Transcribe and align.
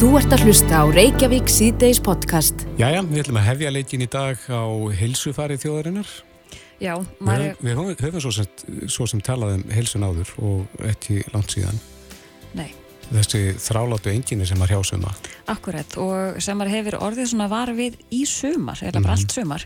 Þú 0.00 0.14
ert 0.16 0.32
að 0.32 0.46
hlusta 0.46 0.80
á 0.80 0.84
Reykjavík 0.88 1.50
síðdeis 1.52 2.00
podcast. 2.00 2.64
Jæja, 2.80 3.02
við 3.04 3.20
ætlum 3.24 3.38
að 3.42 3.48
hefja 3.50 3.72
leikin 3.74 4.04
í 4.04 4.08
dag 4.10 4.40
á 4.48 4.64
hilsufari 4.96 5.58
þjóðarinnar. 5.60 6.08
Já, 6.80 6.94
Við, 6.96 7.08
maður, 7.28 7.48
við 7.60 7.74
höfum, 7.76 7.96
höfum 8.00 8.22
svo, 8.24 8.32
sem, 8.32 8.86
svo 8.88 9.04
sem 9.10 9.20
talað 9.20 9.58
um 9.58 9.64
hilsun 9.76 10.06
áður 10.06 10.30
og 10.40 10.86
ekki 10.88 11.20
langt 11.34 11.52
síðan. 11.52 11.82
nei, 12.56 12.70
Þessi 13.10 13.56
þráláttu 13.58 14.12
enginni 14.14 14.46
sem 14.46 14.60
að 14.62 14.70
hrjásuma. 14.70 15.10
akkurat 15.50 15.96
og 15.98 16.38
sem 16.40 16.56
maður 16.56 16.76
hefur 16.76 16.96
orðið 17.02 17.26
svona 17.32 17.48
var 17.50 17.72
við 17.74 17.96
í 18.14 18.20
sumar, 18.24 18.78
eða 18.86 19.02
bara 19.02 19.16
allt 19.18 19.34
sumar 19.34 19.64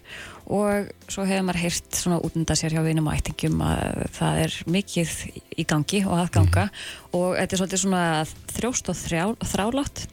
og 0.49 0.89
svo 1.13 1.27
hefur 1.29 1.45
maður 1.45 1.61
heyrt 1.61 1.91
svona 1.93 2.23
útnunda 2.25 2.57
sér 2.57 2.73
hjá 2.73 2.81
vinum 2.83 3.07
og 3.13 3.19
ættingum 3.19 3.61
að 3.61 4.01
það 4.17 4.41
er 4.47 4.57
mikið 4.65 5.13
í 5.61 5.67
gangi 5.69 6.01
og 6.09 6.17
aðganga 6.25 6.67
og 7.13 7.37
þetta 7.37 7.53
er 7.53 7.61
svolítið 7.61 7.85
svona 7.85 8.03
þrjóst 8.57 8.89
og 8.91 8.99
þrjá, 9.05 9.25
þrálátt 9.53 10.07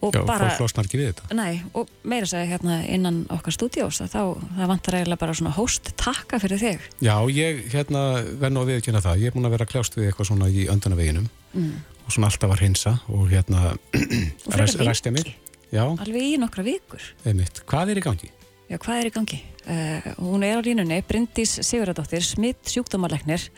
og 0.00 0.14
Já, 0.16 0.22
bara, 0.24 0.48
fólk 0.48 0.64
losnar 0.64 0.88
ekki 0.88 1.00
við 1.00 1.10
þetta. 1.10 1.36
nei, 1.36 1.60
og 1.76 1.90
meira 2.08 2.28
segja 2.28 2.48
hérna 2.54 2.80
innan 2.88 3.22
okkar 3.32 3.54
stúdíós 3.56 4.00
að 4.04 4.14
þá, 4.14 4.22
það 4.56 4.72
vantar 4.72 4.96
eiginlega 4.96 5.20
bara 5.20 5.36
svona 5.36 5.52
hóst 5.56 5.92
takka 6.00 6.40
fyrir 6.40 6.60
þig 6.62 6.88
Já, 7.04 7.14
ég 7.28 7.62
hérna 7.74 8.04
verð 8.40 8.54
nú 8.54 8.64
að 8.64 8.72
viðkynna 8.74 9.04
það. 9.04 9.22
Ég 9.22 9.30
er 9.30 9.36
búin 9.36 9.48
að 9.48 9.54
vera 9.56 9.68
kljást 9.68 9.96
við 9.98 10.08
eitthvað 10.08 10.30
svona 10.30 10.48
í 10.48 10.66
öndanaveginum 10.72 11.28
mm. 11.52 11.70
og 12.06 12.14
svona 12.14 12.30
alltaf 12.30 12.54
að 12.54 12.62
hreinsa 12.62 12.96
og 13.12 13.30
hérna 13.30 13.74
og 14.48 14.58
ræstja 14.60 15.14
mig. 15.14 15.34
Já, 15.70 15.84
alveg 15.86 16.32
í 16.32 16.36
nokkra 16.40 16.64
vikur 16.66 17.04
einmitt. 17.28 17.62
Hvað 17.70 17.92
er 17.92 18.00
í 18.00 18.04
gangi? 18.04 18.30
Já, 18.70 18.78
hvað 18.78 19.02
er 19.02 19.10
í 19.10 19.14
gangi? 19.14 19.38
Uh, 19.66 20.08
hún 20.18 20.44
er 20.46 20.58
á 20.58 20.62
línunni, 20.66 21.00
Bryndís 21.06 21.56
Sigurðardóttir, 21.66 22.24
smitt 22.26 22.70
sjúkdómarleiknir. 22.70 23.48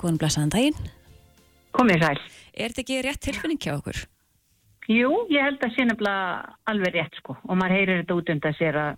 Góðan 0.00 0.18
blessaðan 0.20 0.52
daginn. 0.52 0.90
Komið 1.72 2.04
sæl. 2.04 2.22
Er 2.52 2.72
þetta 2.72 2.82
ekki 2.84 3.00
rétt 3.06 3.22
tilfinning 3.24 3.60
hjá 3.60 3.74
okkur? 3.78 4.02
Jú, 4.90 5.10
ég 5.30 5.44
held 5.46 5.62
að 5.62 5.74
sé 5.76 5.86
nefnilega 5.86 6.54
alveg 6.70 6.96
rétt 6.96 7.18
sko 7.20 7.36
og 7.38 7.58
maður 7.58 7.76
heyrir 7.76 8.00
þetta 8.02 8.16
út 8.18 8.32
undan 8.34 8.56
sér 8.58 8.78
að 8.80 8.96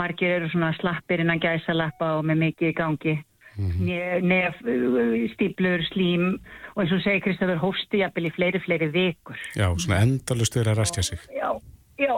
margir 0.00 0.36
eru 0.36 0.48
svona 0.52 0.70
slappir 0.78 1.20
innan 1.20 1.42
gæsa 1.42 1.74
lappa 1.76 2.14
og 2.18 2.24
með 2.28 2.46
mikið 2.46 2.70
í 2.70 2.76
gangi. 2.78 3.16
Nef, 3.60 4.22
nef, 4.24 4.60
stíplur, 5.34 5.82
slím 5.90 6.28
og 6.72 6.84
eins 6.84 6.94
og 6.96 7.02
segir 7.04 7.20
Kristofur 7.26 7.58
hósti 7.60 8.00
jafnvel 8.00 8.30
í 8.30 8.32
fleiri, 8.32 8.60
fleiri 8.64 8.88
vikur. 8.94 9.36
Já, 9.58 9.66
svona 9.74 9.98
endalust 10.06 10.56
verið 10.56 10.72
að 10.72 10.78
ræstja 10.80 11.04
sig. 11.04 11.26
Já, 11.34 11.50
já, 12.00 12.14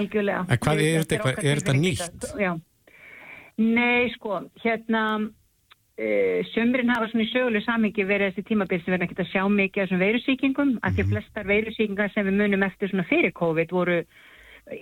algjörlega. 0.00 0.40
En 0.48 0.62
hvað 0.64 0.82
er 0.86 1.04
þetta 1.04 1.34
er 1.44 1.62
þetta 1.62 1.76
nýtt? 1.78 2.26
Já. 2.40 2.50
Nei, 3.60 4.08
sko, 4.16 4.40
hérna, 4.64 5.04
sömurinn 6.54 6.92
hafa 6.94 7.10
svona 7.10 7.26
í 7.26 7.30
söguleg 7.30 7.64
samingi 7.66 8.06
verið 8.08 8.30
þessi 8.30 8.46
tímabil 8.48 8.80
sem 8.80 8.94
verður 8.94 9.06
ekkert 9.06 9.22
að 9.26 9.32
sjá 9.34 9.42
mikið 9.52 9.82
af 9.82 9.88
þessum 9.88 10.02
veirusíkingum, 10.04 10.74
af 10.80 10.94
því 10.94 11.04
að 11.04 11.14
flestar 11.14 11.48
veirusíkingar 11.50 12.12
sem 12.14 12.28
við 12.28 12.38
munum 12.40 12.64
eftir 12.64 12.92
svona 12.92 13.08
fyrir 13.10 13.34
COVID 13.36 13.74
voru 13.76 14.00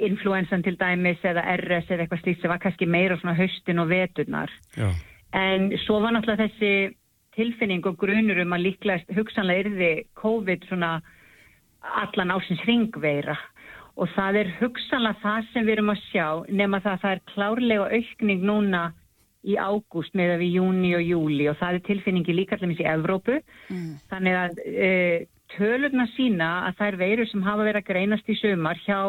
influensan 0.08 0.62
til 0.62 0.77
dæmis 0.78 1.22
eða 1.27 1.42
RS 1.56 1.91
eða 1.91 2.05
eitthvað 2.05 2.22
slíkt 2.22 2.42
sem 2.42 2.52
var 2.52 2.60
kannski 2.62 2.86
meira 2.86 3.16
svona 3.19 3.36
haustin 3.38 3.83
og 3.83 3.91
veturnar. 3.91 4.52
Já, 4.77 4.92
En 5.33 5.75
svo 5.84 6.00
var 6.00 6.14
náttúrulega 6.14 6.47
þessi 6.47 6.94
tilfinning 7.36 7.84
og 7.86 7.98
grunur 8.00 8.41
um 8.41 8.55
að 8.56 8.64
líklega 8.64 9.16
hugsanlega 9.16 9.66
yrði 9.66 9.91
COVID 10.19 10.64
svona 10.69 10.98
allan 12.00 12.32
ásins 12.34 12.64
ringveira 12.66 13.36
og 13.98 14.08
það 14.14 14.41
er 14.41 14.55
hugsanlega 14.60 15.20
það 15.22 15.50
sem 15.53 15.66
við 15.66 15.75
erum 15.77 15.92
að 15.92 16.03
sjá 16.08 16.27
nema 16.48 16.80
það 16.80 16.94
að 16.94 17.03
það 17.05 17.14
er 17.14 17.22
klárlega 17.34 17.91
aukning 17.98 18.47
núna 18.48 18.82
í 19.48 19.56
ágúst 19.56 20.14
með 20.18 20.34
að 20.34 20.42
við 20.42 20.54
júni 20.58 20.92
og 20.98 21.04
júli 21.06 21.48
og 21.50 21.58
það 21.60 21.78
er 21.78 21.86
tilfinningi 21.88 22.36
líka 22.36 22.58
allir 22.58 22.77
í 22.77 22.88
Evrópu. 22.92 23.38
Þannig 24.12 24.38
að 24.42 24.60
e, 24.66 24.91
tölurna 25.54 26.06
sína 26.14 26.50
að 26.68 26.78
það 26.78 26.91
er 26.91 27.00
veirur 27.02 27.30
sem 27.30 27.46
hafa 27.46 27.64
verið 27.64 27.80
að 27.80 27.88
greinast 27.88 28.28
í 28.28 28.36
sumar 28.38 28.80
hjá 28.84 29.00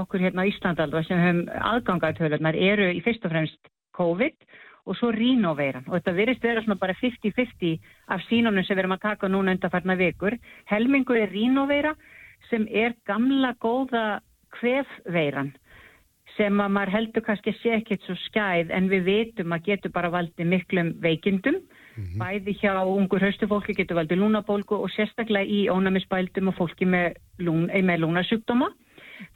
okkur 0.00 0.26
hérna 0.26 0.46
á 0.46 0.50
Íslandalva 0.50 1.04
sem 1.06 1.22
höfum 1.22 1.44
aðgangað 1.70 2.18
tölurnar 2.18 2.58
eru 2.58 2.90
í 2.90 3.02
fyrst 3.04 3.26
og 3.26 3.34
fremst 3.34 3.72
COVID 3.94 4.36
og 4.84 4.98
svo 4.98 5.12
rínoveiran 5.14 5.86
og 5.88 5.96
þetta 5.96 6.16
virðist 6.18 6.44
vera 6.44 6.64
svona 6.64 6.80
bara 6.80 6.96
50-50 6.98 7.78
af 8.12 8.24
sínunum 8.28 8.66
sem 8.66 8.76
við 8.76 8.84
erum 8.84 8.96
að 8.98 9.06
taka 9.06 9.30
núna 9.30 9.54
undanfarnar 9.54 10.00
vikur. 10.00 10.36
Helmingur 10.68 11.20
er 11.22 11.32
rínoveira 11.32 11.94
sem 12.50 12.66
er 12.68 12.98
gamla 13.06 13.54
góða 13.62 14.20
kvefveiran 14.58 15.54
sem 16.36 16.60
að 16.60 16.72
maður 16.74 16.94
heldur 16.96 17.24
kannski 17.26 17.54
sé 17.60 17.76
ekkert 17.78 18.04
svo 18.04 18.16
skæð 18.26 18.72
en 18.74 18.90
við 18.90 19.06
vitum 19.08 19.54
að 19.54 19.70
getur 19.70 19.92
bara 19.94 20.10
valdið 20.10 20.50
miklum 20.50 20.94
veikindum. 21.02 21.60
Bæði 22.18 22.56
hjá 22.58 22.72
ungur 22.82 23.22
haustufólki 23.22 23.76
getur 23.78 24.00
valdið 24.00 24.18
lúnabólgu 24.18 24.80
og 24.82 24.90
sérstaklega 24.90 25.46
í 25.46 25.68
ónæmisbældum 25.70 26.50
og 26.50 26.56
fólki 26.58 26.88
með, 26.90 27.20
lún, 27.38 27.68
eh, 27.70 27.82
með 27.86 28.02
lúnasjúkdóma 28.02 28.72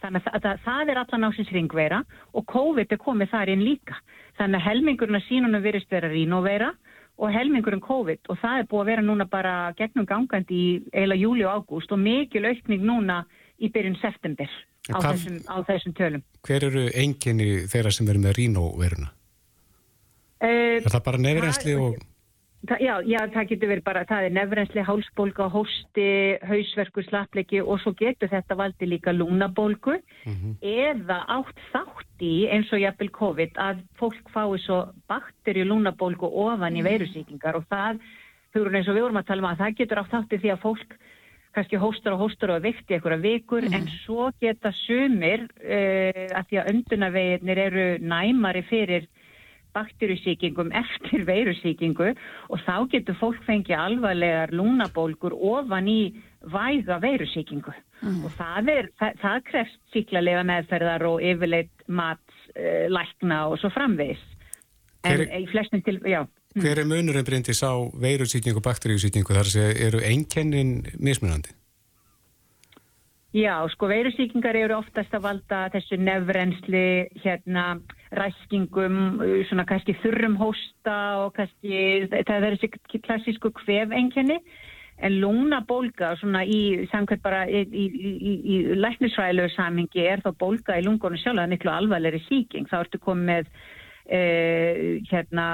þannig 0.03 0.27
að 0.27 0.43
það, 0.43 0.61
það 0.65 0.91
er 0.91 1.01
allan 1.03 1.27
ásins 1.29 1.53
ringveira 1.55 2.03
og 2.35 2.47
COVID 2.51 2.93
er 2.93 2.99
komið 3.03 3.31
þar 3.31 3.53
inn 3.53 3.65
líka. 3.65 3.99
Þannig 4.39 4.59
að 4.59 4.67
helmingurinn 4.69 5.19
að 5.21 5.27
sínunum 5.29 5.63
virðist 5.63 5.91
vera 5.91 6.11
rínoveira 6.11 6.73
og 7.19 7.35
helmingurinn 7.35 7.83
COVID 7.83 8.31
og 8.31 8.39
það 8.43 8.59
er 8.59 8.69
búið 8.71 8.83
að 8.83 8.91
vera 8.93 9.07
núna 9.07 9.27
bara 9.31 9.55
gegnum 9.79 10.07
gangandi 10.07 10.59
í 10.59 10.69
eila 10.95 11.19
júli 11.19 11.47
og 11.47 11.63
ágúst 11.63 11.93
og 11.95 12.03
mikil 12.03 12.47
aukning 12.47 12.85
núna 12.87 13.25
í 13.59 13.71
byrjun 13.75 13.97
september 14.03 14.49
á, 14.49 14.99
Hvað- 14.99 15.09
þessum, 15.15 15.39
á 15.51 15.57
þessum 15.69 15.95
tölum. 15.99 16.23
hver 16.47 16.65
eru 16.71 16.85
enginni 16.95 17.49
þeirra 17.69 17.93
sem 17.93 18.07
verður 18.07 18.25
með 18.29 18.37
rínoveruna? 18.39 19.11
Uh, 20.39 20.79
Er 20.79 20.93
það 20.95 21.05
bara 21.09 21.19
nefnrensli 21.19 21.75
og... 21.83 21.97
Það, 22.69 22.81
já, 22.83 22.95
já, 23.07 23.19
það 23.31 23.45
getur 23.53 23.69
verið 23.71 23.85
bara, 23.87 24.01
það 24.07 24.25
er 24.27 24.33
nefrensli, 24.35 24.83
hálsbólga, 24.83 25.45
hósti, 25.55 26.07
hausverku, 26.43 27.05
slappleiki 27.07 27.61
og 27.63 27.79
svo 27.85 27.93
getur 27.99 28.31
þetta 28.33 28.57
valdi 28.59 28.89
líka 28.91 29.13
lúnabólgu 29.15 29.95
eða 30.61 31.21
átt 31.37 31.63
þátt 31.71 32.25
í 32.27 32.33
eins 32.51 32.73
og 32.75 32.83
jafnvel 32.83 33.11
COVID 33.15 33.61
að 33.63 33.85
fólk 34.01 34.27
fái 34.35 34.59
svo 34.65 34.81
bakterju 35.07 35.69
lúnabólgu 35.71 36.27
ofan 36.27 36.77
í 36.77 36.83
veirusíkingar 36.83 37.61
og 37.61 37.65
það, 37.71 38.03
þú 38.51 38.65
erum 38.65 38.75
eins 38.81 38.91
og 38.91 38.99
við 38.99 39.07
vorum 39.07 39.23
að 39.23 39.29
tala 39.31 39.45
um 39.47 39.51
að 39.53 39.63
það 39.63 39.79
getur 39.79 40.03
átt 40.03 40.13
þátt 40.17 40.35
í 40.35 40.43
því 40.43 40.53
að 40.57 40.63
fólk 40.67 40.99
kannski 41.57 41.81
hóstar 41.81 42.15
og 42.17 42.27
hóstar 42.27 42.53
og 42.55 42.65
vikti 42.65 42.97
einhverja 42.97 43.23
vikur 43.23 43.67
en 43.69 43.89
svo 44.05 44.31
geta 44.41 44.73
sumir 44.85 45.47
uh, 45.63 46.25
að 46.39 46.51
því 46.51 46.61
að 46.61 46.71
öndunaveginir 46.75 47.63
eru 47.69 47.87
næmari 48.05 48.65
fyrir 48.69 49.09
bakterjusíkingum 49.77 50.73
eftir 50.77 51.27
veirusíkingu 51.29 52.15
og 52.49 52.63
þá 52.65 52.89
getur 52.95 53.19
fólk 53.21 53.43
fengið 53.47 53.77
alvarlegar 53.79 54.55
lúnabólgur 54.57 55.37
ofan 55.37 55.91
í 55.93 56.01
væga 56.43 56.99
veirusíkingu 57.03 57.75
og 58.07 58.31
það, 58.39 58.69
er, 58.73 58.89
það, 58.99 59.21
það 59.23 59.39
krefst 59.51 59.79
síklalega 59.95 60.45
meðferðar 60.47 61.05
og 61.09 61.23
yfirleitt 61.27 61.87
mat, 61.89 62.23
uh, 62.55 62.87
lækna 62.95 63.41
og 63.51 63.59
svo 63.59 63.73
framvegis. 63.75 64.21
En 65.07 65.19
Hver- 65.19 65.33
í 65.35 65.47
flestum 65.51 65.83
til, 65.87 65.99
já, 66.07 66.21
Hver 66.59 66.83
er 66.83 66.89
munurinn 66.89 67.27
brindis 67.27 67.63
á 67.63 67.73
veirusýkingu 68.03 68.59
og 68.59 68.67
bakteríusýkingu? 68.67 69.31
Þar 69.31 69.47
að 69.47 69.55
segja 69.55 69.79
eru 69.89 70.03
einkennin 70.03 70.73
mismunandi? 70.99 71.55
Já, 73.37 73.61
sko 73.75 73.91
veirusíkingar 73.91 74.57
eru 74.57 74.79
oftast 74.79 75.13
að 75.13 75.27
valda 75.27 75.59
þessu 75.75 75.99
nefrensli, 76.01 76.87
hérna, 77.21 77.67
ræskingum, 78.17 79.21
svona 79.51 79.67
kannski 79.69 79.95
þurrum 80.01 80.39
hósta 80.41 80.97
og 81.27 81.35
kannski, 81.37 82.09
það 82.09 82.47
er 82.49 82.57
þessi 82.57 83.03
klassísku 83.05 83.53
kvefengjani, 83.61 84.39
en 85.05 85.19
lúnabólga, 85.21 86.15
svona 86.19 86.41
í, 86.49 86.89
samkvæmt 86.91 87.23
bara 87.23 87.45
í, 87.47 87.67
í, 87.69 87.85
í, 88.01 88.33
í 88.55 88.57
læknisfræðilegu 88.81 89.53
samingi 89.55 90.09
er 90.09 90.25
þá 90.25 90.33
bólga 90.41 90.79
í 90.81 90.87
lungunum 90.89 91.21
sjálf, 91.21 91.45
er 91.45 91.53
miklu 91.53 91.75
alvarlegri 91.75 92.25
síking, 92.27 92.67
þá 92.71 92.81
ertu 92.81 93.03
komið 93.05 93.29
með, 93.29 93.53
uh, 94.09 94.83
hérna, 95.13 95.47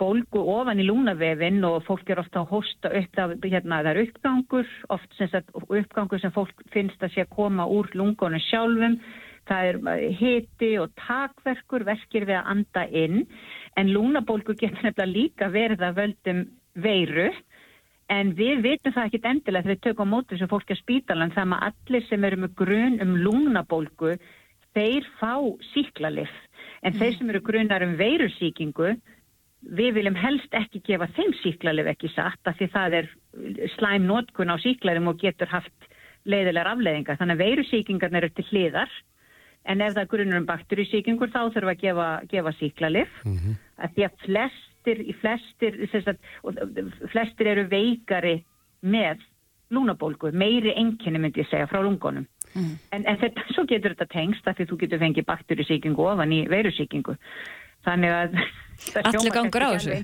bólgu 0.00 0.42
ofan 0.54 0.80
í 0.80 0.86
lúnavefin 0.88 1.60
og 1.68 1.82
fólk 1.86 2.08
er 2.10 2.22
ofta 2.22 2.42
að 2.42 2.52
hosta 2.54 2.92
upp 3.00 3.18
af, 3.20 3.34
hérna, 3.44 3.82
það 3.84 3.90
er 3.90 4.02
uppgangur, 4.06 4.70
oft 4.96 5.18
sem 5.18 5.30
sagt, 5.32 5.52
uppgangur 5.60 6.22
sem 6.22 6.32
fólk 6.34 6.64
finnst 6.74 7.02
að 7.04 7.14
sé 7.14 7.24
að 7.26 7.34
koma 7.36 7.68
úr 7.68 7.90
lungunum 7.98 8.42
sjálfum, 8.48 8.96
það 9.50 9.68
er 9.68 10.16
hiti 10.20 10.72
og 10.80 10.92
takverkur, 11.00 11.84
verkir 11.88 12.26
við 12.28 12.38
að 12.38 12.50
anda 12.54 12.86
inn, 13.02 13.22
en 13.76 13.92
lúnabólgu 13.94 14.56
getur 14.56 14.82
nefnilega 14.86 15.12
líka 15.12 15.50
verið 15.52 15.86
að 15.86 16.00
völdum 16.00 16.42
veiru, 16.80 17.30
en 18.10 18.34
við 18.38 18.64
vitum 18.66 18.94
það 18.94 19.08
ekkit 19.08 19.30
endilega 19.30 19.66
þegar 19.66 19.76
við 19.76 19.84
tökum 19.86 20.10
á 20.10 20.12
móti 20.14 20.34
þessu 20.34 20.50
fólki 20.50 20.74
að 20.74 20.82
spítalan, 20.82 21.34
það 21.34 21.50
með 21.52 21.64
allir 21.70 22.06
sem 22.08 22.26
eru 22.26 22.42
með 22.42 22.54
grun 22.58 23.00
um 23.04 23.16
lúnabólgu, 23.24 24.16
þeir 24.74 25.06
fá 25.20 25.34
síklarlif, 25.72 26.32
en 26.86 26.96
þeir 26.98 27.16
sem 27.16 27.32
eru 27.32 27.42
grunar 27.44 27.84
um 27.86 27.96
veirusíkingu, 27.98 28.94
við 29.60 29.94
viljum 29.98 30.16
helst 30.16 30.54
ekki 30.56 30.82
gefa 30.86 31.08
þeim 31.16 31.34
síklarlif 31.42 31.90
ekki 31.92 32.10
satt 32.14 32.48
af 32.48 32.56
því 32.58 32.68
það 32.72 32.96
er 33.00 33.10
slæm 33.76 34.08
nótkun 34.08 34.52
á 34.52 34.56
síklarum 34.62 35.10
og 35.12 35.20
getur 35.20 35.50
haft 35.52 35.88
leiðilegar 36.28 36.72
afleiðingar. 36.74 37.18
Þannig 37.20 37.36
að 37.36 37.44
veirusíkingarnir 37.44 38.26
eru 38.26 38.34
til 38.36 38.46
hliðar 38.50 38.94
en 39.68 39.84
ef 39.84 39.94
það 39.94 40.02
er 40.02 40.10
grunnur 40.14 40.40
um 40.40 40.48
bakteríusíkingur 40.48 41.32
þá 41.32 41.40
þurfum 41.42 41.68
við 41.68 41.74
að 41.74 41.82
gefa, 41.84 42.08
gefa 42.30 42.52
síklarlif. 42.58 43.16
Mm 43.24 43.36
-hmm. 43.36 43.58
Því 43.94 44.06
að 44.06 44.24
flestir, 44.24 45.02
í 45.04 45.12
flestir, 45.20 45.80
sagt, 45.92 46.20
flestir 47.12 47.46
eru 47.46 47.68
veikari 47.68 48.40
með 48.80 49.20
lúnabólgu, 49.70 50.32
meiri 50.32 50.74
enginni 50.74 51.18
myndi 51.18 51.44
ég 51.44 51.50
segja 51.50 51.68
frá 51.70 51.82
lungunum. 51.82 52.26
Mm. 52.54 52.78
En, 52.90 53.04
en 53.06 53.18
þetta, 53.20 53.44
svo 53.54 53.64
getur 53.70 53.94
þetta 53.94 54.10
tengst 54.10 54.48
að 54.48 54.56
því 54.58 54.64
þú 54.66 54.78
getur 54.80 54.98
fengið 54.98 55.26
bakterísíkingu 55.28 56.06
ofan 56.12 56.32
í 56.34 56.40
veirusíkingu. 56.50 57.14
Þannig 57.86 58.16
að... 58.16 58.38
Allir 59.10 59.34
gangur 59.34 59.66
á 59.66 59.70
þessu? 59.76 59.98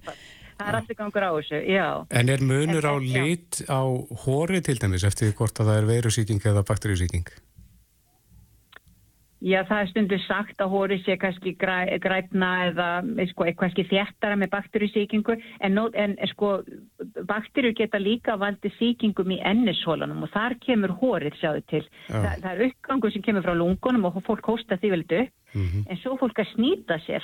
Það 0.56 0.68
er 0.70 0.76
allir 0.78 0.96
gangur 0.96 1.24
á 1.24 1.30
þessu, 1.36 1.58
já. 1.68 1.88
En 2.16 2.30
er 2.32 2.44
munur 2.44 2.86
á 2.88 2.94
lit 2.96 3.60
á 3.68 3.80
hóri 4.24 4.62
til 4.64 4.78
dæmis 4.80 5.04
eftir 5.04 5.34
hvort 5.36 5.60
að 5.60 5.68
það 5.72 5.82
er 5.82 5.90
veirusíking 5.90 6.48
eða 6.48 6.64
bakterísíking? 6.64 7.28
Já, 9.44 9.60
það 9.68 9.80
er 9.82 9.88
stundu 9.90 10.16
sagt 10.24 10.62
að 10.64 10.70
hóri 10.72 10.96
sé 11.04 11.18
kannski 11.20 11.52
græ, 11.60 11.98
grætna 12.00 12.50
eða 12.70 12.86
sko, 13.34 13.44
kannski 13.60 13.84
þjættara 13.84 14.38
með 14.40 14.48
bakterísíkingu 14.54 15.36
en, 15.60 15.76
en 15.92 16.16
sko, 16.32 16.54
bakteríu 17.28 17.76
geta 17.76 18.00
líka 18.00 18.38
valdi 18.40 18.72
síkingum 18.78 19.34
í 19.36 19.42
ennishólanum 19.44 20.24
og 20.24 20.32
þar 20.32 20.56
kemur 20.64 20.96
hórið 21.02 21.36
sjáðu 21.42 21.64
til. 21.68 21.82
Þa, 22.08 22.32
það 22.32 22.50
er 22.54 22.64
uppgangu 22.70 23.12
sem 23.12 23.26
kemur 23.28 23.44
frá 23.44 23.52
lungunum 23.60 24.08
og 24.08 24.22
fólk 24.24 24.48
hósta 24.48 24.80
því 24.80 24.94
veldu 24.96 25.20
mm 25.26 25.66
-hmm. 25.66 25.84
en 25.84 26.00
svo 26.00 26.16
fólk 26.16 26.40
að 26.40 26.54
snýta 26.56 26.96
sér 27.04 27.22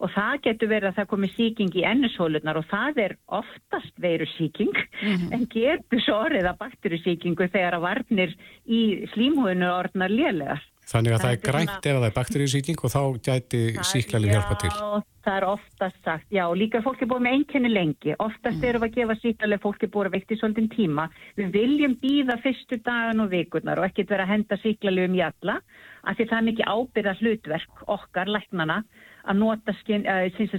og 0.00 0.12
það 0.14 0.40
getur 0.46 0.70
verið 0.72 0.90
að 0.90 0.98
það 0.98 1.10
komi 1.12 1.30
síking 1.34 1.76
í 1.76 1.84
ennishólunar 1.90 2.60
og 2.60 2.66
það 2.70 3.00
er 3.04 3.16
oftast 3.40 3.94
veru 4.00 4.26
síking 4.36 4.72
mm 4.72 5.14
-hmm. 5.14 5.32
en 5.36 5.46
getur 5.52 6.00
svo 6.04 6.18
orðið 6.24 6.50
að 6.50 6.60
bakterísíkingu 6.64 7.48
þegar 7.52 7.78
að 7.78 7.86
varnir 7.86 8.36
í 8.66 8.80
slímhúinu 9.12 9.68
orðnar 9.68 10.10
lélegar. 10.10 10.62
Þannig 10.90 11.12
að 11.14 11.20
það, 11.20 11.28
það 11.28 11.36
er 11.36 11.44
grænt 11.46 11.86
ef 11.86 11.96
það 11.96 12.08
er 12.08 12.14
bakterísíking 12.18 12.78
og 12.82 12.90
þá 12.90 13.02
gæti 13.28 13.60
síklarlega 13.86 14.38
hjálpa 14.40 14.56
til. 14.58 14.70
Já, 14.74 15.02
það 15.26 15.36
er 15.36 15.44
oftast 15.46 15.98
sagt, 16.02 16.26
já, 16.34 16.44
líka 16.56 16.80
fólk 16.82 17.04
er 17.04 17.10
búið 17.12 17.22
með 17.26 17.36
einkenni 17.36 17.70
lengi. 17.70 18.16
Oftast 18.18 18.58
mm. 18.58 18.64
erum 18.66 18.82
við 18.82 18.88
að 18.88 18.96
gefa 18.96 19.16
síklarlega 19.20 19.62
fólk 19.62 19.84
er 19.86 19.92
búið 19.94 20.08
að 20.08 20.16
veikt 20.16 20.34
í 20.34 20.38
svolítinn 20.40 20.72
tíma. 20.72 21.04
Við 21.38 21.52
viljum 21.54 21.94
býða 22.02 22.38
fyrstu 22.42 22.80
dagan 22.82 23.22
og 23.22 23.30
vikurnar 23.30 23.78
og 23.78 23.86
ekkert 23.86 24.10
vera 24.10 24.26
að 24.26 24.32
henda 24.34 24.58
síklarlega 24.64 25.12
um 25.12 25.20
jalla 25.20 25.56
af 26.02 26.16
því 26.16 26.26
það 26.26 26.38
er 26.40 26.46
mikið 26.48 26.74
ábyrða 26.74 27.14
hlutverk 27.20 27.84
okkar, 27.86 28.32
læknana, 28.34 28.82
að 29.24 29.40
nota 29.40 29.74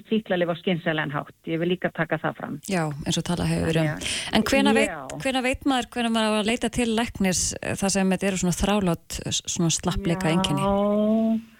síklarleif 0.09 0.51
á 0.51 0.55
skynsælen 0.61 1.13
hátt. 1.13 1.35
Ég 1.49 1.61
vil 1.61 1.71
líka 1.73 1.91
taka 1.93 2.19
það 2.21 2.37
fram. 2.39 2.57
Já, 2.69 2.83
eins 3.05 3.19
og 3.19 3.27
tala 3.27 3.47
hefur 3.49 3.81
um. 3.81 4.09
En 4.35 4.45
hvena 4.47 4.73
veit, 4.77 5.15
hvena 5.23 5.43
veit 5.45 5.65
maður, 5.69 5.89
hvena 5.95 6.13
maður 6.13 6.41
að 6.41 6.51
leita 6.51 6.71
til 6.73 6.89
læknis 6.97 7.45
það 7.61 7.95
sem 7.95 8.15
þetta 8.15 8.29
eru 8.31 8.41
svona 8.43 8.59
þrálátt, 8.59 9.21
svona 9.41 9.73
slappleika 9.73 10.31
enginni? 10.31 10.65
Já, 10.65 11.51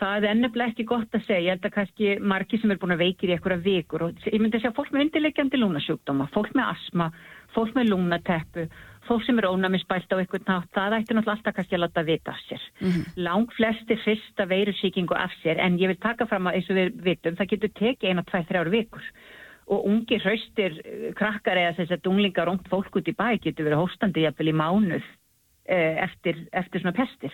það 0.00 0.18
er 0.18 0.28
ennabla 0.34 0.68
ekki 0.70 0.88
gott 0.88 1.16
að 1.16 1.24
segja. 1.28 1.44
Ég 1.46 1.56
held 1.56 1.70
að 1.70 1.76
kannski 1.78 2.12
margi 2.34 2.60
sem 2.60 2.74
er 2.74 2.82
búin 2.82 2.96
að 2.96 3.06
veikir 3.06 3.32
í 3.32 3.36
einhverja 3.36 3.64
vikur 3.64 4.08
og 4.08 4.28
ég 4.28 4.40
myndi 4.40 4.60
að 4.60 4.66
segja 4.66 4.76
fólk 4.76 4.92
með 4.92 5.06
undirleikjandi 5.06 5.62
lúnasjúkdóma, 5.62 6.28
fólk 6.34 6.52
með 6.56 6.74
asma, 6.74 7.10
fólk 7.56 7.76
með 7.78 7.92
lúnateppu 7.94 8.68
fólk 9.08 9.24
sem 9.26 9.38
er 9.38 9.48
ónæmisbælt 9.48 10.12
á 10.12 10.16
einhvern 10.18 10.44
nátt, 10.46 10.68
það 10.74 10.96
ætti 10.98 11.14
náttúrulega 11.16 11.34
alltaf 11.36 11.56
kannski 11.56 11.76
að 11.76 11.82
láta 11.84 12.04
vita 12.06 12.32
af 12.32 12.40
sér. 12.48 12.62
Mm 12.80 12.90
-hmm. 12.90 13.04
Lang 13.16 13.52
flesti 13.52 13.96
fyrsta 14.04 14.44
veirusíkingu 14.48 15.14
af 15.14 15.32
sér, 15.42 15.58
en 15.58 15.78
ég 15.78 15.88
vil 15.88 16.00
taka 16.00 16.26
fram 16.26 16.46
að 16.46 16.54
eins 16.54 16.70
og 16.70 16.76
við 16.76 17.02
vitum, 17.02 17.36
það 17.36 17.50
getur 17.50 17.72
tekið 17.74 18.08
eina, 18.08 18.22
tvæ, 18.22 18.38
þrjáru 18.48 18.70
vikur. 18.70 19.02
Og 19.66 19.86
ungi 19.86 20.18
hraustir 20.18 20.72
eh, 20.84 21.14
krakkar 21.14 21.56
eða 21.56 21.76
þess 21.76 21.90
að 21.90 22.02
dunglingar 22.02 22.48
ungt 22.48 22.68
fólk 22.68 22.96
út 22.96 23.08
í 23.08 23.14
bæ 23.14 23.38
getur 23.42 23.64
verið 23.64 23.82
hóstandi 23.82 24.20
jafnvel 24.22 24.48
í 24.48 24.52
mánuð 24.52 25.04
eh, 25.68 26.02
eftir, 26.02 26.46
eftir 26.52 26.80
svona 26.80 26.96
pestir. 26.96 27.32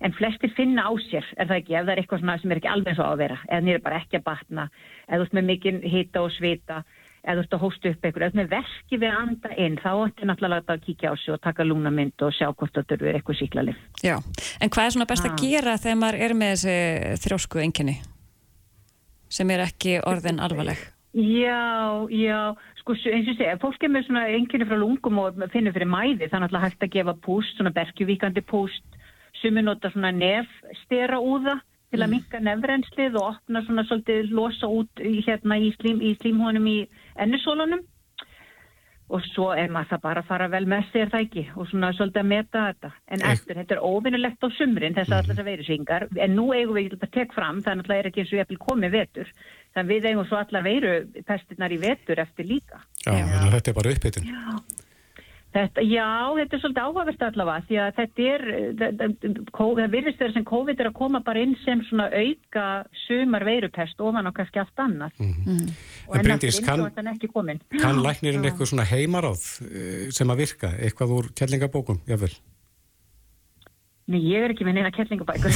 En 0.00 0.12
flestir 0.12 0.50
finna 0.56 0.88
á 0.88 0.92
sér, 1.10 1.26
er 1.36 1.46
það 1.46 1.56
ekki, 1.60 1.74
ef 1.74 1.84
það 1.84 1.92
er 1.92 2.00
eitthvað 2.00 2.40
sem 2.40 2.50
er 2.50 2.56
ekki 2.56 2.72
alveg 2.72 2.94
svo 2.96 3.04
á 3.04 3.12
að 3.12 3.20
vera, 3.20 3.38
eða 3.48 3.60
nýra 3.60 3.82
bara 3.84 4.00
ekki 4.00 4.16
að 4.16 4.24
batna, 4.24 4.68
eða 5.08 5.22
út 5.26 5.32
með 5.36 5.44
mikinn 5.44 5.82
hita 5.82 6.22
og 6.22 6.32
svita, 6.32 6.84
eða 7.24 7.36
þú 7.36 7.44
ert 7.44 7.56
að 7.56 7.64
hósta 7.64 7.90
upp 7.90 8.06
eitthvað, 8.06 8.26
ef 8.26 8.38
með 8.38 8.52
verki 8.54 9.00
við 9.00 9.08
að 9.10 9.18
anda 9.20 9.50
inn, 9.64 9.76
þá 9.80 9.90
ætti 10.06 10.28
náttúrulega 10.28 10.74
að 10.74 10.84
kíkja 10.86 11.12
á 11.12 11.14
sig 11.20 11.34
og 11.34 11.42
taka 11.44 11.66
lúnamynd 11.66 12.24
og 12.26 12.32
sjá 12.36 12.48
hvort 12.48 12.78
þetta 12.78 12.96
eru 12.96 13.10
eitthvað 13.12 13.40
síklarlif. 13.40 13.82
Já, 14.04 14.16
en 14.60 14.72
hvað 14.72 14.86
er 14.86 14.96
svona 14.96 15.10
best 15.10 15.28
að 15.28 15.34
ah. 15.34 15.42
gera 15.44 15.76
þegar 15.80 16.00
maður 16.00 16.24
er 16.26 16.36
með 16.40 16.54
þessi 16.54 17.20
þrjósku 17.26 17.62
enginni 17.64 17.98
sem 19.30 19.52
er 19.54 19.66
ekki 19.66 20.00
orðin 20.08 20.42
alvarleg? 20.42 20.80
Já, 21.10 22.06
já, 22.14 22.38
sko 22.78 22.94
eins 22.94 23.28
og 23.32 23.36
segja, 23.36 23.58
fólk 23.62 23.82
er 23.82 23.90
með 23.90 24.06
svona 24.06 24.28
enginni 24.30 24.66
frá 24.68 24.78
lungum 24.78 25.18
og 25.24 25.40
finnir 25.52 25.74
fyrir 25.74 25.90
mæði, 25.90 26.28
þannig 26.30 26.54
að 26.54 26.64
hægt 26.68 26.86
að 26.86 26.94
gefa 26.94 27.16
púst, 27.24 27.56
svona 27.58 27.74
berkjuvíkandi 27.74 28.44
púst, 28.46 29.00
suminóta 29.40 29.90
svona 29.90 30.12
nefstera 30.14 31.18
úða 31.18 31.58
til 31.90 31.98
að 31.98 32.06
mm. 32.06 32.14
minka 32.14 32.40
nefnrenslið 32.46 33.18
og 33.18 33.32
opna 33.32 33.62
svona 33.66 33.84
svolítið 33.88 34.34
losa 34.36 34.70
út 34.70 35.02
hérna 35.02 35.58
í, 35.58 35.72
slím, 35.80 36.02
í 36.02 36.14
slímhónum 36.20 36.68
í 36.70 36.78
ennusólunum 37.16 37.86
og 39.10 39.22
svo 39.32 39.48
er 39.58 39.72
maður 39.72 39.94
það 39.94 40.02
bara 40.04 40.22
að 40.22 40.28
fara 40.28 40.48
vel 40.52 40.66
með 40.70 40.90
sér 40.92 41.08
það 41.10 41.24
ekki? 41.24 41.44
Og 41.58 41.68
svona 41.70 41.90
svolítið 41.96 42.20
að 42.20 42.28
meta 42.30 42.64
þetta. 42.68 42.90
En 43.10 43.24
eftir, 43.32 43.58
þetta 43.58 43.76
er 43.76 43.86
óvinnulegt 43.86 44.46
á 44.46 44.48
sumrin 44.54 44.94
þess 44.94 45.10
að 45.10 45.16
mm. 45.16 45.24
allar 45.24 45.38
það 45.40 45.48
veiru 45.50 45.66
svingar 45.66 46.06
en 46.26 46.36
nú 46.36 46.44
eigum 46.54 46.78
við 46.78 46.94
að 46.94 47.08
tekk 47.16 47.34
fram, 47.34 47.62
þannig 47.64 47.86
að 47.86 47.90
það 47.90 48.02
er 48.02 48.10
ekki 48.10 48.22
eins 48.22 48.30
og 48.30 48.38
ég 48.38 48.46
eppil 48.46 48.60
komið 48.68 48.94
vetur. 48.94 49.32
Þannig 49.74 49.82
að 49.82 49.94
við 49.94 50.08
eigum 50.10 50.28
svo 50.28 50.38
allar 50.38 50.66
veiru 50.66 50.92
pestinnar 51.26 51.74
í 51.74 51.80
vetur 51.82 52.22
eftir 52.22 52.48
líka. 52.50 52.84
Já, 53.02 53.16
Já. 53.18 53.42
þetta 53.56 53.72
er 53.72 53.80
bara 53.80 53.96
uppbytun 53.96 54.30
Já. 54.30 54.60
Þetta, 55.50 55.82
já, 55.82 56.30
þetta 56.36 56.54
er 56.54 56.60
svolítið 56.62 56.84
áhugavert 56.84 57.22
allavega 57.26 57.62
því 57.66 57.78
að 57.82 57.96
þetta 57.96 58.26
er, 58.30 58.44
það 59.50 59.94
virðist 59.96 60.20
þeirra 60.20 60.34
sem 60.36 60.44
COVID 60.46 60.82
er 60.82 60.88
að 60.92 60.98
koma 61.00 61.20
bara 61.26 61.42
inn 61.42 61.56
sem 61.64 61.80
svona 61.88 62.06
auka 62.06 62.66
sumar 63.08 63.44
veirupest 63.48 64.04
ofan 64.06 64.30
á 64.30 64.32
kannski 64.36 64.62
allt 64.62 64.84
annað. 64.84 65.16
Mm 65.18 65.32
-hmm. 65.40 65.72
Og 66.10 66.18
en 66.18 66.26
Bryndís, 66.26 66.60
kann, 66.66 66.86
kann 67.78 68.00
læknirinn 68.02 68.46
eitthvað 68.48 68.72
svona 68.72 68.86
heimaráð 68.90 69.44
eh, 69.66 70.06
sem 70.14 70.32
að 70.32 70.42
virka, 70.42 70.72
eitthvað 70.82 71.16
úr 71.16 71.28
kjellingabókum, 71.38 72.00
jáfnvel? 72.10 72.34
Nei, 74.10 74.18
ég 74.26 74.42
er 74.42 74.50
ekki 74.50 74.64
með 74.66 74.78
neina 74.80 74.90
kettlingabækur. 74.90 75.54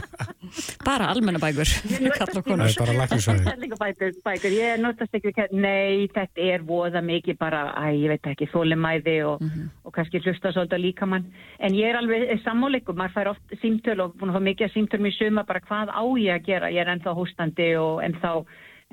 bara 0.88 1.10
almennabækur. 1.12 1.68
Það 2.16 2.38
er 2.38 2.76
bara 2.78 2.94
laknisvæði. 2.96 3.42
Kettlingabækur, 3.48 4.54
ég 4.56 4.72
er 4.72 4.80
notast 4.80 5.18
ekki 5.18 5.34
Nei, 5.52 6.06
þetta 6.14 6.46
er 6.54 6.64
voða 6.64 7.02
mikið 7.04 7.36
bara, 7.40 7.66
æ, 7.76 7.92
ég 7.98 8.14
veit 8.14 8.30
ekki, 8.32 8.48
þólimæði 8.54 9.18
og, 9.28 9.42
mm 9.42 9.50
-hmm. 9.50 9.68
og 9.84 9.94
kannski 9.98 10.22
hlusta 10.24 10.54
svolítið 10.54 10.84
líka 10.86 11.06
mann. 11.06 11.28
En 11.60 11.76
ég 11.76 11.90
er 11.90 12.00
alveg 12.00 12.40
sammáleikum, 12.44 12.96
maður 12.96 13.16
fær 13.18 13.32
oft 13.34 13.58
símtöl 13.60 14.00
og 14.00 14.16
búin 14.16 14.32
að 14.32 14.38
fá 14.38 14.42
mikið 14.48 14.68
að 14.68 14.74
símtöl 14.76 15.02
mér 15.04 15.18
suma 15.18 15.44
bara 15.44 15.60
hvað 15.60 15.92
á 15.92 16.04
ég 16.16 16.32
að 16.38 16.46
gera. 16.48 16.72
Ég 16.72 16.80
er 16.80 16.92
ennþá 16.94 17.12
hóstandi 17.20 17.68
og 17.76 18.00
ennþá, 18.06 18.32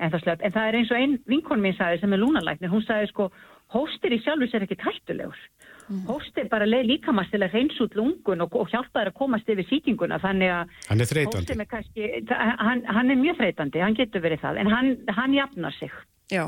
ennþá 0.00 0.22
slöpt. 0.22 0.44
En 0.44 0.54
það 0.54 0.68
er 0.68 0.80
eins 0.80 0.92
og 0.92 1.00
einn 1.00 1.18
vinkon 1.30 1.62
mín 1.62 1.76
sagði 1.78 2.02
sem 2.02 2.16
er 2.16 2.22
lúnalæknir, 2.22 2.72
hún 2.72 2.84
sagði 2.86 3.12
sko, 3.12 3.30
hóstir 3.74 4.14
í 4.14 4.20
sjálfur 4.22 4.50
sér 4.52 4.66
ekki 4.66 4.78
tættulegur. 4.82 5.38
Mm. 5.86 6.02
Hósti 6.08 6.42
er 6.42 6.48
bara 6.50 6.66
leið 6.66 6.88
líkamast 6.90 7.30
til 7.30 7.44
að 7.46 7.52
reyns 7.54 7.76
út 7.84 7.92
lungun 7.94 8.42
og, 8.42 8.54
og 8.58 8.70
hjálpa 8.72 9.04
þær 9.04 9.10
að 9.12 9.18
komast 9.20 9.50
yfir 9.52 9.68
síkinguna 9.68 10.18
þannig 10.18 10.50
að 10.50 10.72
hann 10.88 11.04
er 11.04 11.10
þreytandi 11.12 11.54
er 11.54 11.68
kannski, 11.70 12.08
hann, 12.26 12.82
hann 12.90 13.14
er 13.14 13.20
mjög 13.20 13.38
þreytandi, 13.38 13.82
hann 13.84 13.94
getur 13.94 14.24
verið 14.24 14.42
það 14.42 14.58
en 14.64 14.72
hann, 14.72 14.90
hann 15.14 15.36
jafnar 15.36 15.76
sig 15.78 15.94
Já, 16.26 16.42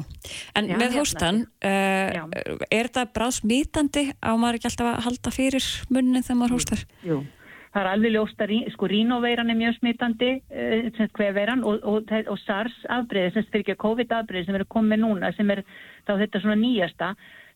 en 0.59 0.73
Já, 0.73 0.75
með 0.81 0.97
hóstan 0.99 1.45
uh, 1.63 2.17
er 2.67 2.91
það 2.91 3.13
bráð 3.15 3.37
smítandi 3.37 4.05
á 4.19 4.35
maður 4.35 4.59
ekki 4.59 4.71
alltaf 4.73 4.89
að 4.91 5.05
halda 5.07 5.33
fyrir 5.37 5.69
munnin 5.87 6.27
þegar 6.27 6.41
maður 6.41 6.57
hóstar? 6.57 6.83
Jú, 7.07 7.21
það 7.73 7.83
er 7.83 7.91
alveg 7.93 8.15
ljóst 8.15 8.45
að 8.45 8.55
sko 8.75 8.89
rínóveiran 8.91 9.51
er 9.53 9.59
mjög 9.59 9.77
smítandi 9.79 10.31
uh, 10.39 11.03
hverveiran 11.19 11.65
og, 11.65 11.83
og, 11.83 12.15
og 12.33 12.39
SARS 12.45 12.79
afbreyði, 12.89 13.35
sem 13.35 13.61
ekki 13.61 13.77
COVID 13.85 14.17
afbreyði 14.21 14.49
sem 14.49 14.59
eru 14.61 14.69
komið 14.73 15.05
núna, 15.05 15.33
sem 15.37 15.51
er 15.55 15.65
þá 16.09 16.17
þetta 16.23 16.43
svona 16.45 16.59
nýjasta 16.63 17.13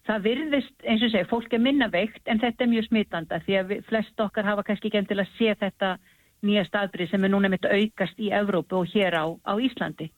það 0.07 0.25
virðist, 0.27 0.75
eins 0.83 1.05
og 1.05 1.13
segja, 1.13 1.29
fólk 1.31 1.53
er 1.55 1.63
minna 1.63 1.89
veikt 1.93 2.27
en 2.31 2.41
þetta 2.43 2.65
er 2.65 2.71
mjög 2.73 2.89
smitanda 2.89 3.39
því 3.45 3.59
að 3.59 3.71
við, 3.71 3.85
flest 3.91 4.25
okkar 4.25 4.49
hafa 4.49 4.65
kannski 4.67 4.91
ekki 4.91 4.99
enn 4.99 5.09
til 5.11 5.21
að 5.23 5.37
sé 5.37 5.55
þetta 5.61 5.93
nýja 6.43 6.65
staðbrið 6.67 7.13
sem 7.13 7.25
er 7.25 7.31
núna 7.31 7.51
mitt 7.53 7.69
aukast 7.69 8.19
í 8.19 8.33
Evrópu 8.35 8.81
og 8.81 8.91
hér 8.91 9.15
á, 9.15 9.25
á 9.31 9.55
Íslandi. 9.63 10.09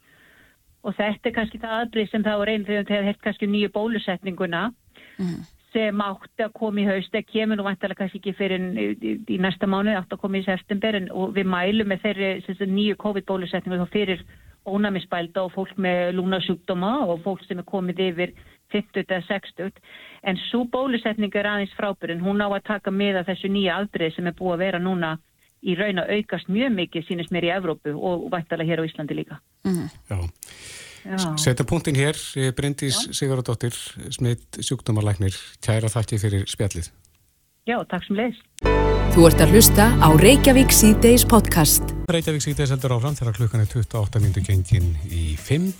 Og 0.84 0.96
þetta 0.96 1.28
er 1.28 1.34
kannski 1.36 1.60
það 1.60 1.74
aðbrið 1.80 2.10
sem 2.10 2.24
var 2.24 2.52
einn 2.52 2.64
þegar 2.64 2.88
það 2.88 3.08
hefði 3.10 3.24
kannski 3.26 3.48
nýju 3.48 3.72
bólusetninguna 3.74 4.62
mm. 5.20 5.36
Sem 5.74 6.00
átti 6.04 6.46
að 6.46 6.54
koma 6.54 6.82
í 6.82 6.86
haust, 6.88 7.10
það 7.12 7.28
kemur 7.32 7.58
nú 7.58 7.66
vantilega 7.66 7.98
kannski 7.98 8.20
ekki 8.20 8.34
fyrir 8.38 8.62
í, 8.62 8.86
í, 8.94 9.12
í 9.34 9.38
næsta 9.42 9.68
mánu, 9.70 9.92
átti 9.98 10.16
að 10.16 10.22
koma 10.22 10.38
í 10.40 10.46
september 10.46 10.98
en, 11.00 11.10
og 11.10 11.34
við 11.34 11.50
mælum 11.50 11.90
með 11.90 12.06
þeirri 12.06 12.70
nýju 12.70 12.98
COVID-bólusetningu 13.02 13.82
þá 13.82 13.92
fyrir 13.92 14.24
ónæmisbælda 14.64 15.44
og 15.44 15.52
fólk 15.52 15.76
með 15.76 16.14
lúnasjúkdóma 16.16 16.94
og 17.08 17.20
fólk 17.26 17.42
sem 17.44 17.60
er 17.60 17.68
komið 17.68 18.00
yfir 18.06 18.32
50 18.72 19.04
eða 19.04 19.20
60 19.28 19.82
en 20.30 20.40
svo 20.46 20.64
bólusetning 20.72 21.34
er 21.36 21.50
aðeins 21.50 21.74
frábyrjun, 21.76 22.24
hún 22.24 22.40
á 22.40 22.48
að 22.48 22.64
taka 22.70 22.94
með 22.94 23.20
að 23.20 23.32
þessu 23.32 23.52
nýja 23.52 23.76
aldrei 23.76 24.08
sem 24.14 24.26
er 24.30 24.36
búið 24.38 24.56
að 24.56 24.64
vera 24.64 24.82
núna 24.82 25.12
í 25.64 25.76
raun 25.78 26.00
að 26.02 26.16
aukast 26.18 26.50
mjög 26.52 26.74
mikið 26.78 27.06
sínist 27.08 27.32
mér 27.34 27.48
í 27.48 27.52
Evrópu 27.54 27.94
og 27.96 28.26
vættalega 28.32 28.70
hér 28.70 28.84
á 28.84 28.88
Íslandi 28.88 29.16
líka. 29.16 29.40
Mm. 29.64 29.88
Já. 30.10 30.18
Já. 31.04 31.36
Setta 31.36 31.64
punktin 31.68 31.96
hér, 31.96 32.16
eh, 32.36 32.52
Bryndís 32.56 32.96
Sigurðardóttir, 33.12 33.76
smitt 34.10 34.56
sjúkdómarlæknir, 34.56 35.36
kæra 35.60 35.90
þakki 35.92 36.18
fyrir 36.18 36.46
spjallið. 36.48 36.88
Já, 37.68 37.76
takk 37.88 38.04
sem 38.06 38.16
leiðis. 38.16 38.40
Þú 39.14 39.26
ert 39.28 39.40
að 39.44 39.52
hlusta 39.52 39.84
á 40.00 40.08
Reykjavík 40.16 40.72
C-Days 40.72 41.24
podcast. 41.28 41.82
Reykjavík 42.08 42.42
C-Days 42.42 42.72
heldur 42.72 42.96
áfram 42.96 43.16
þegar 43.16 43.36
klukkan 43.36 43.60
er 43.60 43.68
28 43.68 44.20
minúti 44.20 44.42
gengin 44.44 44.96
í 45.06 45.36
5. 45.36 45.72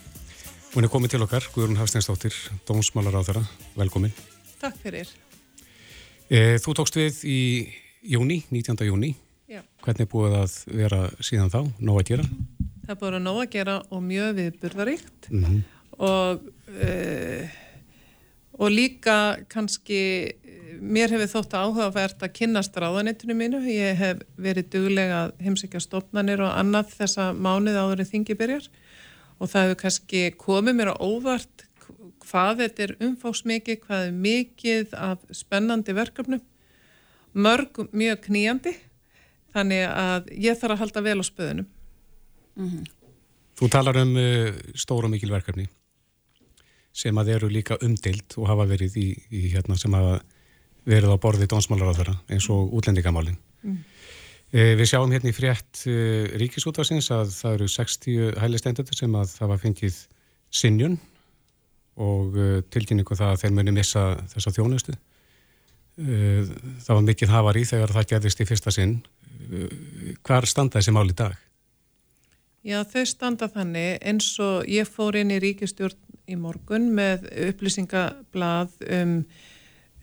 Hún 0.74 0.84
er 0.84 0.92
komið 0.92 1.14
til 1.14 1.22
okkar, 1.24 1.48
Guðrún 1.54 1.80
Hafsteinsdóttir, 1.80 2.34
dómsmálar 2.68 3.16
á 3.16 3.22
þeirra. 3.24 3.44
Velkomin. 3.76 4.12
Takk 4.60 4.76
fyrir. 4.82 5.08
E, 6.28 6.58
þú 6.60 6.76
tókst 6.78 6.96
við 7.00 7.20
í 7.24 7.40
júni, 8.14 8.42
19. 8.50 8.84
júni. 8.88 9.14
Já. 9.48 9.60
Hvernig 9.84 10.08
búið 10.08 10.38
að 10.40 10.56
vera 10.72 11.00
síðan 11.20 11.52
þá, 11.52 11.60
nóg 11.80 12.00
að 12.00 12.08
gera? 12.12 12.28
Það 12.84 13.00
búið 13.00 13.18
að 13.18 13.24
nóg 13.24 13.40
að 13.42 13.52
gera 13.54 13.74
og 13.90 14.02
mjög 14.04 14.32
viðburðaríkt. 14.38 15.28
Mm 15.30 15.44
-hmm. 15.44 15.60
og, 15.98 16.48
uh, 16.68 17.48
og 18.58 18.70
líka 18.70 19.36
kannski 19.48 20.00
mér 20.80 21.10
hefur 21.14 21.30
þótt 21.32 21.54
áhugavert 21.54 22.22
að 22.22 22.34
kynast 22.38 22.76
ráðanettinu 22.76 23.34
mínu. 23.34 23.60
Ég 23.68 23.96
hef 23.96 24.24
verið 24.36 24.70
duglega 24.70 25.32
heimsækja 25.40 25.80
stofnanir 25.80 26.40
og 26.40 26.52
annað 26.52 26.92
þessa 26.98 27.32
mánuð 27.32 27.78
áður 27.78 28.00
en 28.00 28.10
þingi 28.12 28.34
byrjar. 28.34 28.68
Og 29.38 29.48
það 29.48 29.62
hefur 29.62 29.80
kannski 29.82 30.30
komið 30.38 30.74
mér 30.74 30.92
á 30.92 30.96
óvart 31.00 31.68
hvað 32.24 32.62
þetta 32.62 32.82
er 32.82 32.96
umfásmikið, 33.04 33.80
hvað 33.84 34.06
er 34.06 34.12
mikið 34.12 34.94
af 34.96 35.18
spennandi 35.30 35.94
verkefnum, 35.96 36.42
mörg 37.34 37.88
mjög 37.92 38.20
kníjandi 38.28 38.74
þannig 39.54 39.86
að 39.90 40.30
ég 40.32 40.58
þarf 40.58 40.76
að 40.76 40.82
halda 40.82 41.02
vel 41.04 41.18
á 41.20 41.24
spöðunum 41.26 41.68
mm 42.56 42.68
-hmm. 42.68 42.92
Þú 43.54 43.70
talar 43.70 43.98
um 44.02 44.16
uh, 44.18 44.50
stóra 44.74 45.08
mikil 45.10 45.30
verkefni 45.30 45.68
sem 46.94 47.16
að 47.18 47.32
eru 47.36 47.50
líka 47.50 47.78
umdild 47.82 48.36
og 48.38 48.48
hafa 48.50 48.66
verið 48.70 48.98
í, 48.98 49.08
í 49.34 49.40
hérna 49.54 49.76
sem 49.78 49.94
hafa 49.94 50.20
verið 50.86 51.14
á 51.14 51.18
borði 51.22 51.48
dónsmálar 51.50 51.90
á 51.90 51.98
þeirra 51.98 52.14
eins 52.30 52.46
og 52.50 52.74
útlendingamálin 52.74 53.38
mm. 53.62 53.78
uh, 54.54 54.72
Við 54.78 54.90
sjáum 54.90 55.14
hérna 55.14 55.30
í 55.30 55.36
frétt 55.36 55.84
uh, 55.86 56.34
ríkisútvarsins 56.42 57.10
að 57.14 57.32
það 57.34 57.56
eru 57.58 57.70
60 57.76 58.38
hælistendur 58.42 58.98
sem 58.98 59.18
að 59.18 59.38
var 59.54 59.62
fengið 59.62 60.02
sinjun 60.54 60.98
og 61.94 62.34
tilkynningu 62.74 63.14
það 63.14 63.32
að 63.32 63.42
þeir 63.44 63.52
muni 63.54 63.72
missa 63.74 64.00
þessa 64.32 64.50
þjónustu 64.50 64.94
það 65.94 66.90
var 66.90 67.04
mikið 67.06 67.30
hafar 67.30 67.58
í 67.60 67.62
þegar 67.70 67.92
það 67.94 68.08
gerðist 68.10 68.40
í 68.42 68.46
fyrsta 68.48 68.72
sinn 68.74 68.96
hvar 70.26 70.46
standa 70.50 70.80
þessi 70.80 70.94
mál 70.94 71.06
í 71.06 71.14
dag? 71.14 71.38
Já, 72.64 72.78
þau 72.88 73.02
standa 73.04 73.44
þannig 73.52 73.98
eins 74.00 74.30
og 74.40 74.62
ég 74.72 74.88
fór 74.88 75.18
inn 75.20 75.34
í 75.34 75.40
ríkistjórn 75.42 75.98
í 76.32 76.36
morgun 76.40 76.86
með 76.96 77.26
upplýsingablað 77.50 78.78
um, 78.96 79.18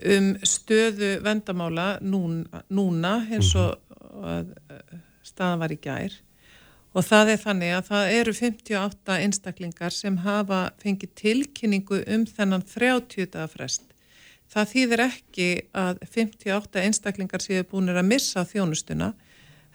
um 0.06 0.28
stöðu 0.46 1.16
vendamála 1.26 1.96
núna, 2.06 2.62
núna 2.70 3.16
eins 3.34 3.50
og 3.58 3.80
að, 4.22 4.52
staðan 5.26 5.64
var 5.64 5.74
í 5.74 5.80
gær 5.82 6.20
og 6.92 7.08
það 7.08 7.34
er 7.34 7.42
þannig 7.48 7.74
að 7.80 7.90
það 7.90 8.14
eru 8.20 8.36
58 8.42 9.18
einstaklingar 9.26 9.98
sem 9.98 10.22
hafa 10.22 10.62
fengið 10.84 11.16
tilkynningu 11.24 12.04
um 12.14 12.28
þennan 12.28 12.68
30 12.68 13.32
dagar 13.32 13.50
frest. 13.56 13.88
Það 14.52 14.72
þýðir 14.76 15.06
ekki 15.08 15.50
að 15.74 16.06
58 16.12 16.86
einstaklingar 16.86 17.42
séu 17.42 17.66
búinir 17.66 17.98
að 17.98 18.10
missa 18.12 18.46
þjónustuna 18.46 19.14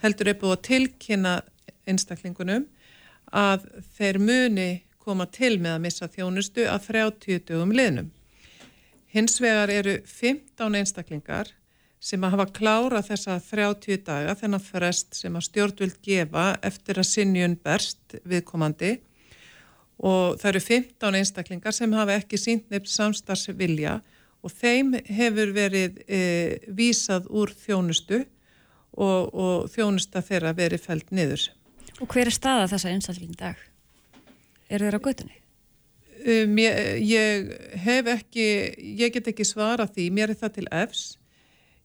heldur 0.04 0.30
er 0.30 0.38
búið 0.38 0.58
að 0.58 0.64
tilkynna 0.70 1.36
einstaklingunum 1.88 2.66
að 3.32 3.66
þeir 3.96 4.18
muni 4.22 4.70
koma 4.98 5.26
til 5.30 5.56
með 5.62 5.76
að 5.76 5.84
missa 5.84 6.08
þjónustu 6.10 6.66
að 6.66 6.88
30 6.90 7.44
dögum 7.46 7.74
liðnum. 7.74 8.10
Hins 9.14 9.38
vegar 9.40 9.70
eru 9.70 10.00
15 10.04 10.78
einstaklingar 10.80 11.52
sem 12.02 12.22
að 12.22 12.36
hafa 12.36 12.46
klára 12.58 13.02
þessa 13.02 13.38
30 13.42 14.02
daga 14.06 14.34
þennan 14.38 14.62
frest 14.62 15.16
sem 15.16 15.34
að 15.36 15.46
stjórnvöld 15.48 15.96
gefa 16.04 16.46
eftir 16.66 17.00
að 17.00 17.08
sinjun 17.10 17.56
berst 17.62 18.18
viðkomandi 18.28 18.96
og 19.96 20.36
það 20.40 20.50
eru 20.50 20.62
15 20.66 21.18
einstaklingar 21.20 21.74
sem 21.74 21.96
hafa 21.96 22.18
ekki 22.20 22.38
sínt 22.40 22.68
nefn 22.70 22.92
samstarfsvilja 22.92 23.96
og 24.44 24.52
þeim 24.52 24.94
hefur 25.08 25.54
verið 25.56 26.02
e, 26.06 26.20
vísað 26.68 27.30
úr 27.32 27.54
þjónustu 27.56 28.20
og, 28.92 29.32
og 29.32 29.70
þjónusta 29.72 30.22
þeirra 30.24 30.52
verið 30.56 30.84
fælt 30.84 31.14
niður. 31.16 31.48
Og 32.00 32.08
hver 32.12 32.28
er 32.28 32.34
staða 32.34 32.68
þessa 32.74 32.92
einstakling 32.92 33.36
dag? 33.38 33.60
Er 34.68 34.82
þeirra 34.82 35.00
á 35.00 35.06
götunni? 35.06 35.38
Um, 36.26 36.56
ég, 36.58 36.80
ég 37.06 37.52
hef 37.84 38.10
ekki, 38.10 38.48
ég 38.98 39.14
get 39.14 39.30
ekki 39.30 39.46
svara 39.46 39.86
því, 39.86 40.08
mér 40.16 40.32
er 40.32 40.40
það 40.40 40.56
til 40.58 40.66
efs. 40.74 41.04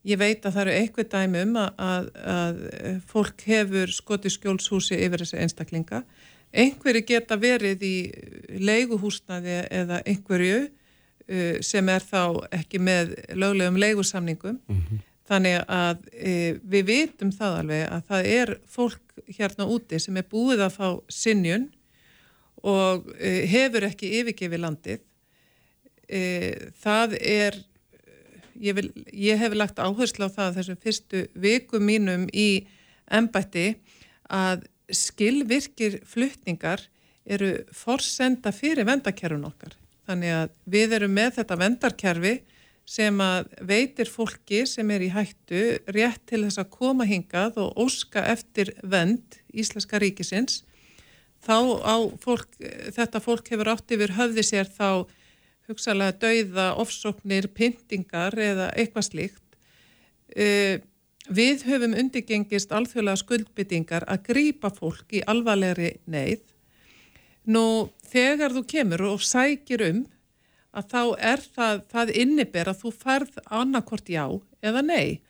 Ég 0.08 0.18
veit 0.18 0.42
að 0.42 0.56
það 0.56 0.62
eru 0.64 0.74
eitthvað 0.80 1.10
dæmum 1.12 1.58
að, 1.62 1.76
að, 1.78 2.06
að 2.32 2.60
fólk 3.12 3.44
hefur 3.46 3.92
skoti 3.94 4.32
skjólshúsi 4.34 4.98
yfir 4.98 5.22
þessi 5.22 5.38
einstaklinga. 5.44 6.02
Einhverju 6.52 7.04
geta 7.06 7.38
verið 7.40 7.84
í 7.86 7.96
leiguhúsnaði 8.60 9.60
eða 9.70 10.02
einhverju 10.02 10.58
uh, 10.66 11.62
sem 11.64 11.88
er 11.94 12.04
þá 12.04 12.42
ekki 12.58 12.82
með 12.82 13.14
löglegum 13.38 13.78
leigusamningum. 13.80 14.58
Mm 14.66 14.82
-hmm. 14.82 15.06
Þannig 15.32 15.62
að 15.72 16.02
e, 16.12 16.32
við 16.60 16.88
vitum 16.90 17.30
það 17.32 17.54
alveg 17.62 17.82
að 17.88 18.02
það 18.10 18.26
er 18.34 18.50
fólk 18.68 19.14
hérna 19.32 19.68
úti 19.72 20.00
sem 20.02 20.18
er 20.20 20.26
búið 20.28 20.66
að 20.66 20.74
fá 20.74 20.88
sinjun 21.08 21.70
og 22.60 23.08
e, 23.16 23.46
hefur 23.48 23.86
ekki 23.88 24.10
yfirgefið 24.18 24.60
landið. 24.60 25.00
E, 26.04 26.20
það 26.84 27.16
er, 27.16 27.56
ég, 28.60 28.76
vil, 28.76 28.90
ég 29.08 29.40
hef 29.40 29.56
lagt 29.56 29.80
áherslu 29.80 30.28
á 30.28 30.36
það 30.36 30.60
þessum 30.60 30.80
fyrstu 30.84 31.24
vikum 31.32 31.88
mínum 31.88 32.28
í 32.28 32.66
ennbætti 33.08 33.70
að 34.28 34.66
skilvirkir 34.92 36.02
fluttningar 36.08 36.84
eru 37.24 37.54
forsenda 37.72 38.52
fyrir 38.52 38.84
vendakerfun 38.84 39.48
okkar. 39.48 39.78
Þannig 40.04 40.36
að 40.36 40.56
við 40.76 40.96
erum 40.98 41.16
með 41.16 41.36
þetta 41.38 41.60
vendarkerfi 41.60 42.34
sem 42.88 43.20
að 43.22 43.52
veitir 43.62 44.10
fólki 44.10 44.64
sem 44.66 44.90
er 44.90 45.04
í 45.06 45.12
hættu 45.14 45.62
rétt 45.94 46.24
til 46.26 46.42
þess 46.44 46.60
að 46.60 46.72
koma 46.74 47.06
hingað 47.08 47.60
og 47.62 47.78
óska 47.86 48.24
eftir 48.32 48.74
vend 48.82 49.38
Íslenska 49.54 50.00
ríkisins 50.02 50.62
þá 51.42 51.56
á 51.82 51.96
fólk, 52.22 52.48
þetta 52.94 53.22
fólk 53.22 53.50
hefur 53.52 53.72
átt 53.74 53.94
yfir 53.94 54.14
höfði 54.18 54.44
sér 54.46 54.70
þá 54.70 55.06
hugsalega 55.70 56.16
dauða, 56.22 56.72
ofsóknir, 56.82 57.48
pyntingar 57.54 58.34
eða 58.38 58.70
eitthvað 58.78 59.08
slíkt. 59.08 59.58
Uh, 60.32 60.80
við 61.30 61.66
höfum 61.68 61.94
undirgengist 61.98 62.72
alþjóðlega 62.74 63.20
skuldbyttingar 63.20 64.06
að 64.10 64.24
grýpa 64.30 64.72
fólk 64.74 65.14
í 65.14 65.22
alvarlegri 65.28 65.94
neyð. 66.10 66.42
Nú, 67.52 67.90
þegar 68.10 68.54
þú 68.54 68.64
kemur 68.70 69.06
og 69.12 69.22
sækir 69.26 69.86
um 69.88 70.02
að 70.72 70.88
þá 70.92 71.02
er 71.32 71.42
það, 71.54 71.82
það 71.92 72.14
inniber 72.22 72.70
að 72.70 72.80
þú 72.82 72.92
færð 73.02 73.38
annarkort 73.52 74.08
já 74.08 74.24
eða 74.64 74.82
nei. 74.86 75.20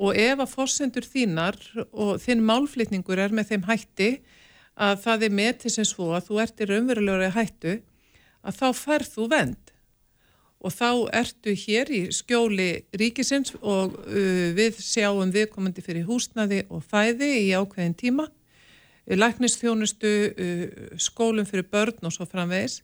Og 0.00 0.16
ef 0.16 0.40
að 0.40 0.52
fórsendur 0.54 1.06
þínar 1.06 1.58
og 1.92 2.16
þinn 2.22 2.44
málflýtningur 2.48 3.20
er 3.20 3.34
með 3.36 3.52
þeim 3.52 3.66
hætti 3.68 4.10
að 4.80 5.02
það 5.04 5.26
er 5.26 5.34
með 5.36 5.52
til 5.62 5.74
sem 5.74 5.88
svo 5.88 6.12
að 6.16 6.30
þú 6.30 6.40
ert 6.42 6.62
í 6.62 6.68
raunverulegri 6.70 7.32
hættu 7.36 7.74
að 8.42 8.58
þá 8.58 8.68
færð 8.78 9.12
þú 9.12 9.28
vend 9.34 9.72
og 10.62 10.70
þá 10.70 10.90
ertu 11.18 11.54
hér 11.58 11.90
í 11.90 12.02
skjóli 12.14 12.70
ríkisins 12.94 13.56
og 13.60 13.96
uh, 13.98 14.48
við 14.54 14.78
sjáum 14.82 15.32
viðkomandi 15.34 15.82
fyrir 15.84 16.06
húsnaði 16.06 16.62
og 16.70 16.84
fæði 16.86 17.32
í 17.42 17.50
ákveðin 17.58 17.98
tíma, 17.98 18.28
læknistjónustu, 19.10 20.12
uh, 20.30 20.64
skólum 21.02 21.48
fyrir 21.48 21.66
börn 21.68 22.06
og 22.06 22.14
svo 22.14 22.28
framvegis 22.30 22.80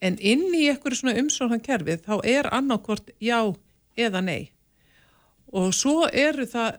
en 0.00 0.16
inn 0.18 0.48
í 0.56 0.66
einhverju 0.70 1.02
svona 1.02 1.18
umsóknarkerfið 1.20 2.04
þá 2.06 2.14
er 2.24 2.48
annarkort 2.54 3.12
já 3.20 3.40
eða 3.96 4.22
nei. 4.24 4.52
Og 5.52 5.74
svo 5.76 6.06
eru 6.08 6.46
það 6.48 6.78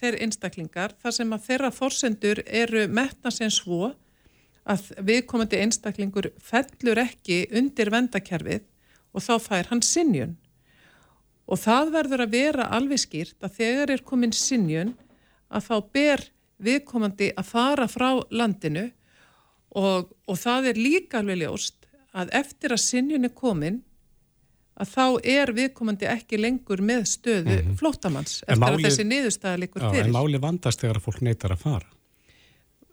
þeir 0.00 0.16
einstaklingar 0.24 0.94
þar 1.02 1.16
sem 1.16 1.34
að 1.34 1.46
þeirra 1.48 1.70
forsendur 1.74 2.42
eru 2.46 2.86
metna 2.88 3.32
sem 3.34 3.50
svo 3.52 3.90
að 4.70 4.90
viðkomandi 5.04 5.60
einstaklingur 5.60 6.30
fellur 6.40 7.00
ekki 7.02 7.42
undir 7.56 7.90
vendakerfið 7.92 8.64
og 9.12 9.24
þá 9.24 9.34
fær 9.42 9.70
hann 9.72 9.82
sinjun 9.84 10.36
og 11.50 11.58
það 11.58 11.92
verður 11.96 12.24
að 12.24 12.36
vera 12.36 12.68
alveg 12.76 13.02
skýrt 13.02 13.44
að 13.44 13.56
þegar 13.58 13.94
er 13.96 14.04
komin 14.06 14.34
sinjun 14.36 14.94
að 15.50 15.66
þá 15.66 15.76
ber 15.96 16.24
viðkomandi 16.62 17.30
að 17.40 17.48
fara 17.50 17.88
frá 17.90 18.10
landinu 18.30 18.86
og, 19.74 20.12
og 20.28 20.38
það 20.38 20.70
er 20.72 20.80
líka 20.80 21.20
alveg 21.20 21.42
ljóst 21.42 21.79
að 22.16 22.32
eftir 22.40 22.74
að 22.74 22.82
sinjun 22.82 23.28
er 23.28 23.34
komin 23.36 23.80
að 24.80 24.92
þá 24.94 25.04
er 25.28 25.52
viðkomandi 25.54 26.08
ekki 26.08 26.40
lengur 26.40 26.82
með 26.82 27.06
stöðu 27.10 27.54
mm 27.56 27.64
-hmm. 27.66 27.78
flótamanns 27.80 28.40
eftir 28.46 28.60
máli, 28.62 28.78
að 28.78 28.86
þessi 28.88 29.06
niðurstaða 29.06 29.62
likur 29.64 29.86
fyrir. 29.86 30.06
En 30.06 30.14
máli 30.14 30.40
vandast 30.40 30.80
þegar 30.80 31.00
fólk 31.04 31.20
neytar 31.20 31.54
að 31.54 31.64
fara? 31.66 31.88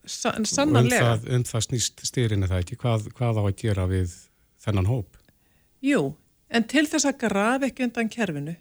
Sa 0.07 0.31
sannanlega. 0.43 1.13
Und 1.13 1.23
það, 1.23 1.35
und 1.35 1.47
það 1.47 1.65
snýst 1.67 2.05
styrinu 2.07 2.47
það 2.47 2.63
ekki? 2.63 2.79
Hvað, 2.79 3.09
hvað 3.15 3.39
á 3.39 3.43
að 3.43 3.55
gera 3.59 3.87
við 3.87 4.15
þennan 4.63 4.87
hóp? 4.87 5.17
Jú, 5.83 6.15
en 6.49 6.63
til 6.63 6.87
þess 6.87 7.07
að 7.07 7.19
graf 7.27 7.67
ekki 7.67 7.83
undan 7.87 8.09
kerfinu 8.09 8.55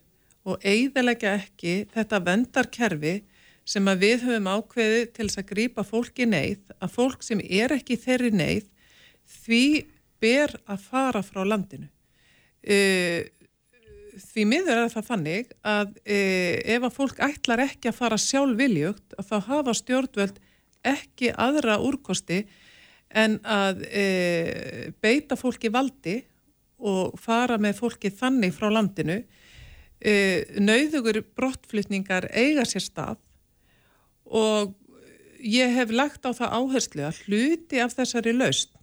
og 0.46 0.62
eigðalega 0.62 1.34
ekki 1.40 1.86
þetta 1.94 2.22
vendarkerfi 2.22 3.16
sem 3.66 3.88
að 3.90 4.02
við 4.04 4.24
höfum 4.28 4.46
ákveðið 4.46 5.12
til 5.12 5.26
þess 5.26 5.40
að 5.42 5.48
grýpa 5.50 5.82
fólki 5.86 6.26
neyð, 6.26 6.60
að 6.78 6.92
fólk 6.94 7.22
sem 7.26 7.40
er 7.42 7.74
ekki 7.74 7.98
þeirri 7.98 8.30
neyð, 8.30 8.68
því 9.26 9.64
ber 10.22 10.54
að 10.66 10.84
fara 10.90 11.22
frá 11.24 11.42
landinu. 11.44 11.88
Uh, 12.66 13.22
því 14.20 14.44
miður 14.48 14.82
er 14.82 14.92
það 14.92 15.08
þannig 15.10 15.50
að 15.66 15.96
e, 16.04 16.20
ef 16.76 16.86
að 16.86 16.94
fólk 16.94 17.18
ætlar 17.24 17.62
ekki 17.66 17.90
að 17.90 17.98
fara 17.98 18.18
sjálf 18.20 18.56
viljugt 18.58 19.16
að 19.18 19.28
þá 19.30 19.36
hafa 19.50 19.74
stjórnvöld 19.76 20.38
ekki 20.86 21.32
aðra 21.32 21.78
úrkosti 21.84 22.44
en 23.16 23.38
að 23.42 23.84
e, 23.90 24.06
beita 25.02 25.38
fólki 25.38 25.70
valdi 25.72 26.20
og 26.76 27.16
fara 27.20 27.58
með 27.60 27.80
fólki 27.80 28.12
þannig 28.12 28.54
frá 28.56 28.68
landinu 28.72 29.20
e, 30.00 30.14
nauðugur 30.60 31.22
brottflutningar 31.36 32.30
eiga 32.32 32.66
sér 32.68 32.84
stað 32.84 33.20
og 34.26 34.74
ég 35.44 35.76
hef 35.76 35.92
lagt 35.92 36.24
á 36.24 36.32
það 36.32 36.56
áherslu 36.60 37.06
að 37.06 37.20
hluti 37.26 37.82
af 37.84 37.94
þessari 37.96 38.34
laust 38.36 38.75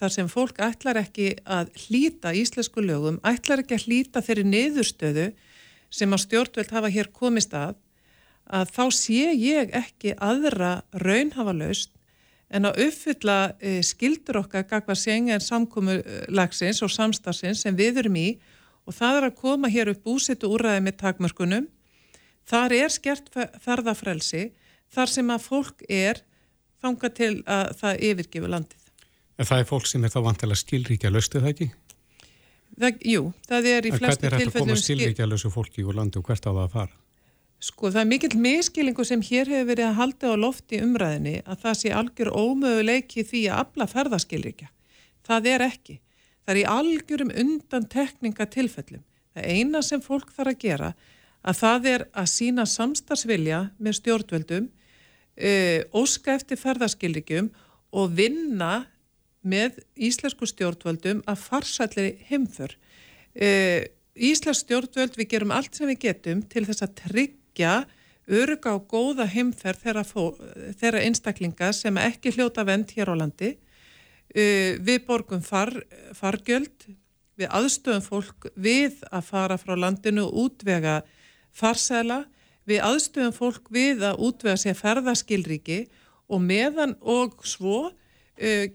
þar 0.00 0.14
sem 0.14 0.28
fólk 0.32 0.58
ætlar 0.64 0.98
ekki 1.02 1.34
að 1.44 1.70
hlýta 1.76 2.32
íslensku 2.36 2.80
lögum, 2.80 3.20
ætlar 3.26 3.60
ekki 3.62 3.76
að 3.76 3.86
hlýta 3.86 4.24
þeirri 4.24 4.46
niðurstöðu 4.48 5.26
sem 5.92 6.12
að 6.14 6.22
stjórnveld 6.24 6.72
hafa 6.72 6.90
hér 6.94 7.10
komist 7.12 7.54
að, 7.56 7.74
að 8.48 8.72
þá 8.76 8.84
sé 8.96 9.32
ég 9.36 9.74
ekki 9.76 10.14
aðra 10.16 10.80
raunhafa 11.04 11.54
laust 11.56 11.92
en 12.50 12.66
að 12.66 12.80
uppfylla 12.86 13.36
e, 13.60 13.76
skildur 13.86 14.40
okkar 14.40 14.64
gagva 14.70 14.96
sengen 14.98 15.42
samkómulagsins 15.44 16.80
og 16.82 16.90
samstagsins 16.90 17.62
sem 17.62 17.76
við 17.78 18.02
erum 18.02 18.18
í 18.18 18.30
og 18.88 18.96
það 18.96 19.20
er 19.20 19.28
að 19.28 19.38
koma 19.38 19.70
hér 19.70 19.92
upp 19.92 20.02
búsitu 20.06 20.50
úræði 20.50 20.82
með 20.82 20.98
takmörkunum. 21.04 21.68
Þar 22.48 22.74
er 22.74 22.90
skert 22.90 23.30
ferðafrelsi 23.62 24.48
þar 24.90 25.12
sem 25.12 25.30
að 25.30 25.46
fólk 25.46 25.84
er 25.86 26.24
þanga 26.82 27.12
til 27.14 27.32
að 27.44 27.74
það 27.78 28.04
yfirgefu 28.08 28.50
landið. 28.50 28.79
En 29.40 29.48
það 29.48 29.62
er 29.62 29.68
fólk 29.70 29.86
sem 29.88 30.02
er 30.04 30.12
þá 30.12 30.20
vantilega 30.26 30.60
skilríkja 30.60 31.10
löstu 31.12 31.40
það 31.40 31.52
ekki? 31.54 31.68
Það, 32.80 33.04
jú, 33.08 33.22
það 33.48 33.68
er 33.70 33.86
í 33.88 33.92
flestu 33.94 34.00
tilfellum... 34.00 34.20
Hvernig 34.20 34.26
er 34.30 34.50
þetta 34.50 34.60
að 34.60 34.66
koma 34.66 34.80
skilríkja 34.82 35.28
lösu 35.30 35.52
fólki 35.52 35.84
úr 35.84 35.96
landi 35.96 36.20
og 36.20 36.26
hvert 36.28 36.44
á 36.44 36.50
það 36.50 36.60
að 36.66 36.74
fara? 36.74 36.98
Sko 37.60 37.90
það 37.92 38.00
er 38.00 38.08
mikill 38.08 38.36
miskilingu 38.40 39.04
sem 39.04 39.22
hér 39.24 39.50
hefur 39.52 39.68
verið 39.68 39.86
að 39.88 39.98
halda 39.98 40.32
á 40.32 40.34
lofti 40.40 40.80
umræðinni 40.80 41.34
að 41.44 41.64
það 41.64 41.78
sé 41.80 41.94
algjör 41.96 42.30
ómöguleiki 42.32 43.24
því 43.28 43.42
að 43.48 43.62
abla 43.64 43.88
ferðaskilríkja. 43.90 44.68
Það 45.28 45.48
er 45.54 45.64
ekki. 45.66 45.96
Það 46.44 46.54
er 46.54 46.60
í 46.60 46.68
algjörum 46.74 47.32
undan 47.42 47.88
tekninga 47.92 48.46
tilfellum. 48.52 49.02
Það 49.36 49.50
eina 49.56 49.82
sem 49.84 50.04
fólk 50.04 50.32
þarf 50.36 50.54
að 50.54 50.62
gera 50.64 50.92
að 51.40 51.60
það 51.60 51.90
er 51.94 52.06
að 52.12 52.30
sína 52.32 52.64
samstagsvilja 52.68 53.60
með 53.80 53.98
stjórnvöldum 54.00 54.70
uh, 54.70 55.80
óska 55.96 56.36
eftir 56.36 56.60
ferðarskilrigjum 56.60 57.52
og 57.96 58.16
vinna 58.16 58.72
með 59.42 59.80
íslensku 59.96 60.48
stjórnvöldum 60.48 61.22
að 61.28 61.42
farsællir 61.46 62.12
heimför. 62.28 62.76
Uh, 63.34 63.86
Íslensk 64.20 64.66
stjórnvöld 64.66 65.14
við 65.16 65.30
gerum 65.30 65.52
allt 65.54 65.76
sem 65.76 65.88
við 65.88 66.00
getum 66.08 66.42
til 66.50 66.64
þess 66.66 66.84
að 66.84 66.96
tryggja 66.98 67.74
öruga 68.30 68.74
og 68.76 68.88
góða 68.90 69.24
heimferð 69.30 69.84
þeirra, 69.84 70.02
þeirra 70.80 71.04
einstaklinga 71.06 71.70
sem 71.72 71.96
ekki 72.02 72.34
hljóta 72.34 72.66
vend 72.68 72.90
hér 72.96 73.14
á 73.14 73.20
landi. 73.22 73.54
Uh, 74.34 74.76
við 74.82 75.06
borgum 75.06 75.40
far, 75.42 75.72
fargjöld, 76.18 76.90
við 77.40 77.48
aðstöðum 77.56 78.04
fólk 78.04 78.50
við 78.60 79.00
að 79.08 79.24
fara 79.30 79.56
frá 79.58 79.72
landinu 79.78 80.26
og 80.26 80.44
útvega 80.44 81.00
farsæla 81.56 82.24
við 82.68 82.82
aðstöðum 82.84 83.34
fólk 83.34 83.70
við 83.72 84.04
að 84.06 84.20
útvega 84.26 84.60
sér 84.60 84.76
ferðaskilríki 84.78 85.80
og 86.30 86.42
meðan 86.44 86.94
og 87.00 87.40
svo 87.48 87.90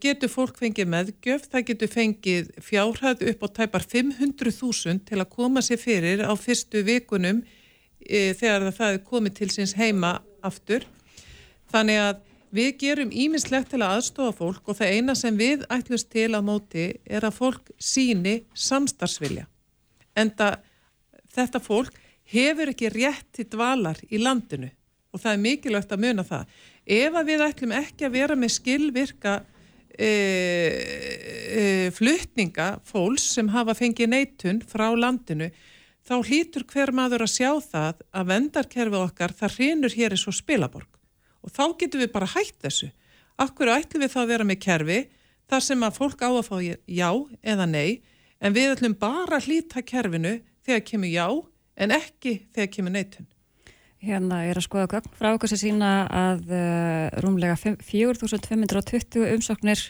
getur 0.01 0.29
fólk 0.29 0.59
fengið 0.61 0.89
meðgjöf, 0.93 1.47
það 1.49 1.63
getur 1.71 1.89
fengið 1.89 2.49
fjárhæð 2.61 3.23
upp 3.31 3.45
á 3.45 3.47
tæpar 3.59 3.85
500.000 3.89 5.01
til 5.07 5.17
að 5.17 5.31
koma 5.31 5.63
sér 5.65 5.81
fyrir 5.81 6.21
á 6.21 6.33
fyrstu 6.37 6.83
vikunum 6.85 7.41
uh, 7.41 8.31
þegar 8.37 8.69
það 8.69 8.93
er 8.93 9.03
komið 9.07 9.37
til 9.39 9.49
síns 9.55 9.73
heima 9.79 10.19
aftur. 10.45 10.85
Þannig 11.73 12.01
að 12.03 12.21
við 12.55 12.71
gerum 12.83 13.11
ímislegt 13.11 13.73
til 13.73 13.81
að 13.81 13.97
aðstofa 13.97 14.37
fólk 14.37 14.69
og 14.69 14.77
það 14.77 14.93
eina 14.99 15.15
sem 15.17 15.37
við 15.39 15.65
ætlumst 15.73 16.11
til 16.13 16.29
á 16.37 16.41
móti 16.45 16.85
er 17.03 17.25
að 17.25 17.39
fólk 17.39 17.73
síni 17.81 18.43
samstarfsvilja. 18.53 19.47
En 20.15 20.31
þetta 20.31 21.59
fólk 21.59 21.97
hefur 22.31 22.71
ekki 22.71 22.93
rétt 22.93 23.27
til 23.35 23.49
dvalar 23.49 23.99
í 24.07 24.21
landinu 24.21 24.69
og 25.15 25.21
það 25.23 25.33
er 25.33 25.43
mikilvægt 25.43 25.91
að 25.95 26.01
muna 26.03 26.23
það. 26.27 26.47
Ef 26.85 27.17
að 27.17 27.29
við 27.31 27.43
ætlum 27.45 27.75
ekki 27.75 28.07
að 28.07 28.15
vera 28.15 28.35
með 28.37 28.55
skilvirka 28.59 29.35
e, 29.99 30.11
e, 31.59 31.63
flutninga 31.95 32.79
fólks 32.87 33.29
sem 33.35 33.49
hafa 33.53 33.75
fengið 33.77 34.11
neitun 34.11 34.61
frá 34.65 34.87
landinu, 34.95 35.49
þá 36.05 36.15
hlýtur 36.21 36.65
hver 36.69 36.93
maður 36.95 37.25
að 37.25 37.33
sjá 37.33 37.51
það 37.65 38.03
að 38.13 38.29
vendarkerfi 38.31 38.99
okkar 39.01 39.33
það 39.35 39.55
hrinur 39.57 39.95
hér 39.95 40.15
í 40.15 40.19
svo 40.21 40.33
spilaborg 40.35 40.91
og 41.45 41.53
þá 41.53 41.65
getum 41.79 42.01
við 42.01 42.11
bara 42.13 42.29
hægt 42.33 42.57
þessu. 42.63 42.89
Akkur 43.37 43.69
ætlum 43.69 44.01
við 44.01 44.13
þá 44.15 44.19
að 44.23 44.31
vera 44.31 44.47
með 44.47 44.61
kerfi 44.65 44.99
þar 45.49 45.63
sem 45.65 45.85
að 45.85 45.97
fólk 45.99 46.23
á 46.25 46.29
að 46.31 46.47
fá 46.47 46.57
já 46.89 47.09
eða 47.45 47.67
nei 47.69 48.01
en 48.41 48.55
við 48.55 48.73
ætlum 48.73 48.97
bara 48.97 49.37
að 49.37 49.49
hlýta 49.49 49.85
kerfinu 49.85 50.39
þegar 50.65 50.85
kemur 50.89 51.11
já 51.13 51.27
en 51.75 51.93
ekki 51.95 52.35
þegar 52.55 52.71
kemur 52.73 52.95
neitun. 52.95 53.27
Hérna 54.05 54.43
er 54.45 54.59
að 54.59 54.67
skoða 54.67 54.89
gögn 54.91 55.13
frá 55.17 55.31
okkur 55.33 55.49
sem 55.49 55.61
sína 55.63 55.91
að 56.13 56.51
uh, 56.53 57.07
rúmlega 57.23 57.55
4520 57.57 59.25
umsóknir 59.33 59.81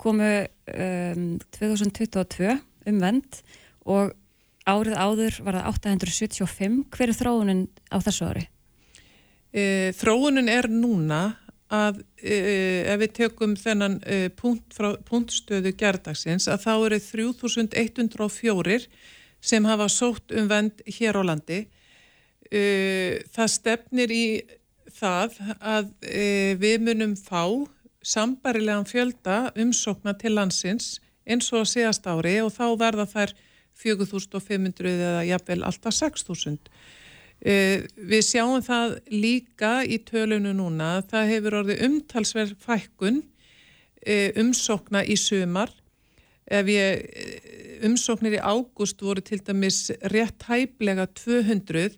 komu 0.00 0.30
um, 0.42 1.28
2022 1.54 2.56
um 2.90 2.98
vend 3.02 3.38
og 3.86 4.14
árið 4.66 4.96
áður 4.96 5.38
var 5.44 5.58
það 5.60 5.70
875. 5.70 6.82
Hver 6.90 7.12
er 7.12 7.18
þróunin 7.18 7.62
á 7.92 7.96
þessu 8.02 8.28
ári? 8.32 8.44
E, 9.54 9.92
þróunin 9.94 10.50
er 10.50 10.66
núna 10.72 11.36
að 11.74 12.00
e, 12.18 12.38
ef 12.90 12.98
við 13.02 13.14
tökum 13.20 13.54
þennan 13.60 14.00
e, 14.02 14.18
punkt 14.34 14.74
frá, 14.74 14.94
punktstöðu 15.06 15.74
gerðdagsins 15.78 16.48
að 16.50 16.64
þá 16.64 16.72
eru 16.74 17.00
3104 17.06 18.80
sem 19.44 19.68
hafa 19.68 19.90
sótt 19.92 20.34
um 20.34 20.48
vend 20.50 20.80
hér 20.88 21.20
á 21.20 21.22
landi. 21.28 21.64
Uh, 21.64 21.83
það 22.54 23.48
stefnir 23.50 24.12
í 24.14 24.26
það 24.94 25.38
að 25.60 25.88
uh, 25.88 26.52
við 26.60 26.82
munum 26.86 27.14
fá 27.18 27.44
sambarilegan 28.04 28.86
fjölda 28.88 29.38
umsókna 29.58 30.14
til 30.20 30.34
landsins 30.36 30.98
eins 31.24 31.48
og 31.56 31.66
síðast 31.68 32.04
ári 32.06 32.36
og 32.44 32.52
þá 32.52 32.66
verða 32.80 33.06
þær 33.08 33.32
4500 33.80 34.90
eða 34.92 35.22
jafnvel 35.26 35.62
alltaf 35.66 35.96
6000. 35.96 36.58
Uh, 37.44 37.84
við 37.96 38.26
sjáum 38.28 38.62
það 38.64 38.98
líka 39.10 39.72
í 39.84 39.98
tölunu 40.06 40.54
núna, 40.56 40.98
það 41.10 41.32
hefur 41.32 41.60
orðið 41.62 41.86
umtalsverð 41.88 42.58
fækkun 42.64 43.24
umsókna 44.36 45.00
í 45.08 45.14
sumar 45.16 45.70
ef 46.52 46.66
ég 46.68 47.78
umsóknir 47.88 48.34
í 48.36 48.40
ágúst 48.44 49.00
voru 49.00 49.22
til 49.24 49.38
dæmis 49.40 49.86
rétt 50.12 50.36
tæplega 50.44 51.06
200 51.16 51.96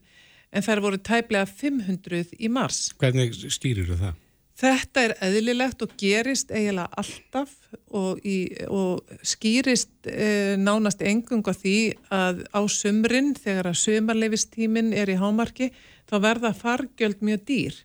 en 0.52 0.64
þær 0.64 0.84
voru 0.84 1.00
tæplega 1.02 1.46
500 1.48 2.36
í 2.38 2.52
mars. 2.52 2.88
Hvernig 3.00 3.34
stýrir 3.52 3.90
það? 3.96 4.14
Þetta 4.56 5.02
er 5.04 5.12
eðlilegt 5.26 5.82
og 5.84 5.90
gerist 6.00 6.48
eiginlega 6.48 6.88
alltaf 6.96 7.50
og, 7.92 8.22
í, 8.24 8.48
og 8.72 9.04
skýrist 9.20 10.08
e, 10.08 10.56
nánast 10.56 11.02
engung 11.04 11.44
á 11.44 11.52
því 11.52 11.80
að 12.08 12.40
á 12.56 12.60
sumrin 12.72 13.34
þegar 13.36 13.68
að 13.68 13.82
sumarleifistímin 13.82 14.94
er 14.96 15.12
í 15.12 15.18
hámarki 15.20 15.68
þá 16.08 16.16
verða 16.24 16.54
fargjöld 16.56 17.20
mjög 17.20 17.44
dýr. 17.50 17.76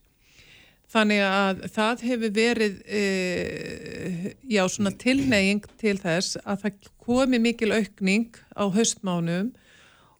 Þannig 0.91 1.21
að 1.27 1.59
það 1.75 2.05
hefur 2.07 2.33
verið 2.39 2.79
e, 2.87 3.03
já, 4.47 4.63
tilneying 5.03 5.67
til 5.79 5.97
þess 5.99 6.39
að 6.45 6.63
það 6.63 6.89
komi 7.03 7.39
mikil 7.43 7.73
aukning 7.75 8.31
á 8.55 8.63
höstmánum 8.71 9.51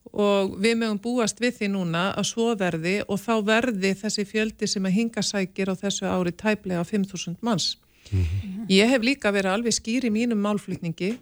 og 0.10 0.56
við 0.60 0.78
mögum 0.82 1.00
búast 1.02 1.40
við 1.40 1.60
því 1.60 1.68
núna 1.76 2.04
að 2.18 2.28
svo 2.32 2.52
verði 2.58 2.98
og 3.08 3.20
þá 3.22 3.34
verði 3.48 3.94
þessi 4.02 4.26
fjöldi 4.28 4.68
sem 4.68 4.86
að 4.86 4.98
hinga 4.98 5.24
sækir 5.24 5.72
á 5.72 5.76
þessu 5.78 6.10
ári 6.10 6.34
tæplega 6.34 6.84
5.000 6.84 7.38
manns. 7.42 7.78
Mm 8.12 8.24
-hmm. 8.24 8.66
Ég 8.70 8.90
hef 8.90 9.02
líka 9.02 9.32
verið 9.32 9.52
alveg 9.52 9.74
skýr 9.74 10.06
í 10.06 10.12
mínum 10.12 10.42
málflutningi 10.42 11.18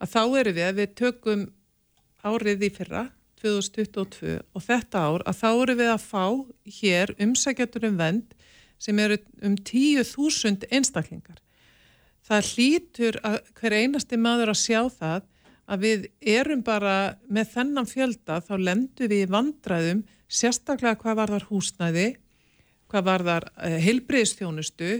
að 0.00 0.08
þá 0.14 0.22
eru 0.40 0.52
við 0.52 0.66
að 0.68 0.78
við 0.78 0.94
tökum 0.94 1.50
árið 2.22 2.62
í 2.62 2.70
fyrra 2.70 3.10
2022 3.42 4.38
og 4.54 4.62
þetta 4.62 4.98
ár 4.98 5.22
að 5.26 5.38
þá 5.42 5.50
eru 5.62 5.74
við 5.74 5.90
að 5.92 6.06
fá 6.06 6.26
hér 6.80 7.14
umsækjatur 7.18 7.88
um 7.88 7.98
vend 7.98 8.34
sem 8.78 8.98
eru 8.98 9.18
um 9.42 9.56
10.000 9.56 10.66
einstaklingar. 10.70 11.38
Það 12.22 12.48
hlýtur 12.54 13.18
að 13.26 13.38
hver 13.58 13.72
einasti 13.72 14.16
maður 14.16 14.54
að 14.54 14.62
sjá 14.62 14.80
það 14.88 15.22
að 15.72 15.86
við 15.86 16.06
erum 16.34 16.62
bara 16.64 17.16
með 17.32 17.54
þennan 17.54 17.88
fjölda 17.88 18.40
þá 18.44 18.52
lendu 18.60 19.08
við 19.08 19.24
í 19.24 19.30
vandraðum 19.32 20.04
sérstaklega 20.32 20.98
hvað 21.00 21.18
var 21.20 21.32
þar 21.34 21.48
húsnæði, 21.48 22.06
hvað 22.92 23.08
var 23.08 23.26
þar 23.28 23.48
eh, 23.64 23.78
heilbreyðstjónustu, 23.86 24.92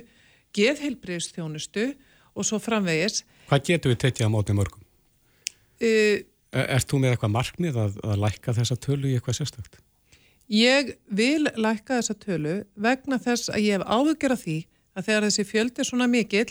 geðheilbreyðstjónustu 0.56 1.86
og 2.32 2.48
svo 2.48 2.60
framvegis. 2.62 3.22
Hvað 3.50 3.66
getur 3.68 3.92
við 3.92 4.02
tekið 4.06 4.28
á 4.28 4.34
mótið 4.34 4.60
mörgum? 4.60 4.84
Uh, 5.82 6.20
Er 6.52 6.84
þú 6.84 6.98
með 7.00 7.14
eitthvað 7.14 7.32
markmið 7.32 7.76
að, 7.80 7.94
að 8.04 8.18
lækka 8.26 8.52
þessa 8.58 8.76
tölu 8.76 9.08
í 9.08 9.14
eitthvað 9.16 9.38
sérstökt? 9.38 9.78
Ég 10.52 10.90
vil 11.08 11.46
lækka 11.48 11.96
þessa 11.96 12.16
tölu 12.20 12.56
vegna 12.76 13.16
þess 13.22 13.48
að 13.48 13.64
ég 13.64 13.78
hef 13.78 13.86
áhugjör 13.88 14.34
af 14.34 14.42
því 14.42 14.56
að 14.92 15.06
þegar 15.06 15.26
þessi 15.26 15.46
fjöldi 15.48 15.80
er 15.80 15.88
svona 15.88 16.08
mikill 16.12 16.50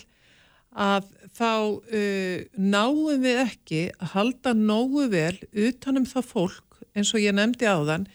að 0.72 1.12
þá 1.38 1.52
uh, 1.80 2.42
náum 2.58 3.22
við 3.24 3.40
ekki 3.46 3.84
að 3.98 4.14
halda 4.16 4.54
nógu 4.58 5.08
vel 5.12 5.38
utanum 5.52 6.08
það 6.10 6.28
fólk 6.34 6.82
eins 6.96 7.14
og 7.16 7.24
ég 7.24 7.36
nefndi 7.36 7.70
á 7.70 7.80
þann 7.88 8.08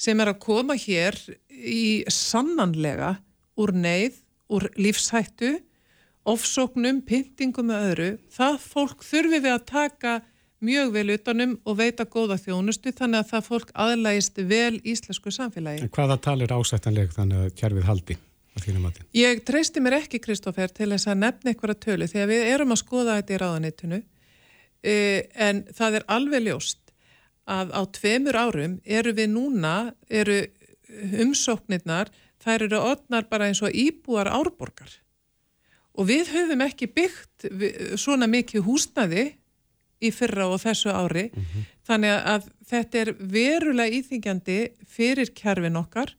sem 0.00 0.20
er 0.20 0.32
að 0.32 0.42
koma 0.42 0.74
hér 0.78 1.16
í 1.54 2.02
sannanlega 2.10 3.14
úr 3.60 3.70
neyð, 3.76 4.18
úr 4.50 4.66
lífshættu, 4.74 5.56
ofsóknum, 6.26 7.02
pyntingum 7.06 7.70
og 7.70 7.90
öðru. 7.90 8.08
Það 8.32 8.56
fólk 8.64 9.04
þurfi 9.06 9.38
við 9.44 9.52
að 9.52 9.66
taka 9.70 10.14
mjög 10.64 10.92
vel 10.94 11.08
utanum 11.14 11.56
og 11.68 11.78
veita 11.78 12.06
góða 12.08 12.38
þjónustu 12.40 12.94
þannig 12.96 13.20
að 13.20 13.32
það 13.32 13.48
fólk 13.50 13.72
aðlægist 13.84 14.40
vel 14.50 14.78
íslensku 14.82 15.32
samfélagi. 15.34 15.84
En 15.84 15.92
hvaða 15.94 16.18
talir 16.24 16.54
ásættanleg 16.54 17.12
þannig 17.14 17.44
að 17.44 17.58
kjærfið 17.60 17.90
haldi? 17.90 18.18
Ég 19.16 19.42
treysti 19.46 19.82
mér 19.82 19.98
ekki, 19.98 20.20
Kristófer, 20.22 20.70
til 20.70 20.92
þess 20.92 21.08
að 21.10 21.22
nefna 21.24 21.52
einhverja 21.52 21.80
tölu 21.86 22.06
að 22.06 22.30
við 22.30 22.50
erum 22.52 22.74
að 22.74 22.82
skoða 22.84 23.18
þetta 23.18 23.34
í 23.34 23.40
ráðanitinu 23.42 24.00
uh, 24.00 25.20
en 25.48 25.62
það 25.74 26.00
er 26.00 26.08
alveg 26.16 26.46
ljóst 26.48 26.84
að 27.44 27.72
á 27.76 27.82
tveimur 27.92 28.36
árum 28.38 28.76
eru 28.84 29.12
við 29.12 29.32
núna, 29.34 29.92
eru 30.08 30.46
umsóknirnar, 31.20 32.10
þær 32.40 32.66
eru 32.68 32.80
odnar 32.80 33.26
bara 33.28 33.50
eins 33.50 33.60
og 33.64 33.74
íbúar 33.74 34.30
árborgar. 34.32 35.00
Og 35.94 36.08
við 36.08 36.32
höfum 36.34 36.64
ekki 36.64 36.88
byggt 36.90 37.46
svona 38.00 38.26
mikið 38.30 38.64
húsnaði 38.66 39.26
í 40.04 40.10
fyrra 40.12 40.48
og 40.50 40.62
þessu 40.62 40.90
ári. 40.90 41.28
Mm 41.30 41.42
-hmm. 41.42 41.66
þannig 41.86 42.14
að 42.32 42.48
þetta 42.70 42.98
er 42.98 43.10
verulega 43.18 43.96
íþingjandi 43.98 44.58
fyrir 44.88 45.30
kjærfin 45.36 45.76
okkar 45.76 46.14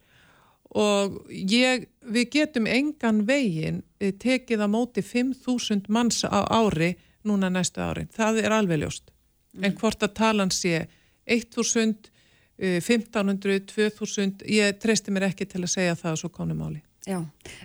og 0.75 1.19
ég, 1.31 1.87
við 2.03 2.31
getum 2.33 2.67
engan 2.67 3.23
veginn 3.27 3.81
eh, 3.99 4.11
tekið 4.11 4.65
á 4.65 4.67
móti 4.67 5.03
5.000 5.05 5.87
manns 5.89 6.23
á 6.27 6.43
ári 6.43 6.95
núna 7.25 7.49
næstu 7.49 7.81
ári, 7.81 8.07
það 8.13 8.43
er 8.43 8.57
alveg 8.57 8.83
ljóst 8.83 9.09
mm. 9.09 9.63
en 9.63 9.77
hvort 9.79 10.03
að 10.03 10.17
talan 10.19 10.53
sé 10.53 10.85
1.000 11.25 12.11
1500, 12.55 13.65
2000 13.67 14.45
ég 14.47 14.77
treysti 14.79 15.11
mér 15.11 15.25
ekki 15.27 15.43
til 15.43 15.65
að 15.65 15.73
segja 15.73 15.95
það 15.99 16.13
á 16.15 16.21
svo 16.21 16.29
konu 16.31 16.55
máli 16.55 16.79
Já, 17.05 17.19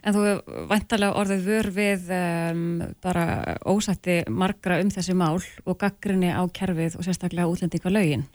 en 0.05 0.13
þú 0.13 0.23
vantarlega 0.69 1.17
orðið 1.17 1.47
vör 1.47 1.69
við 1.73 2.11
um, 2.13 2.65
bara 3.01 3.55
ósætti 3.65 4.19
margra 4.29 4.77
um 4.83 4.91
þessi 4.93 5.15
mál 5.17 5.39
og 5.65 5.79
gaggrinni 5.81 6.29
á 6.29 6.45
kerfið 6.53 6.99
og 7.01 7.07
sérstaklega 7.07 7.49
útlendinga 7.49 7.93
lögin. 7.95 8.27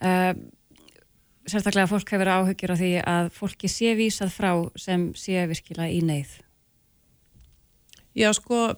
Uh, 0.00 0.32
sérstaklega 1.48 1.88
fólk 1.90 2.12
hefur 2.14 2.30
áhugir 2.32 2.74
á 2.74 2.76
því 2.78 2.92
að 3.02 3.30
fólki 3.36 3.70
sé 3.72 3.94
vísað 3.98 4.34
frá 4.34 4.52
sem 4.78 5.08
sé 5.18 5.46
virkilega 5.50 5.90
í 5.92 6.02
neyð. 6.04 6.34
Já, 8.18 8.30
sko, 8.34 8.74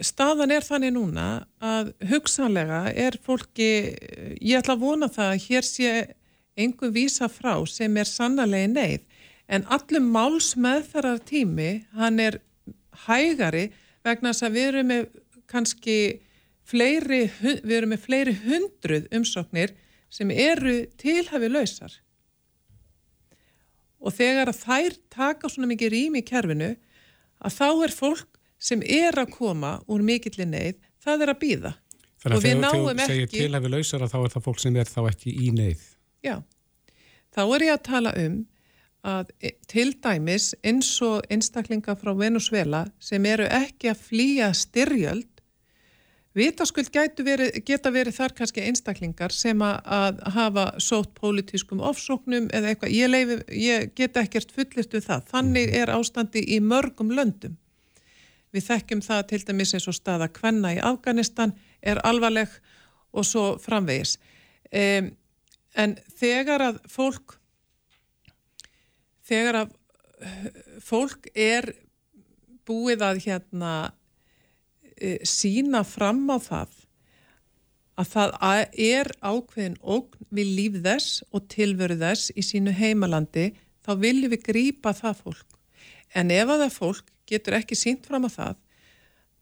staðan 0.00 0.54
er 0.54 0.64
þannig 0.64 0.94
núna 0.94 1.26
að 1.60 1.92
hugsanlega 2.10 2.84
er 2.92 3.18
fólki, 3.24 3.70
ég 4.40 4.60
ætla 4.60 4.76
að 4.76 4.84
vona 4.84 5.10
það 5.12 5.34
að 5.34 5.44
hér 5.48 5.66
sé 5.66 5.92
einhver 6.60 6.92
vísa 6.94 7.28
frá 7.30 7.54
sem 7.68 7.96
er 7.96 8.08
sannarlega 8.08 8.68
í 8.68 8.72
neyð 8.74 9.06
en 9.50 9.66
allum 9.74 10.10
máls 10.14 10.54
meðferðar 10.60 11.22
tími 11.26 11.70
hann 11.98 12.20
er 12.22 12.38
hægari 13.06 13.70
vegna 14.06 14.32
þess 14.32 14.46
að 14.46 14.56
við 14.56 14.68
erum 14.70 14.90
með 14.92 15.06
kannski 15.50 15.98
fleiri, 16.70 17.24
við 17.42 17.76
erum 17.80 17.94
með 17.94 18.04
fleiri 18.04 18.36
hundruð 18.44 19.08
umsóknir 19.16 19.74
sem 20.10 20.30
eru 20.34 20.76
tilhafi 21.00 21.50
lausar 21.50 21.94
og 24.00 24.14
þegar 24.16 24.50
að 24.50 24.62
þær 24.64 24.96
taka 25.12 25.50
svona 25.52 25.70
mikið 25.70 25.92
rými 25.94 26.22
í 26.22 26.26
kerfinu 26.26 26.70
að 27.40 27.56
þá 27.56 27.68
er 27.86 27.94
fólk 27.94 28.40
sem 28.60 28.82
er 28.84 29.16
að 29.20 29.32
koma 29.36 29.78
úr 29.88 30.02
mikillir 30.04 30.48
neyð, 30.48 30.76
það 31.00 31.24
er 31.24 31.32
að 31.32 31.40
býða 31.44 31.72
Þannig 32.20 32.36
að 32.36 32.44
þegar 32.44 32.74
þú 32.74 33.04
segir 33.06 33.26
ekki... 33.26 33.38
tilhafi 33.38 33.72
lausar 33.72 34.02
að 34.04 34.12
þá 34.12 34.16
er 34.20 34.32
það 34.34 34.46
fólk 34.46 34.58
sem 34.60 34.74
er 34.76 34.88
þá 34.90 35.00
ekki 35.08 35.30
í 35.32 35.50
neyð. 35.56 35.84
Já, 36.20 36.34
þá 37.32 37.40
er 37.46 37.64
ég 37.64 37.76
að 37.76 37.84
tala 37.86 38.12
um 38.20 38.34
að 39.10 39.30
e, 39.40 39.52
til 39.70 39.86
dæmis 40.04 40.50
eins 40.60 40.90
og 41.06 41.24
einstaklinga 41.32 41.94
frá 41.96 42.12
Venezuela 42.18 42.82
sem 43.00 43.24
eru 43.24 43.46
ekki 43.48 43.88
að 43.94 44.02
flýja 44.10 44.50
styrjöld 44.52 45.39
vitaskuld 46.36 46.90
verið, 46.94 47.56
geta 47.66 47.90
verið 47.90 48.16
þar 48.16 48.34
kannski 48.38 48.64
einstaklingar 48.68 49.32
sem 49.34 49.62
að, 49.62 50.20
hafa 50.34 50.66
sótt 50.78 51.14
pólitískum 51.18 51.80
ofsóknum 51.80 52.48
eða 52.54 52.72
eitthvað, 52.72 52.94
ég, 52.94 53.10
leifi, 53.10 53.38
ég 53.58 53.94
geta 53.98 54.22
ekkert 54.22 54.52
fullist 54.54 54.94
við 54.94 55.08
það, 55.08 55.26
þannig 55.32 55.74
er 55.74 55.94
ástandi 55.94 56.44
í 56.46 56.60
mörgum 56.60 57.10
löndum. 57.14 57.56
Við 58.50 58.66
þekkjum 58.66 59.02
það 59.06 59.26
til 59.30 59.42
dæmis 59.46 59.74
eins 59.74 59.88
og 59.90 59.94
staða 59.94 60.30
kvenna 60.34 60.74
í 60.74 60.80
Afganistan 60.82 61.54
er 61.82 62.00
alvarleg 62.06 62.50
og 63.14 63.26
svo 63.26 63.44
framvegis. 63.62 64.16
Um, 64.70 65.12
en 65.78 65.96
þegar 66.18 66.62
að 66.70 66.80
fólk 66.90 67.36
þegar 69.30 69.62
að 69.62 69.72
eh, 70.26 70.46
fólk 70.82 71.30
er 71.34 71.72
búið 72.66 73.04
að 73.06 73.22
hérna 73.26 73.74
sína 75.26 75.82
fram 75.86 76.22
á 76.30 76.38
það 76.38 76.76
að 78.00 78.10
það 78.14 78.34
er 78.86 79.10
ákveðin 79.20 79.76
ógn 79.82 80.26
við 80.30 80.52
líf 80.56 80.78
þess 80.84 81.22
og 81.34 81.46
tilveru 81.52 81.98
þess 82.00 82.32
í 82.32 82.44
sínu 82.44 82.72
heimalandi 82.76 83.50
þá 83.84 83.92
viljum 84.00 84.32
við 84.32 84.46
grýpa 84.48 84.94
það 84.96 85.22
fólk 85.24 85.58
en 86.14 86.32
ef 86.34 86.48
að 86.48 86.64
það 86.64 86.76
fólk 86.78 87.12
getur 87.30 87.58
ekki 87.60 87.78
sínt 87.78 88.08
fram 88.08 88.26
á 88.26 88.30
það 88.30 88.56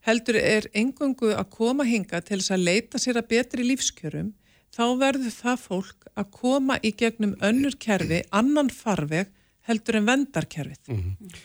heldur 0.08 0.38
er 0.40 0.68
engungu 0.76 1.32
að 1.34 1.50
koma 1.54 1.86
hinga 1.86 2.20
til 2.24 2.40
þess 2.40 2.54
að 2.54 2.66
leita 2.70 3.00
sér 3.02 3.20
að 3.20 3.30
betri 3.32 3.66
lífskjörum 3.66 4.32
þá 4.74 4.84
verður 5.00 5.34
það 5.34 5.62
fólk 5.64 6.08
að 6.18 6.32
koma 6.34 6.78
í 6.82 6.92
gegnum 6.94 7.34
önnur 7.44 7.76
kerfi, 7.80 8.22
annan 8.30 8.70
farveg 8.70 9.30
heldur 9.68 9.98
en 9.98 10.08
vendarkerfið. 10.08 10.82
Mm 10.88 11.00
-hmm. 11.02 11.40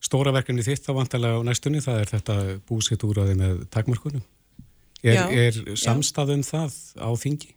Stóra 0.00 0.32
verkefni 0.32 0.64
þitt 0.64 0.86
þá 0.86 0.92
vantarlega 0.96 1.40
á 1.40 1.46
næstunni, 1.46 1.82
það 1.84 2.02
er 2.02 2.12
þetta 2.14 2.36
búsitt 2.68 3.04
úrraði 3.04 3.36
með 3.36 3.64
takmörkunum. 3.74 4.22
Er, 5.00 5.16
já, 5.16 5.24
er 5.28 5.58
samstafum 5.80 6.44
það 6.44 6.76
á 6.96 7.10
þingi? 7.20 7.52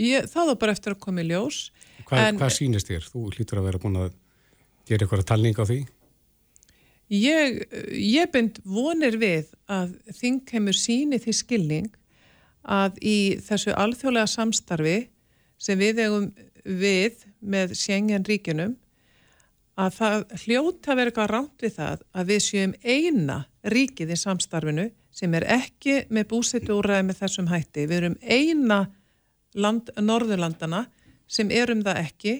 Ég, 0.00 0.28
það 0.32 0.50
var 0.50 0.60
bara 0.60 0.74
eftir 0.76 0.94
að 0.94 1.02
koma 1.04 1.24
í 1.24 1.28
ljós. 1.28 1.58
Hva, 2.04 2.20
en, 2.20 2.38
hvað 2.40 2.54
sínist 2.56 2.88
þér? 2.90 3.08
Þú 3.08 3.26
hlýtur 3.32 3.60
að 3.60 3.68
vera 3.68 3.80
búin 3.80 4.00
að 4.00 4.14
gera 4.88 5.06
eitthvað 5.06 5.26
talning 5.28 5.60
á 5.60 5.64
því? 5.64 5.80
Ég, 7.14 7.60
ég 8.00 8.30
bind 8.32 8.58
vonir 8.64 9.18
við 9.20 9.52
að 9.70 9.92
þing 10.16 10.40
kemur 10.48 10.76
síni 10.76 11.20
því 11.20 11.36
skilning 11.36 11.90
að 12.64 12.96
í 13.04 13.18
þessu 13.44 13.74
alþjóðlega 13.76 14.30
samstarfi 14.32 14.96
sem 15.60 15.78
við 15.80 16.00
eigum 16.06 16.30
við 16.64 17.26
með 17.44 17.76
Sjengen 17.76 18.24
ríkunum 18.24 18.72
að 19.80 19.96
það 19.98 20.24
hljóta 20.44 20.94
vera 20.94 21.10
eitthvað 21.10 21.30
ránt 21.32 21.64
við 21.64 21.76
það 21.78 22.02
að 22.14 22.28
við 22.30 22.42
séum 22.44 22.74
eina 22.84 23.38
ríkið 23.74 24.12
í 24.14 24.18
samstarfinu 24.20 24.88
sem 25.14 25.34
er 25.38 25.46
ekki 25.56 25.96
með 26.14 26.28
búsettu 26.30 26.76
úræði 26.76 27.08
með 27.08 27.20
þessum 27.22 27.50
hætti. 27.50 27.86
Við 27.90 27.96
erum 28.00 28.18
eina 28.22 28.80
land, 29.54 29.90
norðurlandana 29.98 30.84
sem 31.30 31.50
erum 31.54 31.82
það 31.86 32.02
ekki. 32.04 32.34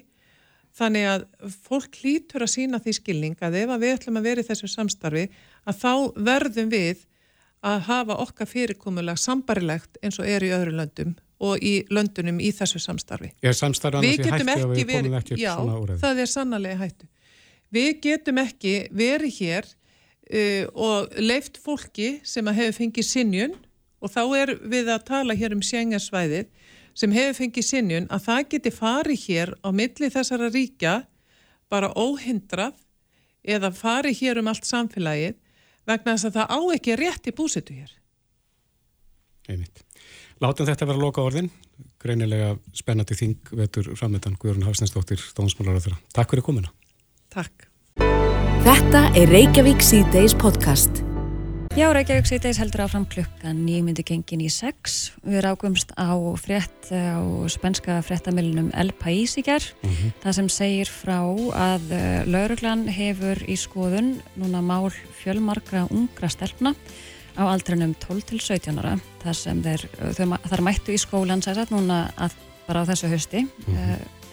Þannig 0.74 1.06
að 1.06 1.26
fólk 1.68 1.98
hlýtur 2.02 2.42
að 2.42 2.54
sína 2.56 2.80
því 2.82 2.94
skilning 2.98 3.42
að 3.46 3.60
ef 3.62 3.74
að 3.74 3.84
við 3.84 3.96
ætlum 3.96 4.18
að 4.18 4.30
vera 4.30 4.42
í 4.42 4.48
þessu 4.48 4.70
samstarfi 4.70 5.28
að 5.70 5.82
þá 5.82 5.92
verðum 6.30 6.72
við 6.72 7.04
að 7.64 7.84
hafa 7.86 8.16
okkar 8.20 8.50
fyrirkomulega 8.50 9.20
sambarilegt 9.22 10.00
eins 10.02 10.18
og 10.20 10.28
er 10.28 10.44
í 10.44 10.50
öðru 10.52 10.74
löndum 10.74 11.14
og 11.44 11.62
í 11.62 11.74
löndunum 11.94 12.40
í 12.42 12.50
þessu 12.54 12.82
samstarfi. 12.82 13.30
Er 13.42 13.56
samstarfan 13.56 14.04
þessi 14.04 14.26
hætti 14.26 14.50
að 14.50 14.74
við 14.74 14.90
komum 14.90 15.16
ekki 15.20 15.36
upp 15.36 15.44
svona 15.44 15.78
úræði? 15.78 15.96
Já, 15.96 16.02
það 16.04 16.22
er 16.24 16.30
sannlega 16.34 16.80
hættu. 16.82 17.08
Við 17.74 17.92
getum 18.04 18.38
ekki 18.42 18.74
verið 18.94 19.40
hér 19.40 19.68
uh, 19.68 20.64
og 20.74 21.14
leift 21.18 21.58
fólki 21.62 22.18
sem 22.26 22.46
að 22.50 22.60
hefur 22.62 22.78
fengið 22.82 23.08
sinjun 23.08 23.56
og 24.04 24.12
þá 24.12 24.22
er 24.38 24.54
við 24.62 24.92
að 24.92 25.06
tala 25.08 25.36
hér 25.38 25.56
um 25.56 25.64
sjengarsvæðið 25.64 26.50
sem 26.94 27.14
hefur 27.14 27.38
fengið 27.40 27.66
sinjun 27.66 28.08
að 28.14 28.26
það 28.28 28.48
geti 28.54 28.74
farið 28.74 29.26
hér 29.26 29.54
á 29.64 29.68
milli 29.74 30.10
þessara 30.14 30.50
ríkja 30.54 30.94
bara 31.72 31.90
óhindrað 31.98 32.76
eða 33.44 33.72
farið 33.74 34.20
hér 34.20 34.40
um 34.40 34.52
allt 34.52 34.68
samfélagið 34.68 35.34
vegna 35.88 36.14
þess 36.14 36.28
að 36.30 36.38
það 36.38 36.54
á 36.54 36.60
ekki 36.76 36.96
rétt 37.00 37.28
í 37.28 37.34
búsitu 37.36 37.76
hér. 37.76 37.90
Einmitt. 39.50 39.82
Látum 40.40 40.66
þetta 40.68 40.88
vera 40.88 40.96
að 40.96 41.04
loka 41.04 41.24
orðin. 41.24 41.50
Greinilega 42.00 42.54
spennandi 42.76 43.16
þing 43.18 43.52
vetur 43.58 43.90
framöndan 43.98 44.38
Guðrún 44.40 44.64
Hafsnæsdóttir, 44.68 45.20
Dómsmálar 45.36 45.80
á 45.80 45.84
þeirra. 45.84 46.00
Takk 46.16 46.32
fyrir 46.32 46.46
komuna. 46.46 46.72
Takk. 47.34 47.66
Þetta 48.64 49.00
er 49.18 49.26
Reykjavík 49.32 49.82
C-Days 49.82 50.36
podcast. 50.38 51.02
Já, 51.74 51.88
Reykjavík 51.90 52.28
sýteis 52.30 52.60
heldur 52.62 52.84
áfram 52.84 53.02
klukkan 53.10 53.64
nýmyndu 53.66 54.04
gengin 54.06 54.44
í 54.44 54.50
sex. 54.54 55.10
Við 55.26 55.42
rákumst 55.42 55.90
á 55.98 56.14
frétt 56.38 56.92
á 56.94 57.18
spenska 57.50 57.98
fréttamilunum 58.06 58.70
El 58.78 58.92
País 58.94 59.34
í 59.34 59.42
gerð. 59.42 59.74
Mm 59.82 59.90
-hmm. 59.90 60.12
Það 60.22 60.36
sem 60.38 60.48
segir 60.48 60.86
frá 60.86 61.18
að 61.50 61.90
eh, 61.90 62.22
lauruglan 62.30 62.86
hefur 62.86 63.42
í 63.50 63.56
skoðun 63.58 64.22
núna 64.38 64.62
mál 64.62 64.94
fjölmarkra 65.18 65.88
ungra 65.90 66.28
stelpna 66.30 66.74
á 67.34 67.42
aldrinum 67.50 67.94
12 67.98 68.22
til 68.22 68.40
17 68.40 68.78
ára. 68.78 69.00
Það 69.24 69.34
sem 69.34 69.62
þeir, 69.62 69.88
þau, 70.14 70.38
þar 70.46 70.62
mættu 70.62 70.92
í 70.92 70.98
skólan 70.98 71.42
sérsagt 71.42 71.72
núna 71.72 72.12
að, 72.16 72.30
bara 72.68 72.86
á 72.86 72.88
þessu 72.88 73.10
hösti. 73.10 73.42
Mm 73.42 73.74
-hmm. 73.74 74.23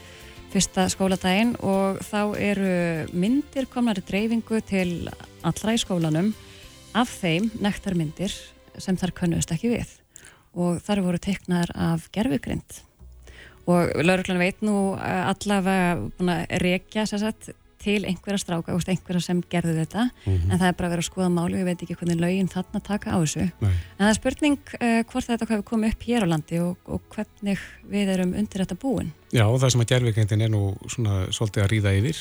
Fyrsta 0.51 0.83
skóladaginn 0.91 1.53
og 1.63 2.01
þá 2.03 2.21
eru 2.35 2.71
myndir 3.15 3.69
komnari 3.71 4.03
dreifingu 4.03 4.59
til 4.67 5.07
allra 5.47 5.75
í 5.77 5.79
skólanum 5.79 6.33
af 6.97 7.13
þeim 7.21 7.47
nektarmyndir 7.63 8.35
sem 8.75 8.99
þar 8.99 9.15
könnust 9.15 9.53
ekki 9.55 9.71
við. 9.71 9.97
Og 10.51 10.81
þar 10.83 11.05
voru 11.05 11.21
teiknar 11.23 11.71
af 11.71 12.09
gerfugrind 12.11 12.81
og 13.69 13.91
lauruglan 14.03 14.41
veit 14.41 14.61
nú 14.65 14.93
eh, 14.97 15.23
allavega 15.29 16.37
rekja 16.61 17.05
sagt, 17.09 17.51
til 17.81 17.99
einhverja 18.05 18.41
stráka, 18.41 18.75
einhverja 18.75 19.21
sem 19.25 19.41
gerðu 19.51 19.75
þetta 19.79 20.07
mm 20.09 20.33
-hmm. 20.33 20.51
en 20.51 20.59
það 20.59 20.67
er 20.67 20.75
bara 20.77 20.87
að 20.87 20.93
vera 20.95 21.03
að 21.03 21.09
skoða 21.09 21.29
máli 21.29 21.57
við 21.57 21.69
veit 21.69 21.83
ekki 21.83 21.97
hvernig 21.99 22.21
laugin 22.21 22.51
þarna 22.51 22.83
taka 22.83 23.15
á 23.15 23.17
þessu 23.21 23.45
Nei. 23.61 23.71
en 23.71 24.03
það 24.05 24.09
er 24.09 24.19
spurning 24.19 24.59
uh, 24.81 25.01
hvort 25.11 25.27
þetta 25.27 25.49
hafi 25.49 25.63
komið 25.71 25.93
upp 25.93 26.03
hér 26.09 26.23
á 26.25 26.27
landi 26.33 26.59
og, 26.59 26.77
og 26.85 27.01
hvernig 27.09 27.59
við 27.89 28.13
erum 28.15 28.33
undir 28.33 28.61
þetta 28.65 28.75
búin 28.75 29.11
Já, 29.31 29.45
og 29.47 29.59
það 29.61 29.69
sem 29.71 29.81
að 29.81 29.91
gerfugrindin 29.93 30.41
er 30.41 30.51
nú 30.51 30.77
svona 30.87 31.25
svolítið 31.31 31.63
að 31.63 31.71
ríða 31.71 31.97
yfir 31.97 32.17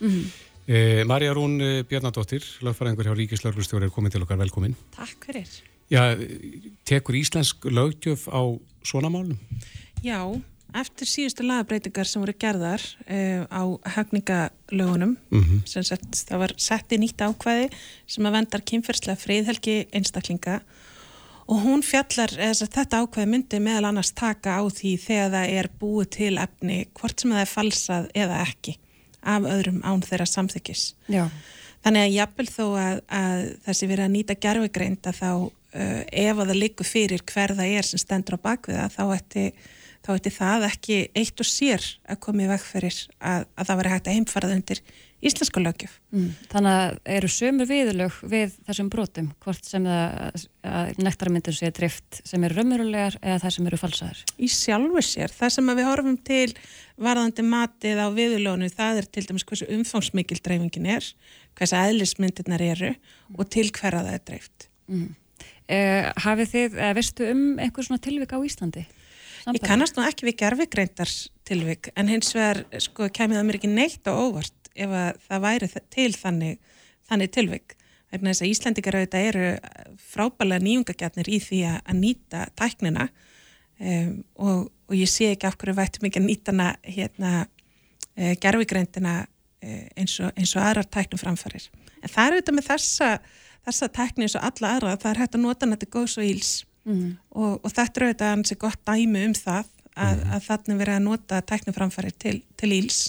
mm 0.00 0.08
-hmm. 0.08 0.46
Eh, 0.68 1.02
Marja 1.06 1.32
Rún 1.32 1.62
eh, 1.64 1.82
Bjarnadóttir, 1.88 2.44
lögfæraðingur 2.60 3.06
hjá 3.08 3.14
Ríkislauglustjóri 3.16 3.86
er 3.86 3.90
komin 3.90 4.12
til 4.12 4.20
okkar, 4.20 4.36
velkomin. 4.36 4.74
Takk 4.92 5.24
fyrir. 5.24 5.48
Já, 5.88 6.12
tekur 6.84 7.16
íslensk 7.16 7.64
lögjöf 7.64 8.28
á 8.28 8.44
svona 8.84 9.08
málum? 9.08 9.38
Já, 10.04 10.20
eftir 10.76 11.08
síðustu 11.08 11.46
lagabreitingar 11.46 12.08
sem 12.08 12.22
voru 12.22 12.34
gerðar 12.36 12.82
eh, 13.06 13.44
á 13.48 13.62
hagningalögunum, 13.94 15.16
mm 15.30 15.44
-hmm. 15.44 15.62
sem 15.66 15.82
sett, 15.82 16.24
það 16.28 16.38
var 16.44 16.54
sett 16.56 16.92
í 16.92 16.98
nýtt 16.98 17.24
ákvæði 17.24 17.70
sem 18.06 18.26
að 18.26 18.36
vendar 18.36 18.60
kynferðslega 18.60 19.22
friðhelgi 19.22 19.78
einstaklinga 19.92 20.60
og 21.48 21.62
hún 21.64 21.82
fjallar, 21.82 22.32
eða 22.36 22.68
þetta 22.68 23.02
ákvæði 23.02 23.28
myndi 23.32 23.60
meðal 23.60 23.88
annars 23.88 24.12
taka 24.12 24.60
á 24.60 24.62
því 24.68 24.96
þegar 25.00 25.30
það 25.32 25.54
er 25.58 25.70
búið 25.80 26.08
til 26.18 26.34
efni, 26.38 26.86
hvort 26.92 27.20
sem 27.20 27.32
það 27.32 27.40
er 27.40 27.52
falsað 27.54 28.10
eða 28.14 28.42
ekki 28.44 28.78
af 29.22 29.46
öðrum 29.48 29.80
án 29.82 30.02
þeirra 30.04 30.26
samþykis. 30.28 30.94
Já. 31.08 31.28
Þannig 31.84 32.04
að 32.04 32.14
jafnvel 32.16 32.48
þó 32.50 32.64
að, 32.76 33.00
að 33.08 33.40
þessi 33.64 33.88
verið 33.88 34.04
að 34.04 34.14
nýta 34.14 34.36
gerfugreind 34.42 35.08
að 35.08 35.18
þá 35.18 35.30
uh, 35.48 36.02
ef 36.12 36.38
að 36.38 36.50
það 36.50 36.60
likur 36.62 36.88
fyrir 36.88 37.24
hver 37.32 37.54
það 37.58 37.74
er 37.78 37.88
sem 37.88 38.02
stendur 38.02 38.38
á 38.38 38.46
bakviða 38.48 38.88
þá 38.92 39.02
ætti, 39.14 39.44
þá 40.08 40.14
ætti 40.14 40.32
það 40.32 40.64
ekki 40.70 40.96
eitt 41.20 41.42
og 41.42 41.48
sér 41.48 41.84
að 42.08 42.22
komið 42.24 42.54
veg 42.54 42.64
fyrir 42.64 42.96
að, 43.20 43.44
að 43.52 43.68
það 43.68 43.78
veri 43.82 43.92
hægt 43.92 44.08
að 44.08 44.16
heimfarað 44.16 44.54
undir 44.54 44.80
íslenska 45.28 45.60
lögjöf. 45.60 45.96
Mm. 46.14 46.28
Þannig 46.48 46.76
að 46.78 46.96
eru 47.16 47.30
sömur 47.34 47.68
viðlög 47.68 48.16
við 48.30 48.54
þessum 48.68 48.88
brotum, 48.92 49.28
hvort 49.42 49.68
sem 49.68 49.84
það 49.88 50.94
nektarmyndir 51.02 51.56
sé 51.58 51.72
drift 51.74 52.20
sem 52.22 52.44
eru 52.46 52.56
raumurulegar 52.60 53.18
eða 53.20 53.40
það 53.42 53.54
sem 53.56 53.68
eru 53.68 53.80
falsaðar? 53.82 54.24
Í 54.38 54.50
sjálfu 54.54 55.04
sér, 55.04 55.34
það 55.34 55.54
sem 55.56 55.72
við 55.74 55.88
horfum 55.90 56.18
til 56.30 56.48
varðandi 57.08 57.46
matið 57.50 58.00
á 58.00 58.06
viðlögnu, 58.14 58.70
það 58.72 59.02
er 59.02 59.10
til 59.12 59.26
dæmis 59.28 59.46
hversu 59.48 59.68
umfangsmikil 59.74 60.40
dreifingin 60.40 60.92
er, 60.96 61.08
hversu 61.58 61.80
aðlismyndirnar 61.82 62.64
eru 62.64 62.94
og 63.34 63.50
til 63.50 63.68
hverja 63.74 64.04
það 64.06 64.14
er 64.14 64.28
dreift. 64.30 64.70
Mm. 64.88 65.08
Eh, 65.68 66.06
hafið 66.24 66.54
þið, 66.54 66.78
eh, 66.80 66.94
veistu 66.96 67.26
um 67.28 67.42
einhver 67.60 67.84
svona 67.84 68.00
tilvik 68.00 68.32
á 68.32 68.38
Íslandi? 68.40 68.86
Ég 69.54 69.64
kannast 69.64 69.96
nú 69.96 70.04
ekki 70.04 70.26
við 70.28 70.36
gerfigreindar 70.42 71.10
tilvik 71.48 71.88
en 71.96 72.10
hins 72.10 72.34
vegar 72.36 72.64
sko 72.84 73.08
kemið 73.14 73.38
það 73.38 73.46
mér 73.48 73.58
ekki 73.58 73.70
neitt 73.72 74.10
á 74.10 74.12
óvart 74.12 74.70
ef 74.78 74.92
það 75.24 75.44
væri 75.44 75.68
til 75.94 76.10
þannig, 76.14 76.58
þannig 77.08 77.32
tilvik. 77.34 77.74
Þannig 78.12 78.36
að 78.40 78.48
Íslandikar 78.48 78.98
auðvitað 78.98 79.26
eru 79.30 79.48
frábælega 80.10 80.64
nýjungagjatnir 80.64 81.28
í 81.28 81.40
því 81.44 81.62
að 81.70 81.96
nýta 81.98 82.44
tæknina 82.56 83.08
um, 83.08 84.14
og, 84.36 84.68
og 84.88 84.96
ég 84.96 85.10
sé 85.12 85.32
ekki 85.32 85.48
af 85.48 85.58
hverju 85.60 85.76
vært 85.76 86.00
mikið 86.04 86.22
að 86.22 86.28
nýta 86.28 86.54
hana 86.54 86.68
hérna, 86.84 87.32
uh, 88.16 88.32
gerfigreindina 88.40 89.18
uh, 89.24 89.84
eins, 89.96 90.16
og, 90.22 90.32
eins 90.36 90.54
og 90.56 90.64
aðrar 90.64 90.88
tæknum 90.88 91.20
framfarir. 91.20 91.68
En 92.00 92.12
það 92.12 92.24
er 92.24 92.38
auðvitað 92.38 92.58
með 92.58 92.70
þessa, 92.70 93.12
þessa 93.68 93.92
tækni 94.00 94.28
eins 94.28 94.38
og 94.40 94.48
alla 94.48 94.74
aðra, 94.76 94.96
það 94.96 95.12
er 95.12 95.22
hægt 95.24 95.38
að 95.38 95.44
nota 95.44 95.72
til 95.76 95.92
góðs 95.92 96.16
og 96.20 96.28
íls 96.28 96.54
mm. 96.88 97.12
og, 97.36 97.60
og 97.62 97.70
þetta 97.70 98.00
er 98.00 98.08
auðvitað 98.08 98.34
hansi 98.34 98.58
gott 98.64 98.82
dæmi 98.88 99.26
um 99.28 99.36
það 99.36 99.70
að, 99.98 100.16
mm. 100.16 100.34
að 100.34 100.48
þannig 100.48 100.82
verið 100.82 100.96
að 100.96 101.06
nota 101.06 101.40
tæknum 101.52 101.76
framfarir 101.76 102.18
til, 102.24 102.36
til 102.58 102.72
íls 102.74 103.00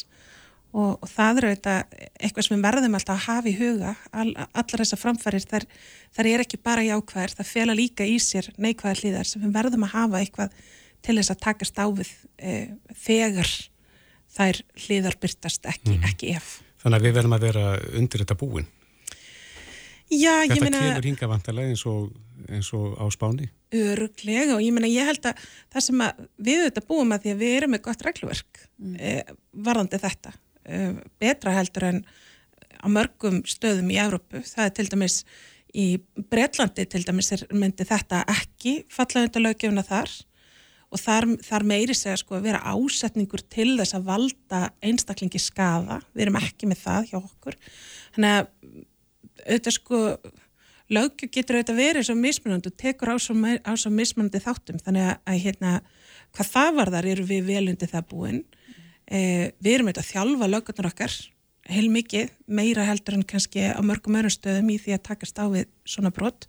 og, 0.70 1.00
og 1.02 1.08
það 1.10 1.42
eru 1.42 1.52
eitthvað 1.52 2.46
sem 2.46 2.56
við 2.56 2.66
verðum 2.68 2.98
alltaf 3.00 3.16
að 3.16 3.26
hafa 3.26 3.50
í 3.50 3.56
huga 3.58 3.94
All, 4.12 4.30
allar 4.38 4.84
þessar 4.84 5.02
framfærir 5.02 5.46
þar, 5.50 5.66
þar 6.16 6.32
er 6.32 6.44
ekki 6.46 6.62
bara 6.62 6.86
jákvæðir, 6.86 7.36
það 7.40 7.52
fela 7.54 7.78
líka 7.78 8.08
í 8.08 8.18
sér 8.22 8.52
neikvæðar 8.58 9.04
hlýðar 9.04 9.30
sem 9.30 9.44
við 9.46 9.56
verðum 9.58 9.88
að 9.88 9.96
hafa 9.96 10.24
eitthvað 10.24 10.58
til 11.06 11.16
þess 11.18 11.34
að 11.34 11.44
taka 11.46 11.68
stáfið 11.68 12.12
e, 12.38 12.56
þegar 13.06 13.54
þær 14.36 14.64
hlýðar 14.86 15.22
byrtast 15.22 15.70
ekki, 15.70 15.96
mm. 15.96 16.10
ekki 16.12 16.34
ef 16.38 16.58
Þannig 16.80 16.96
að 16.96 17.06
við 17.06 17.16
verðum 17.18 17.36
að 17.36 17.46
vera 17.50 17.64
undir 18.00 18.24
þetta 18.24 18.40
búin 18.40 18.68
Já, 20.10 20.42
þetta 20.48 20.64
meina, 20.64 20.84
kemur 20.84 21.08
hingavantarlega 21.10 21.74
eins, 21.74 21.86
eins 22.50 22.70
og 22.78 22.94
á 22.98 23.06
spáni 23.14 23.50
Öruglega 23.70 24.56
og 24.56 24.64
ég 24.66 24.74
meina 24.74 24.90
ég 24.90 25.06
held 25.06 25.26
að 25.30 25.42
það 25.70 25.84
sem 25.86 26.06
að 26.06 26.22
við 26.42 26.64
þetta 26.66 26.86
búum 26.90 27.12
að 27.14 27.26
því 27.26 27.34
að 27.36 27.42
við 27.44 27.56
erum 27.58 27.74
með 27.76 27.84
gott 27.86 28.06
reglverk 28.08 28.64
mm. 28.82 28.96
e, 28.98 29.12
varðandi 29.68 30.00
þetta 30.02 30.34
Eh, 30.70 30.96
betra 31.18 31.54
heldur 31.56 31.88
en 31.88 32.02
á 32.80 32.88
mörgum 32.92 33.42
stöðum 33.48 33.90
í 33.90 33.98
Európu. 34.00 34.44
Það 34.46 34.66
er 34.68 34.74
til 34.78 34.88
dæmis 34.92 35.16
í 35.74 35.86
Breitlandi 36.30 36.86
til 36.90 37.02
dæmis 37.08 37.32
er, 37.34 37.46
myndi 37.54 37.88
þetta 37.88 38.22
ekki 38.30 38.84
falla 38.94 39.26
undir 39.26 39.44
löggefuna 39.46 39.86
þar 39.86 40.14
og 40.90 41.02
þar, 41.02 41.28
þar 41.46 41.66
meiri 41.70 41.96
segja 41.98 42.18
sko 42.22 42.38
að 42.38 42.48
vera 42.50 42.62
ásetningur 42.74 43.44
til 43.50 43.72
þess 43.80 43.98
að 43.98 44.08
valda 44.10 44.62
einstaklingi 44.86 45.42
skafa. 45.42 46.00
Við 46.14 46.28
erum 46.28 46.40
ekki 46.42 46.70
með 46.70 46.84
það 46.86 47.10
hjá 47.12 47.18
okkur. 47.20 47.58
Þannig 48.16 48.38
að 48.38 48.48
auðvitað 49.50 49.78
sko 49.80 50.04
löggjum 50.90 51.32
getur 51.34 51.60
auðvitað 51.60 51.82
verið 51.82 52.08
svo 52.08 52.16
mismunandi 52.18 52.72
og 52.72 52.78
tekur 52.82 53.14
á 53.14 53.16
svo, 53.22 53.36
á 53.38 53.72
svo 53.78 53.92
mismunandi 53.94 54.42
þáttum. 54.44 54.80
Þannig 54.82 55.06
að, 55.06 55.18
að 55.30 55.42
hérna 55.46 55.74
hvað 56.36 56.54
það 56.54 56.72
var 56.80 56.94
þar 56.96 57.10
eru 57.14 57.28
við 57.30 57.46
vel 57.50 57.66
undir 57.70 57.92
það 57.92 58.10
búinn 58.10 58.42
Eh, 59.10 59.50
við 59.58 59.80
erum 59.80 59.88
auðvitað 59.90 60.04
að 60.04 60.12
þjálfa 60.12 60.48
lögurnar 60.52 60.88
okkar 60.92 61.14
heil 61.70 61.88
mikið, 61.90 62.34
meira 62.46 62.86
heldur 62.86 63.16
en 63.18 63.26
kannski 63.26 63.64
á 63.74 63.82
mörgum 63.82 64.18
öðrum 64.20 64.34
stöðum 64.34 64.70
í 64.70 64.76
því 64.82 64.94
að 64.96 65.06
takast 65.08 65.42
á 65.42 65.46
við 65.50 65.66
svona 65.90 66.12
brott 66.14 66.46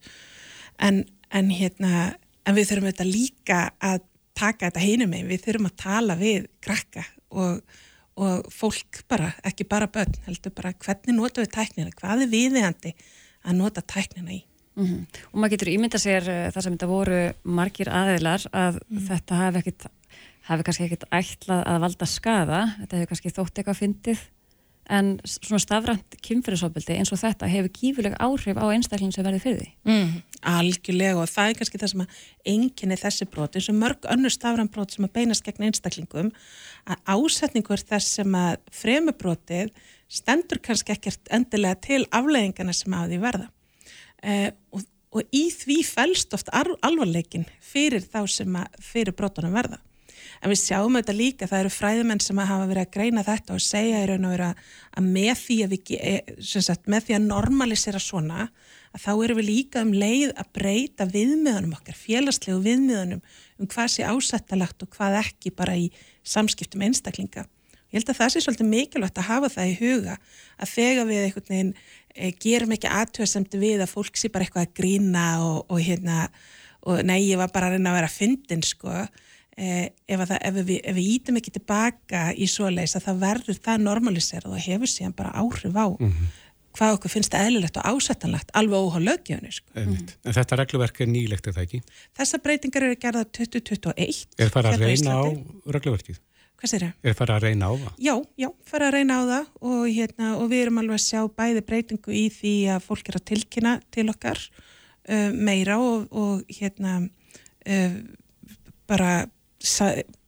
en, 0.76 1.06
en 1.32 1.48
hérna, 1.56 2.10
en 2.44 2.56
við 2.58 2.68
þurfum 2.68 2.90
auðvitað 2.90 3.12
líka 3.14 3.60
að 3.80 4.04
taka 4.36 4.68
þetta 4.68 4.84
heinum 4.84 5.12
með, 5.12 5.24
við 5.32 5.46
þurfum 5.46 5.70
að 5.70 5.78
tala 5.80 6.18
við 6.20 6.50
krakka 6.60 7.06
og, 7.32 7.80
og 8.20 8.52
fólk 8.52 9.00
bara, 9.08 9.32
ekki 9.48 9.64
bara 9.68 9.88
börn 9.88 10.20
heldur 10.28 10.56
bara 10.60 10.76
hvernig 10.84 11.16
nota 11.16 11.40
við 11.40 11.54
tæknina 11.56 11.96
hvað 11.96 12.26
er 12.26 12.32
viðiðandi 12.34 12.94
að 13.44 13.56
nota 13.56 13.80
tæknina 13.82 14.32
í 14.32 14.42
mm 14.76 14.86
-hmm. 14.86 15.22
og 15.32 15.38
maður 15.38 15.50
getur 15.56 15.72
ímynda 15.72 15.98
sér 15.98 16.22
uh, 16.28 16.50
þar 16.52 16.62
sem 16.62 16.76
þetta 16.76 16.90
voru 16.90 17.22
margir 17.44 17.88
aðeilar 17.88 18.46
að 18.52 18.80
mm 18.80 18.98
-hmm. 18.98 19.06
þetta 19.08 19.34
hafi 19.34 19.58
ekkit 19.58 19.86
hafi 20.50 20.66
kannski 20.66 20.88
ekkert 20.88 21.08
ætlað 21.14 21.64
að 21.68 21.80
valda 21.84 22.06
skada, 22.06 22.60
þetta 22.82 23.00
hefur 23.00 23.10
kannski 23.12 23.34
þótt 23.36 23.60
eitthvað 23.60 23.80
fyndið, 23.80 24.22
en 24.90 25.10
svona 25.28 25.62
stafrænt 25.62 26.16
kynferðisofbildi 26.26 26.96
eins 26.98 27.12
og 27.14 27.20
þetta 27.20 27.46
hefur 27.50 27.70
gífuleg 27.76 28.16
áhrif 28.18 28.58
á 28.58 28.66
einstaklinn 28.72 29.12
sem 29.14 29.26
verði 29.26 29.42
fyrir 29.44 29.60
því. 29.60 29.68
Mm, 29.86 30.16
algjörlega 30.50 31.20
og 31.22 31.30
það 31.30 31.50
er 31.52 31.60
kannski 31.60 31.78
það 31.78 31.92
sem 31.92 32.02
að 32.02 32.16
enginni 32.54 32.98
þessi 32.98 33.28
brot, 33.30 33.54
eins 33.54 33.70
og 33.70 33.78
mörg 33.78 34.10
önnur 34.10 34.34
stafrænt 34.34 34.74
brot 34.74 34.96
sem 34.96 35.06
að 35.06 35.14
beinast 35.20 35.46
gegn 35.46 35.68
einstaklingum, 35.68 36.32
að 36.90 37.14
ásetningur 37.14 37.86
þess 37.86 38.18
sem 38.18 38.34
að 38.34 38.58
fremurbrotið 38.80 39.70
stendur 40.10 40.60
kannski 40.62 40.94
ekkert 40.96 41.30
endilega 41.32 41.78
til 41.86 42.02
afleðingana 42.10 42.74
sem 42.76 42.96
að 42.96 43.14
því 43.14 43.20
verða. 43.22 43.50
Eh, 44.20 44.48
og, 44.74 44.82
og 45.14 45.36
í 45.36 45.46
því 45.54 45.78
fælst 45.86 46.34
oft 46.36 46.50
alvarleikin 46.52 47.46
fyrir 47.64 48.04
þá 48.04 48.24
sem 48.28 48.58
að 48.58 48.82
fyrir 48.90 49.16
brotunum 49.16 49.56
verða 49.56 49.80
en 50.40 50.52
við 50.52 50.60
sjáum 50.62 50.96
þetta 50.98 51.14
líka, 51.16 51.48
það 51.48 51.62
eru 51.64 51.72
fræðumenn 51.74 52.22
sem 52.24 52.40
hafa 52.40 52.66
verið 52.68 52.86
að 52.86 52.92
greina 52.96 53.24
þetta 53.26 53.56
og 53.56 53.64
segja 53.64 54.00
í 54.00 54.08
raun 54.08 54.26
og 54.26 54.34
vera 54.34 54.50
að 54.96 55.08
með 55.16 55.32
því 55.42 55.58
að, 55.64 55.74
við, 55.74 55.92
eh, 55.98 56.34
sagt, 56.48 56.88
með 56.90 57.06
því 57.06 57.16
að 57.16 57.28
normalisera 57.28 58.02
svona 58.02 58.48
að 58.90 59.04
þá 59.04 59.10
eru 59.12 59.38
við 59.38 59.48
líka 59.50 59.84
um 59.84 59.92
leið 59.94 60.34
að 60.34 60.52
breyta 60.56 61.06
viðmiðunum 61.10 61.76
okkar, 61.76 61.98
félagslegu 61.98 62.60
viðmiðunum 62.64 63.22
um 63.60 63.70
hvað 63.70 63.94
sé 63.94 64.06
ásættalagt 64.08 64.84
og 64.84 64.92
hvað 64.96 65.20
ekki 65.22 65.54
bara 65.54 65.76
í 65.78 65.90
samskiptum 66.26 66.88
einstaklinga 66.88 67.46
Ég 67.90 67.98
held 67.98 68.12
að 68.12 68.20
það 68.20 68.32
sé 68.32 68.40
svolítið 68.44 68.70
mikilvægt 68.70 69.18
að 69.18 69.26
hafa 69.26 69.48
það 69.56 69.70
í 69.70 69.78
huga 69.80 70.16
að 70.62 70.72
þegar 70.76 71.08
við 71.08 71.24
einhvern 71.24 71.48
veginn 71.50 71.72
e, 72.14 72.30
gerum 72.44 72.74
ekki 72.76 72.92
aðtöðasemti 73.00 73.58
við 73.58 73.82
að 73.82 73.94
fólk 73.94 74.20
sé 74.20 74.30
bara 74.30 74.46
eitthvað 74.46 74.68
að 74.68 74.76
grína 74.78 75.24
og, 75.42 75.64
og 75.66 75.82
hérna 75.82 76.28
og 76.86 77.02
nei, 77.04 77.18
ég 77.26 77.40
var 77.40 77.50
bara 77.52 77.68
að 77.68 77.76
reyna 77.76 77.90
að 77.90 77.98
vera 77.98 78.10
að 78.10 78.18
fyndin 78.20 78.62
sko 78.64 78.92
e, 78.94 79.90
ef, 80.06 80.22
það, 80.22 80.36
ef, 80.38 80.60
við, 80.60 80.78
ef 80.78 80.96
við 81.00 81.10
ítum 81.16 81.40
ekki 81.40 81.54
tilbaka 81.56 82.22
í 82.32 82.48
svo 82.50 82.70
leys 82.72 82.94
að 82.94 83.08
það 83.08 83.26
verður 83.26 83.60
það 83.66 83.84
normaliserað 83.88 84.54
og 84.54 84.64
hefur 84.68 84.94
síðan 84.94 85.18
bara 85.18 85.34
áhrif 85.34 85.74
á 85.74 85.86
mm 85.90 86.06
-hmm. 86.06 86.30
hvað 86.78 86.96
okkur 86.96 87.14
finnst 87.16 87.34
eðlilegt 87.34 87.82
og 87.82 87.90
ásættanlegt 87.90 88.54
alveg 88.54 88.86
óhá 88.86 88.98
lögjöfni 89.02 89.52
sko. 89.52 89.68
mm 89.74 89.84
-hmm. 89.84 90.08
En 90.24 90.32
þetta 90.38 90.62
regluverk 90.62 91.00
er 91.00 91.06
nýlegt 91.06 91.50
eða 91.50 91.66
ekki? 91.66 91.82
Þessa 92.16 92.38
breytingar 92.38 92.82
eru 92.82 92.96
gerða 92.96 93.24
2021 93.24 94.26
Er 94.38 94.48
það 94.48 94.66
að 94.66 94.78
reyna 94.78 95.10
á 95.18 95.22
regluverkið? 95.66 96.20
Hvað 96.60 96.72
sér 96.74 96.82
það? 96.84 96.96
Er 97.08 97.14
það 97.16 97.30
að 97.34 97.44
reyna 97.46 97.68
á 97.68 97.72
það? 97.72 97.92
Já, 98.04 98.14
já, 98.36 98.48
fara 98.68 98.88
að 98.90 98.96
reyna 98.98 99.16
á 99.16 99.22
það 99.30 99.46
og, 99.70 99.84
hérna, 99.88 100.30
og 100.36 100.50
við 100.50 100.64
erum 100.66 100.80
alveg 100.82 100.98
að 100.98 101.06
sjá 101.06 101.20
bæði 101.40 101.62
breytingu 101.70 102.12
í 102.12 102.24
því 102.34 102.54
að 102.74 102.82
fólk 102.84 103.08
er 103.08 103.16
að 103.16 103.26
tilkynna 103.30 103.72
til 103.96 104.06
okkar 104.12 104.42
uh, 104.44 105.30
meira 105.32 105.78
og, 105.80 106.10
og 106.12 106.52
hérna 106.52 106.98
uh, 107.00 107.96
bara 108.90 109.12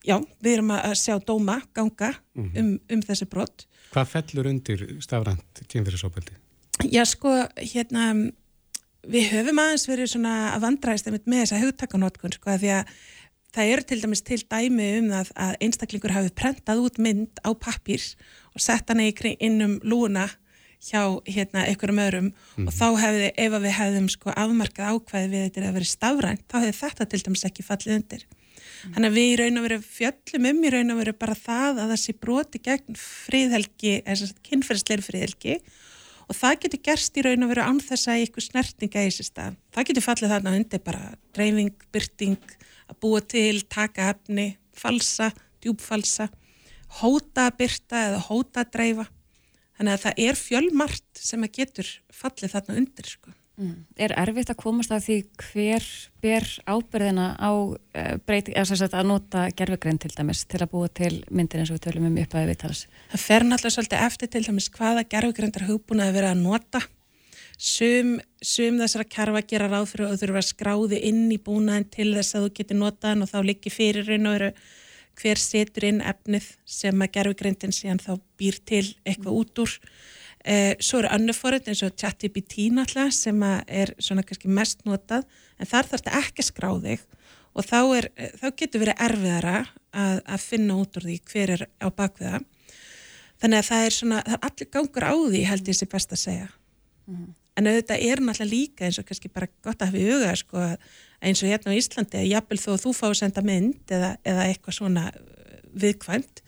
já, 0.06 0.16
við 0.40 0.54
erum 0.54 0.72
að 0.78 0.96
sjá 1.02 1.18
dóma 1.20 1.60
ganga 1.76 2.14
mm 2.32 2.48
-hmm. 2.48 2.60
um, 2.60 2.80
um 2.96 3.02
þessi 3.02 3.28
brott. 3.28 3.66
Hvað 3.92 4.08
fellur 4.08 4.48
undir 4.48 4.86
stafrænt 5.04 5.64
kynfyrirsópildi? 5.68 6.32
Já, 6.88 7.04
sko, 7.04 7.28
hérna 7.56 8.32
við 9.02 9.32
höfum 9.34 9.58
aðeins 9.58 9.88
verið 9.88 10.14
svona 10.14 10.54
að 10.54 10.62
vandræðist 10.64 11.10
með 11.10 11.42
þessa 11.42 11.60
hugtakanótkun, 11.60 12.32
sko, 12.32 12.56
því 12.56 12.70
að 12.78 12.84
það 13.52 13.72
eru 13.72 13.86
til 13.88 14.00
dæmis 14.02 14.24
til 14.26 14.40
dæmi 14.42 14.88
um 14.98 15.10
það 15.12 15.32
að 15.46 15.56
einstaklingur 15.66 16.14
hafi 16.16 16.32
prentað 16.36 16.84
út 16.86 17.00
mynd 17.02 17.42
á 17.44 17.50
pappir 17.52 18.04
og 18.52 18.64
sett 18.64 18.88
hann 18.88 19.02
inn 19.02 19.60
um 19.66 19.80
lúna 19.84 20.28
hjá 20.82 21.02
hérna 21.30 21.66
einhverjum 21.68 22.02
öðrum 22.02 22.28
mm 22.32 22.68
og 22.68 22.74
þá 22.74 22.86
hefði, 22.98 23.28
ef 23.38 23.52
við 23.54 23.74
hefðum 23.78 24.08
sko 24.10 24.32
afmarkað 24.34 24.96
ákvæði 24.96 25.28
við 25.30 25.44
þetta 25.44 25.68
að 25.68 25.76
vera 25.78 25.90
stafrænt, 25.90 26.46
þá 26.50 26.56
hefði 26.58 26.78
þetta 26.80 27.06
til 27.06 27.22
dæmis 27.26 27.44
ekki 27.46 27.66
fallið 27.66 27.94
undir. 27.98 28.24
Þannig 28.82 29.08
að 29.08 29.16
við 29.16 29.28
í 29.28 29.36
raun 29.38 29.60
og 29.60 29.64
veru 29.66 29.78
fjöllum 29.86 30.48
um 30.50 30.64
í 30.64 30.72
raun 30.74 30.94
og 30.94 30.98
veru 30.98 31.14
bara 31.14 31.36
það 31.38 31.80
að 31.82 31.92
það 31.92 32.00
sé 32.02 32.14
broti 32.18 32.60
gegn 32.62 32.98
fríðhelgi, 32.98 33.94
eða 34.02 34.30
kynferðsleir 34.48 35.04
fríðhelgi 35.06 35.56
og 36.26 36.38
það 36.38 36.58
getur 36.64 36.82
gerst 36.88 37.18
í 37.18 37.24
raun 37.26 37.46
og 37.46 37.52
veru 37.52 37.66
án 37.66 37.80
þess 37.82 38.10
að 38.10 38.24
ykkur 38.26 38.46
snertinga 38.48 39.04
í 39.04 39.10
þessi 39.10 39.28
stað. 39.28 39.58
Það 39.74 39.88
getur 39.90 40.06
fallið 40.06 40.34
þarna 40.34 40.56
undir 40.58 40.82
bara 40.82 41.02
dreifing, 41.36 41.86
byrting, 41.94 42.56
að 42.90 43.00
búa 43.04 43.20
til, 43.24 43.62
taka 43.70 44.12
efni, 44.14 44.56
falsa, 44.76 45.32
djúbfalsa, 45.62 46.28
hóta 47.00 47.48
að 47.48 47.58
byrta 47.62 48.06
eða 48.08 48.24
hóta 48.28 48.64
að 48.64 48.72
dreifa. 48.76 49.06
Þannig 49.78 49.94
að 49.94 50.02
það 50.06 50.26
er 50.26 50.40
fjölmart 50.40 51.22
sem 51.22 51.46
að 51.46 51.54
getur 51.60 51.94
fallið 52.12 52.56
þarna 52.56 52.80
undir 52.82 53.08
sko. 53.08 53.32
Mm. 53.60 53.84
Er 54.00 54.14
erfitt 54.16 54.48
að 54.48 54.58
komast 54.62 54.92
að 54.94 55.04
því 55.06 55.16
hver 55.42 55.88
ber 56.24 56.46
ábyrðina 56.64 57.26
á 57.36 57.52
uh, 57.52 58.14
breyti, 58.24 58.54
sagt, 58.56 58.94
að 58.96 59.10
nota 59.10 59.44
gerfegrein 59.52 60.00
til 60.00 60.10
dæmis 60.14 60.46
til 60.48 60.62
að 60.64 60.70
búa 60.72 60.88
til 60.88 61.12
myndir 61.28 61.60
eins 61.60 61.72
og 61.72 61.76
við 61.76 61.84
tölum 61.86 62.08
um 62.08 62.16
upphæði 62.22 62.48
viðtalas? 62.48 62.86
Það 63.12 63.24
fer 63.26 63.46
náttúrulega 63.46 63.76
svolítið 63.76 64.06
eftir 64.08 64.32
til 64.32 64.44
dæmis 64.48 64.70
hvaða 64.72 65.04
gerfegreindar 65.14 65.66
hugbúna 65.68 66.08
að 66.08 66.16
vera 66.16 66.32
að 66.32 66.42
nota. 66.46 66.82
Sum, 67.62 68.16
sum 68.42 68.80
þessara 68.80 69.04
kerfa 69.06 69.40
gera 69.46 69.68
ráð 69.70 69.92
fyrir 69.92 70.08
að 70.08 70.14
þú 70.16 70.24
þurfa 70.24 70.40
að 70.40 70.46
skráði 70.48 70.98
inn 71.06 71.26
í 71.30 71.38
búnaðin 71.38 71.84
til 71.94 72.08
þess 72.16 72.34
að 72.34 72.46
þú 72.46 72.54
getur 72.56 72.78
notaðan 72.80 73.22
og 73.22 73.28
þá 73.30 73.36
líki 73.46 73.70
fyrir 73.70 74.08
raun 74.08 74.26
og 74.26 74.32
veru 74.34 74.48
hver 75.20 75.38
setur 75.38 75.84
inn 75.86 76.00
efnið 76.02 76.48
sem 76.66 77.04
að 77.04 77.12
gerfegreindin 77.14 77.74
síðan 77.76 78.00
þá 78.02 78.16
býr 78.40 78.56
til 78.66 78.82
eitthvað 79.06 79.36
út 79.38 79.60
úr. 79.62 79.74
Eh, 80.42 80.72
svo 80.82 80.98
eru 80.98 81.12
annu 81.14 81.34
forrið 81.36 81.68
eins 81.70 81.84
og 81.86 81.94
ChatGPT 82.02 82.64
náttúrulega 82.74 83.12
sem 83.14 83.44
er 83.46 83.92
svona 84.02 84.24
kannski 84.26 84.50
mest 84.50 84.82
notað 84.88 85.28
en 85.54 85.70
þar 85.70 85.86
þarf 85.92 86.02
þetta 86.02 86.22
ekki 86.22 86.46
skráðið 86.48 87.04
og 87.52 87.68
þá, 87.68 87.78
er, 88.00 88.08
þá 88.40 88.46
getur 88.58 88.82
verið 88.82 89.04
erfiðara 89.06 89.60
að, 89.60 90.16
að 90.24 90.48
finna 90.48 90.80
út 90.82 90.98
úr 90.98 91.06
því 91.06 91.20
hver 91.30 91.54
er 91.60 91.62
á 91.78 91.86
bakviða. 91.94 92.42
Þannig 93.38 93.62
að 93.62 93.70
það 93.70 93.86
er 93.86 93.96
svona, 93.98 94.24
það 94.26 94.36
er 94.40 94.50
allir 94.50 94.70
gangur 94.74 95.06
á 95.06 95.14
því 95.14 95.44
held 95.52 95.70
ég 95.70 95.78
sé 95.78 95.88
best 95.94 96.16
að 96.16 96.22
segja. 96.24 96.50
Mm 97.06 97.14
-hmm. 97.20 97.30
En 97.58 97.68
auðvitað 97.68 98.04
er 98.06 98.22
náttúrulega 98.24 98.48
líka 98.48 98.86
eins 98.86 98.98
og 99.00 99.08
kannski 99.08 99.28
bara 99.32 99.50
gott 99.64 99.82
að 99.82 99.90
hafa 99.90 100.00
í 100.00 100.06
huga 100.08 100.36
sko 100.40 100.68
eins 101.22 101.42
og 101.42 101.50
hérna 101.52 101.74
á 101.74 101.78
Íslandi 101.78 102.20
að 102.22 102.30
jafnvel 102.30 102.60
þó 102.62 102.70
að 102.72 102.84
þú 102.84 102.92
fá 102.96 103.06
að 103.10 103.18
senda 103.20 103.42
mynd 103.44 103.92
eða, 103.92 104.12
eða 104.24 104.46
eitthvað 104.48 104.78
svona 104.78 105.04
viðkvæmt 105.82 106.42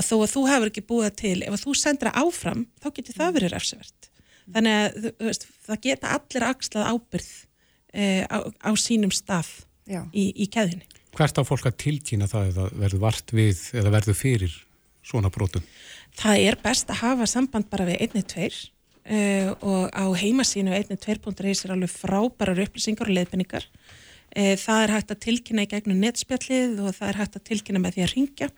að 0.00 0.06
þó 0.06 0.14
að 0.16 0.32
þú 0.32 0.44
hefur 0.48 0.70
ekki 0.70 0.86
búið 0.88 1.10
til, 1.18 1.36
ef 1.44 1.56
að 1.56 1.64
þú 1.64 1.74
sendur 1.76 2.10
það 2.10 2.22
áfram, 2.22 2.62
þá 2.80 2.88
getur 2.96 3.18
það 3.18 3.36
verið 3.36 3.52
refsivert. 3.54 4.08
Þannig 4.50 4.78
að 4.78 5.08
veist, 5.26 5.46
það 5.66 5.82
geta 5.86 6.14
allir 6.16 6.46
axlað 6.46 6.88
ábyrð 6.90 7.28
eh, 7.92 8.24
á, 8.26 8.38
á 8.48 8.70
sínum 8.80 9.12
stað 9.14 9.50
í, 9.86 10.30
í 10.32 10.48
keðinni. 10.50 10.88
Hvert 11.18 11.38
á 11.38 11.42
fólk 11.44 11.66
að 11.68 11.78
tilkýna 11.84 12.30
það 12.30 12.52
eða 12.52 12.66
verður 12.80 13.04
vart 13.04 13.32
við 13.34 13.62
eða 13.76 13.94
verður 13.98 14.18
fyrir 14.18 14.56
svona 15.06 15.30
brotum? 15.32 15.64
Það 16.18 16.44
er 16.48 16.58
best 16.62 16.90
að 16.90 17.02
hafa 17.04 17.28
samband 17.30 17.68
bara 17.70 17.88
við 17.88 18.04
einni 18.06 18.22
tveir 18.26 18.56
eh, 19.04 19.50
og 19.60 19.90
á 19.92 20.04
heimasínu 20.16 20.74
einni 20.74 20.96
tveir.is 20.96 21.64
er 21.64 21.74
alveg 21.74 21.92
frábærar 21.92 22.62
upplýsingar 22.66 23.08
og 23.08 23.16
leðbenningar. 23.16 23.66
Eh, 24.30 24.54
það 24.54 24.84
er 24.84 24.92
hægt 24.94 25.10
að 25.10 25.22
tilkynna 25.24 25.64
í 25.66 25.70
gegnum 25.70 26.02
netspjallið 26.04 26.76
og 26.84 26.94
það 26.94 27.08
er 27.08 27.16
hægt 27.18 27.38
að 27.38 27.46
tilkynna 27.48 27.80
með 27.82 27.96
því 27.96 28.02
að 28.04 28.12
ringja 28.14 28.48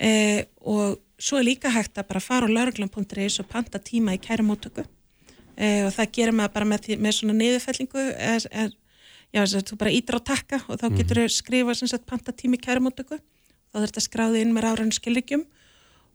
eh, 0.00 0.46
og 0.64 0.96
svo 1.20 1.36
er 1.36 1.44
líka 1.44 1.72
hægt 1.74 1.98
að 2.00 2.06
bara 2.08 2.22
fara 2.24 2.48
á 2.48 2.54
lauruglan.is 2.56 3.36
og 3.42 3.50
panta 3.52 3.80
tíma 3.82 4.14
í 4.16 4.22
kærumótöku 4.22 4.86
eh, 5.60 5.84
og 5.84 5.92
það 5.92 6.14
gerir 6.16 6.36
maður 6.38 6.54
bara 6.54 6.70
með, 6.72 6.88
með 7.04 7.16
svona 7.18 7.36
niðurfellingu 7.36 8.06
er, 8.16 8.48
er, 8.48 8.72
já 9.36 9.44
þú 9.44 9.76
bara 9.82 9.92
ídra 9.92 10.22
á 10.24 10.28
takka 10.32 10.62
og 10.64 10.80
þá 10.80 10.86
mhm. 10.88 10.96
getur 11.02 11.20
þau 11.20 11.36
skrifa 11.36 11.76
sem 11.76 11.92
sagt 11.92 12.08
panta 12.08 12.32
tíma 12.32 12.56
í 12.56 12.64
kærumótöku 12.64 13.18
þá 13.20 13.82
þurft 13.82 14.00
að 14.00 14.08
skráði 14.08 14.44
inn 14.46 14.56
með 14.56 14.70
áræðinu 14.70 14.96
skilrigjum 14.96 15.44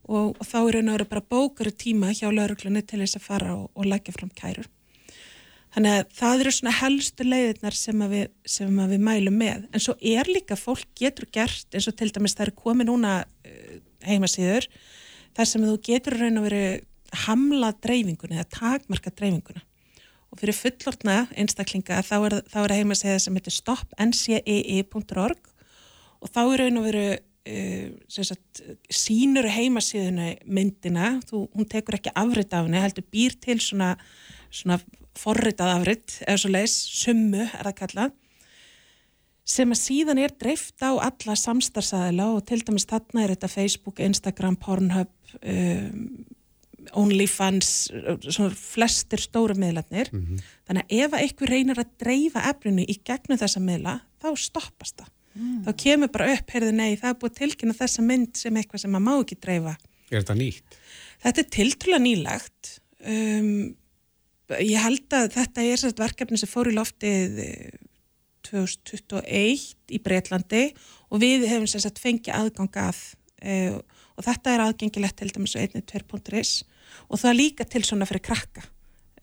og, 0.03 0.35
og 0.37 0.45
þá 0.45 0.57
er 0.61 0.79
og 0.81 0.93
veru 0.93 1.09
bara 1.09 1.29
bókaru 1.35 1.71
tíma 1.71 2.11
hjá 2.11 2.29
lauruglunni 2.29 2.83
til 2.85 3.03
þess 3.03 3.19
að 3.19 3.27
fara 3.27 3.57
og, 3.57 3.69
og 3.73 3.87
lækja 3.87 4.15
fram 4.15 4.31
kærur 4.35 4.69
Þannig 5.73 5.93
að 5.95 6.09
það 6.13 6.41
eru 6.43 6.51
svona 6.53 6.71
helstu 6.77 7.25
leiðirnar 7.25 7.75
sem 7.77 8.01
að, 8.05 8.11
við, 8.13 8.25
sem 8.55 8.73
að 8.83 8.91
við 8.93 9.05
mælum 9.07 9.37
með. 9.41 9.63
En 9.73 9.81
svo 9.81 9.95
er 10.05 10.29
líka 10.29 10.57
fólk 10.59 10.85
getur 10.99 11.25
gert 11.33 11.73
eins 11.73 11.87
og 11.89 11.95
til 11.97 12.11
dæmis 12.13 12.35
það 12.37 12.45
eru 12.45 12.59
komið 12.61 12.89
núna 12.91 13.13
uh, 13.25 13.77
heimasíður 14.05 14.67
þar 15.33 15.49
sem 15.49 15.65
þú 15.65 15.77
getur 15.87 16.19
raun 16.19 16.37
og 16.37 16.45
veru 16.45 16.65
hamla 17.23 17.71
dreifinguna 17.81 18.37
eða 18.37 18.51
takmarka 18.53 19.13
dreifinguna. 19.17 19.65
Og 20.33 20.41
fyrir 20.41 20.57
fullortna 20.57 21.17
einstaklinga 21.41 22.03
þá 22.05 22.15
er, 22.19 22.37
er 22.45 22.75
heimasíða 22.77 23.17
sem 23.21 23.37
heitir 23.37 23.57
stopncee.org 23.57 25.51
og 26.21 26.29
þá 26.29 26.41
er 26.43 26.61
raun 26.67 26.81
og 26.83 26.85
sagt, 26.85 27.17
sínur 28.93 29.47
heimasíðuna 29.51 30.29
myndina, 30.47 31.17
þú, 31.27 31.47
hún 31.51 31.67
tekur 31.67 31.97
ekki 31.97 32.13
afrið 32.15 32.53
af 32.55 32.67
henni, 32.67 32.79
heldur 32.79 33.07
býr 33.11 33.35
til 33.43 33.59
svona, 33.59 33.97
svona 34.53 34.79
forritað 35.19 35.73
afrið, 35.77 36.19
eða 36.23 36.37
svo 36.39 36.51
leiðis, 36.53 36.77
summu 37.03 37.43
er 37.43 37.67
það 37.67 37.79
kallað, 37.81 38.13
sem 39.43 39.73
að 39.75 39.81
síðan 39.81 40.21
er 40.23 40.35
dreift 40.39 40.79
á 40.79 40.95
alla 40.95 41.35
samstarfsæðila 41.35 42.29
og 42.37 42.45
til 42.47 42.61
dæmis 42.63 42.87
þarna 42.87 43.25
er 43.25 43.33
þetta 43.35 43.49
Facebook, 43.51 43.99
Instagram, 43.99 44.55
Pornhub, 44.55 45.11
um, 45.41 46.05
OnlyFans, 46.99 47.67
svona 48.27 48.51
flestir 48.55 49.21
stóru 49.23 49.55
miðlarnir. 49.55 50.09
Mm 50.11 50.23
-hmm. 50.23 50.39
Þannig 50.67 50.83
að 50.83 50.95
ef 51.03 51.13
eitthvað 51.19 51.49
reynir 51.49 51.79
að 51.79 51.91
dreifa 51.99 52.43
efninu 52.49 52.83
í 52.83 52.95
gegnum 53.03 53.39
þessa 53.39 53.59
miðla, 53.59 53.99
þá 54.19 54.29
stoppast 54.35 54.97
það. 54.99 55.11
Mm. 55.33 55.61
Þá 55.65 55.71
kemur 55.83 56.11
bara 56.13 56.31
upp, 56.35 56.51
heyrðu 56.53 56.73
nei, 56.77 56.91
það 56.99 57.09
er 57.09 57.19
búið 57.21 57.37
tilkynna 57.39 57.77
þessa 57.77 58.05
mynd 58.05 58.37
sem 58.37 58.59
eitthvað 58.59 58.83
sem 58.83 58.93
maður 58.93 59.05
má 59.07 59.13
ekki 59.15 59.39
dreifa. 59.41 59.77
Er 60.11 60.19
þetta 60.19 60.35
nýtt? 60.37 60.77
Þetta 61.23 61.41
er 61.41 61.49
tiltrúlega 61.57 62.03
nýlagt. 62.03 62.73
Um, 63.03 63.49
ég 64.59 64.83
held 64.83 65.15
að 65.17 65.31
þetta 65.37 65.65
er 65.65 65.81
sérst 65.81 66.01
verkefni 66.01 66.39
sem 66.39 66.51
fór 66.51 66.69
í 66.69 66.75
loftið 66.75 67.39
2021 68.43 69.23
eh, 69.23 69.63
í 69.95 70.01
Breitlandi 70.03 70.63
og 71.09 71.23
við 71.23 71.47
hefum 71.49 71.69
sérst 71.69 72.01
fengið 72.03 72.35
aðgang 72.35 72.79
að 72.83 72.99
e, 73.39 73.71
og 74.13 74.25
þetta 74.25 74.53
er 74.53 74.65
aðgengilegt 74.67 75.19
til 75.19 75.31
dæmis 75.33 75.55
á 75.55 75.63
1.2.is 75.63 76.53
og 77.07 77.19
það 77.19 77.29
er 77.31 77.39
líka 77.39 77.67
til 77.69 77.83
svona 77.87 78.07
fyrir 78.09 78.25
krakka 78.25 78.65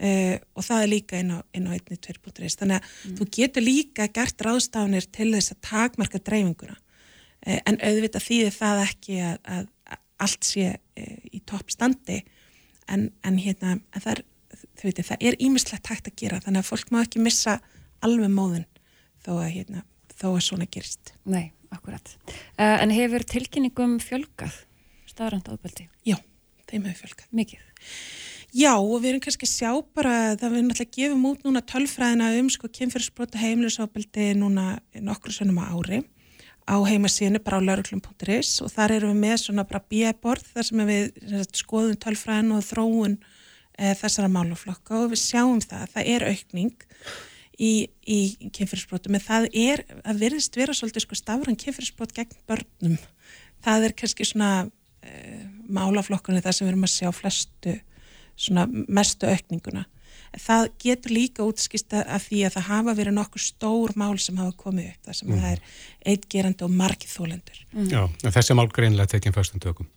e, 0.01 0.39
og 0.57 0.67
það 0.67 0.85
er 0.85 0.93
líka 0.95 1.21
inn 1.21 1.35
á, 1.37 1.39
á 1.45 1.73
1.2.is 1.77 2.59
þannig 2.61 2.81
að 2.81 2.89
mm. 2.89 3.17
þú 3.21 3.29
getur 3.37 3.67
líka 3.67 4.09
gert 4.15 4.47
ráðstafanir 4.47 5.09
til 5.13 5.31
þess 5.35 5.55
að 5.55 5.63
takmarka 5.69 6.23
dreifinguna 6.25 6.77
e, 7.45 7.61
en 7.61 7.79
auðvitað 7.79 8.27
þýðir 8.27 8.57
það 8.57 8.85
ekki 8.87 9.21
að, 9.29 9.39
að, 9.45 9.71
að 9.91 10.05
allt 10.21 10.45
sé 10.45 10.75
í 11.33 11.41
toppstandi 11.49 12.19
en, 12.93 13.07
en 13.25 13.39
hérna 13.41 13.79
en 13.79 14.03
það 14.03 14.13
er 14.13 14.25
veitir, 14.83 15.07
það 15.07 15.29
er 15.29 15.39
ímislegt 15.43 15.91
hægt 15.91 16.11
að 16.11 16.19
gera 16.21 16.41
þannig 16.45 16.65
að 16.65 16.71
fólk 16.71 16.93
má 16.93 17.01
ekki 17.03 17.23
missa 17.23 17.59
alveg 18.05 18.33
móðin 18.33 18.67
þó 19.25 19.33
að, 19.37 19.49
hérna, 19.55 19.85
þó 20.17 20.27
að 20.33 20.43
svona 20.47 20.69
gerist. 20.73 21.13
Nei, 21.29 21.53
akkurat. 21.75 22.15
Uh, 22.57 22.79
en 22.81 22.93
hefur 22.95 23.25
tilkynningum 23.29 23.99
fjölgað 24.05 24.63
staðrand 25.11 25.51
ábeldi? 25.53 25.89
Já, 26.07 26.17
þeim 26.71 26.89
hefur 26.89 27.05
fjölkað. 27.05 27.31
Mikið? 27.37 27.67
Já, 28.51 28.73
og 28.75 28.97
við 28.99 29.13
erum 29.13 29.23
kannski 29.23 29.47
að 29.47 29.53
sjá 29.53 29.71
bara, 29.95 30.15
það 30.39 30.55
við 30.57 30.65
náttúrulega 30.67 30.97
gefum 30.97 31.27
út 31.29 31.45
núna 31.47 31.61
tölfræðina 31.63 32.31
um 32.41 32.49
sko 32.51 32.71
kynferðsbrota 32.75 33.39
heimilisofbeldi 33.39 34.33
núna 34.41 34.73
nokkru 34.99 35.35
sönnum 35.35 35.61
á 35.63 35.71
ári 35.71 36.01
á 36.67 36.77
heimasíðinu 36.87 37.41
bara 37.43 37.59
á 37.59 37.67
lauruglum.is 37.67 38.61
og 38.65 38.71
þar 38.73 38.97
erum 38.97 39.15
við 39.15 39.23
með 39.25 39.37
svona 39.43 39.67
bara 39.67 39.83
bíaborð 39.91 40.51
þar 40.55 40.67
sem 40.67 40.83
við 40.89 41.45
skoðum 41.57 41.99
tölfræðin 42.03 42.55
og 42.57 42.65
þróun 42.67 43.17
e, 43.79 43.95
þessara 43.99 44.31
máluflokka 44.31 44.99
og 44.99 45.13
við 45.15 45.23
sjáum 45.25 45.63
það 45.63 45.85
að 45.85 45.95
það 45.95 46.11
er 46.15 46.27
aukning 46.31 46.89
í, 47.55 47.73
í 48.03 48.21
kynferðsbrotum 48.57 49.19
en 49.19 49.25
það 49.25 49.49
er 49.51 49.85
að 50.03 50.25
virðist 50.25 50.59
vera 50.59 50.77
svolítið 50.77 51.07
sko 51.07 51.19
stafran 51.19 51.59
kynferðsbrot 51.61 52.15
gegn 52.17 52.39
börnum. 52.51 52.99
Það 53.65 53.89
er 53.89 53.97
kannski 54.03 54.27
svona 54.29 54.53
e, 55.03 55.45
málaflokkunni 55.71 56.43
það 56.45 56.57
sem 56.57 56.69
við 56.69 56.75
erum 56.75 56.89
að 56.89 56.97
sjá 56.99 57.15
flestu 57.15 57.79
svona 58.41 58.67
mestu 58.89 59.29
aukninguna 59.29 59.85
það 60.39 60.69
getur 60.83 61.15
líka 61.15 61.45
útskist 61.47 61.95
af 61.99 62.29
því 62.29 62.45
að 62.47 62.57
það 62.57 62.69
hafa 62.69 62.95
verið 62.99 63.17
nokkur 63.17 63.43
stór 63.43 63.95
mál 63.99 64.15
sem 64.23 64.39
hafa 64.39 64.55
komið 64.59 64.93
upp, 64.93 65.01
það 65.09 65.19
sem 65.19 65.31
mm. 65.31 65.43
það 65.43 65.53
er 65.57 65.63
eitgerandi 66.13 66.67
og 66.67 66.75
margið 66.81 67.15
þólendur. 67.17 67.63
Mm. 67.75 67.89
Já, 67.91 68.03
en 68.07 68.37
þessi 68.37 68.57
mál 68.59 68.69
greinlega 68.71 69.11
tekinn 69.15 69.35
fyrstum 69.35 69.63
tökum. 69.63 69.91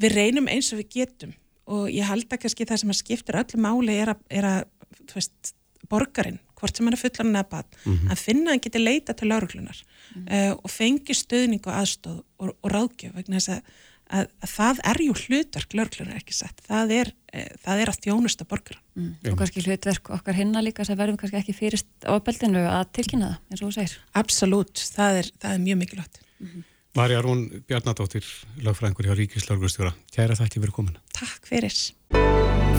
Við 0.00 0.16
reynum 0.16 0.48
eins 0.52 0.70
og 0.72 0.80
við 0.80 0.92
getum 1.00 1.34
og 1.70 1.88
ég 1.92 2.08
held 2.08 2.28
að 2.32 2.44
kannski 2.44 2.66
það 2.68 2.82
sem 2.82 2.94
að 2.94 3.00
skiptir 3.02 3.40
öllu 3.40 3.60
máli 3.62 3.98
er 4.00 4.14
að, 4.14 4.22
er 4.32 4.48
að 4.48 5.12
veist, 5.12 5.52
borgarinn, 5.90 6.40
hvort 6.58 6.76
sem 6.76 6.88
hann 6.88 6.96
er 6.96 7.00
fullan 7.00 7.36
eða 7.36 7.50
bann, 7.50 7.68
mm 7.84 7.92
-hmm. 7.92 8.10
að 8.12 8.24
finna 8.24 8.48
að 8.48 8.54
hann 8.54 8.64
geti 8.64 8.80
leita 8.80 9.14
til 9.14 9.28
lauruglunar 9.28 9.78
mm. 10.14 10.26
uh, 10.26 10.52
og 10.56 10.70
fengi 10.70 11.14
stöðning 11.16 11.62
og 11.66 11.76
aðstóð 11.76 12.18
og, 12.38 12.56
og 12.62 12.68
ráðgjöf 12.70 13.14
vegna 13.16 13.38
þess 13.40 13.54
að 13.56 13.62
að, 14.10 14.30
að 14.42 14.52
það 14.52 14.80
er 14.90 15.00
ju 15.04 15.14
hlutverk 15.24 15.76
lörglunar 15.78 16.18
ekki 16.18 16.36
sett, 16.36 16.62
það 16.66 16.94
er, 16.96 17.12
e, 17.32 17.44
það 17.62 17.82
er 17.82 17.92
að 17.92 18.00
þjónusta 18.06 18.46
borgar. 18.50 18.80
Mm. 18.98 19.12
Og 19.30 19.38
kannski 19.38 19.64
hlutverk 19.64 20.10
okkar 20.16 20.38
hinna 20.38 20.64
líka 20.64 20.86
sem 20.86 20.98
verðum 20.98 21.20
kannski 21.20 21.40
ekki 21.40 21.56
fyrist 21.56 21.88
á 22.06 22.14
beldinu 22.24 22.64
að 22.70 22.90
tilkynna 22.98 23.30
það 23.30 23.54
eins 23.54 23.62
og 23.62 23.70
þú 23.70 23.76
segir. 23.78 23.96
Absolut, 24.22 24.84
það 24.96 25.22
er, 25.22 25.32
það 25.42 25.56
er 25.56 25.64
mjög 25.68 25.80
mikilvægt. 25.84 26.22
Mm 26.40 26.50
-hmm. 26.50 26.68
Marja 26.98 27.22
Rún 27.22 27.62
Bjarnadóttir, 27.68 28.26
lagfræðingur 28.66 29.06
hjá 29.06 29.14
Ríkislauglustjóra. 29.14 29.92
Kæra 30.10 30.34
þakki 30.34 30.58
fyrir 30.58 30.72
komuna. 30.74 30.98
Takk 31.14 31.46
fyrir. 31.46 31.76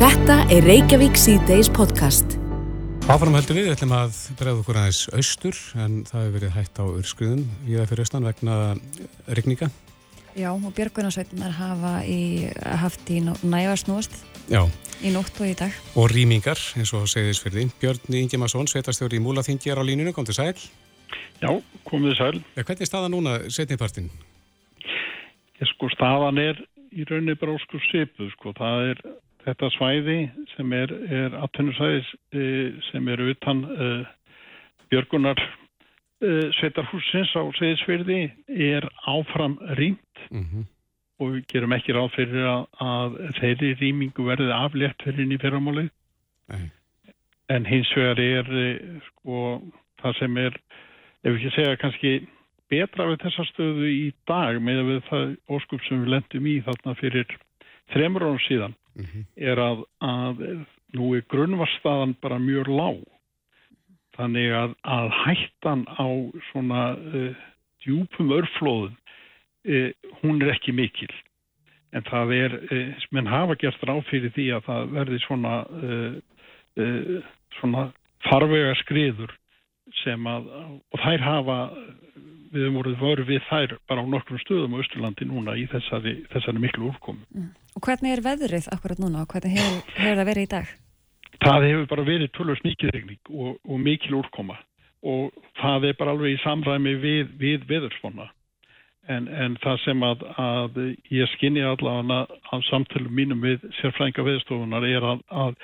Þetta 0.01 0.35
er 0.51 0.65
Reykjavík 0.67 1.15
C-Days 1.15 1.69
podcast. 1.69 2.35
Áfram 3.07 3.33
heldur 3.33 3.55
við, 3.55 3.69
við 3.69 3.75
ætlum 3.77 3.93
að 3.95 4.17
bregða 4.39 4.59
okkur 4.61 4.77
aðeins 4.81 4.99
austur 5.15 5.55
en 5.79 6.03
það 6.03 6.21
hefur 6.21 6.35
verið 6.35 6.51
hægt 6.57 6.81
á 6.81 6.85
urskriðum 6.85 7.45
í 7.65 7.77
það 7.77 7.87
fyrir 7.89 8.03
austan 8.03 8.27
vegna 8.27 8.57
regninga 9.27 9.69
Já, 10.35 10.51
og 10.53 10.71
björgunarsveitunar 10.77 11.51
hafa 11.57 11.97
í, 12.07 12.47
haft 12.79 13.09
í 13.11 13.19
nævarsnúast 13.23 14.13
í 15.01 15.11
nótt 15.11 15.39
og 15.41 15.49
í 15.49 15.55
dag. 15.57 15.75
Og 15.97 16.11
rýmingar, 16.11 16.59
eins 16.77 16.93
og 16.95 17.07
segðis 17.09 17.41
fyrir 17.41 17.57
því. 17.57 17.65
Björn 17.81 18.17
Ingimarsson, 18.21 18.69
sveitastjóri 18.69 19.19
í 19.19 19.23
Múlaþingi 19.23 19.71
er 19.73 19.81
á 19.81 19.83
línunu, 19.83 20.13
kom 20.15 20.27
til 20.27 20.37
sæl. 20.37 20.53
Já, 21.41 21.49
komið 21.89 22.17
sæl. 22.19 22.37
Ja, 22.55 22.63
hvernig 22.63 22.85
er 22.85 22.89
staðan 22.89 23.15
núna 23.15 23.37
setnipartin? 23.51 24.11
Sko, 25.73 25.89
staðan 25.93 26.39
er 26.41 26.61
í 26.93 27.05
rauninni 27.09 27.35
bara 27.39 27.57
óskur 27.57 27.81
sipuð, 27.89 28.31
sko. 28.35 28.53
Það 28.57 28.87
er 28.91 29.03
þetta 29.45 29.71
svæði 29.75 30.19
sem 30.55 30.75
er, 30.77 30.93
er 31.09 31.37
atvinnusæðis 31.41 32.13
eh, 32.37 32.77
sem 32.91 33.09
er 33.09 33.23
utan 33.31 33.65
uh, 33.65 34.05
björgunar 34.93 35.41
Sveitarhúsins 36.21 37.31
á 37.33 37.41
Seyðisfyrði 37.57 38.19
er 38.47 38.85
áfram 39.09 39.57
rýmt 39.79 40.25
mm 40.29 40.43
-hmm. 40.43 40.65
og 41.19 41.31
við 41.33 41.47
gerum 41.53 41.73
ekki 41.73 41.95
ráð 41.97 42.11
fyrir 42.15 42.45
að, 42.45 42.65
að 42.77 43.17
þeirri 43.39 43.71
rýmingu 43.79 44.25
verði 44.27 44.51
aflétt 44.53 45.01
fyrir 45.01 45.25
inn 45.25 45.33
í 45.33 45.41
fyrramáli 45.41 45.87
en 47.49 47.65
hins 47.65 47.89
vegar 47.95 48.19
er 48.19 48.51
uh, 48.51 49.01
sko 49.07 49.61
það 50.01 50.17
sem 50.19 50.37
er, 50.37 50.59
ef 51.23 51.35
ekki 51.35 51.55
segja 51.55 51.79
kannski 51.81 52.13
betra 52.71 53.07
við 53.09 53.23
þessa 53.25 53.45
stöðu 53.49 53.87
í 53.89 54.11
dag 54.29 54.59
með 54.63 54.83
við 54.89 55.01
það 55.09 55.33
óskup 55.49 55.81
sem 55.87 56.03
við 56.03 56.13
lendum 56.15 56.47
í 56.47 56.61
þarna 56.67 56.95
fyrir 57.01 57.37
þremur 57.93 58.27
árum 58.27 58.43
síðan 58.45 58.75
mm 58.95 59.05
-hmm. 59.05 59.25
er 59.35 59.57
að, 59.59 59.83
að 59.99 60.45
nú 60.95 61.15
er 61.15 61.25
grunnvarstaðan 61.33 62.15
bara 62.21 62.39
mjög 62.39 62.69
lág 62.69 63.01
Þannig 64.17 64.53
að, 64.55 64.75
að 64.83 65.09
hættan 65.21 65.83
á 65.87 66.07
svona 66.51 66.81
uh, 66.99 67.43
djúpum 67.83 68.33
örflóðum, 68.35 68.95
uh, 68.95 69.91
hún 70.21 70.41
er 70.43 70.53
ekki 70.55 70.75
mikil. 70.75 71.11
En 71.95 72.03
það 72.07 72.33
er, 72.37 72.57
uh, 72.67 73.05
menn 73.15 73.31
hafa 73.31 73.57
gert 73.61 73.83
ráð 73.87 74.03
fyrir 74.11 74.33
því 74.35 74.49
að 74.57 74.67
það 74.67 74.93
verði 74.97 75.21
svona, 75.25 75.55
svona 77.57 77.81
farvega 78.23 78.75
skriður 78.79 79.33
sem 79.99 80.27
að, 80.29 80.47
og 80.93 81.01
þær 81.03 81.25
hafa, 81.25 81.57
við 82.51 82.63
höfum 82.65 82.77
voruð 82.79 83.01
voru 83.01 83.25
við 83.27 83.41
þær 83.49 83.75
bara 83.89 84.03
á 84.03 84.05
nokkrum 84.07 84.39
stöðum 84.43 84.77
á 84.77 84.81
Östurlandi 84.83 85.27
núna 85.27 85.57
í 85.59 85.65
þessari, 85.71 86.21
þessari 86.31 86.63
miklu 86.63 86.91
úrkomu. 86.91 87.25
Mm. 87.35 87.51
Og 87.75 87.83
hvernig 87.87 88.15
er 88.15 88.23
veðrið 88.23 88.71
akkurat 88.75 89.01
núna 89.03 89.25
og 89.25 89.35
hvernig 89.35 89.57
hefur, 89.57 89.83
hefur 89.97 90.21
það 90.21 90.31
verið 90.31 90.47
í 90.47 90.51
dag? 90.55 90.71
Það 91.41 91.69
hefur 91.69 91.87
bara 91.93 92.07
verið 92.07 92.33
tölvöld 92.37 92.65
mikið 92.65 92.93
regning 92.95 93.31
og, 93.31 93.57
og 93.65 93.81
mikil 93.81 94.19
úrkoma. 94.21 94.59
Og 95.01 95.33
það 95.57 95.89
er 95.89 95.97
bara 95.97 96.13
alveg 96.13 96.35
í 96.35 96.41
samræmi 96.43 96.93
við, 97.01 97.33
við 97.41 97.65
veðursponna 97.69 98.29
en, 99.09 99.27
en 99.27 99.55
það 99.63 99.79
sem 99.85 100.03
að, 100.05 100.25
að 100.41 100.81
ég 101.13 101.29
skinni 101.35 101.63
allavega 101.65 102.25
af 102.53 102.65
samtölu 102.69 103.09
mínum 103.09 103.41
við 103.43 103.63
sérfrænga 103.79 104.25
veðstofunar 104.25 104.85
er 104.85 105.07
að, 105.13 105.23
að 105.29 105.55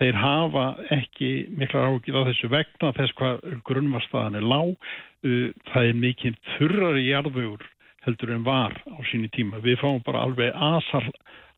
þeir 0.00 0.18
hafa 0.20 0.66
ekki 0.96 1.30
mikla 1.56 1.86
ágið 1.90 2.18
á 2.20 2.26
þessu 2.30 2.50
vegna 2.52 2.92
þess 2.96 3.16
hvað 3.20 3.46
grunnvarstaðan 3.68 4.40
er 4.40 4.48
lág. 4.48 4.74
Uh, 5.26 5.48
það 5.72 5.90
er 5.90 6.02
mikið 6.02 6.40
þurrar 6.56 7.00
í 7.00 7.08
jarðvögur 7.10 7.64
heldur 8.06 8.32
en 8.34 8.46
var 8.46 8.76
á 8.86 8.98
síni 9.10 9.28
tíma 9.34 9.60
við 9.64 9.80
fáum 9.82 10.02
bara 10.06 10.24
alveg 10.26 10.54
asa, 10.54 11.02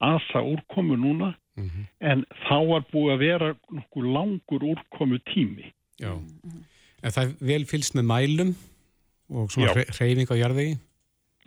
asa 0.01 0.43
úrkomu 0.43 0.97
núna 0.97 1.35
mm 1.57 1.69
-hmm. 1.69 1.85
en 2.01 2.25
þá 2.49 2.57
var 2.73 2.83
búið 2.93 3.15
að 3.15 3.19
vera 3.19 3.55
nokkuð 3.71 4.05
langur 4.17 4.63
úrkomu 4.73 5.19
tími. 5.33 5.73
Já, 6.01 6.13
en 7.03 7.11
það 7.11 7.25
er 7.25 7.35
vel 7.41 7.65
fylst 7.67 7.95
með 7.95 8.05
mælum 8.15 8.55
og 9.31 9.51
svona 9.51 9.73
hreyfing 9.75 10.31
á 10.31 10.37
jarðegi? 10.37 10.79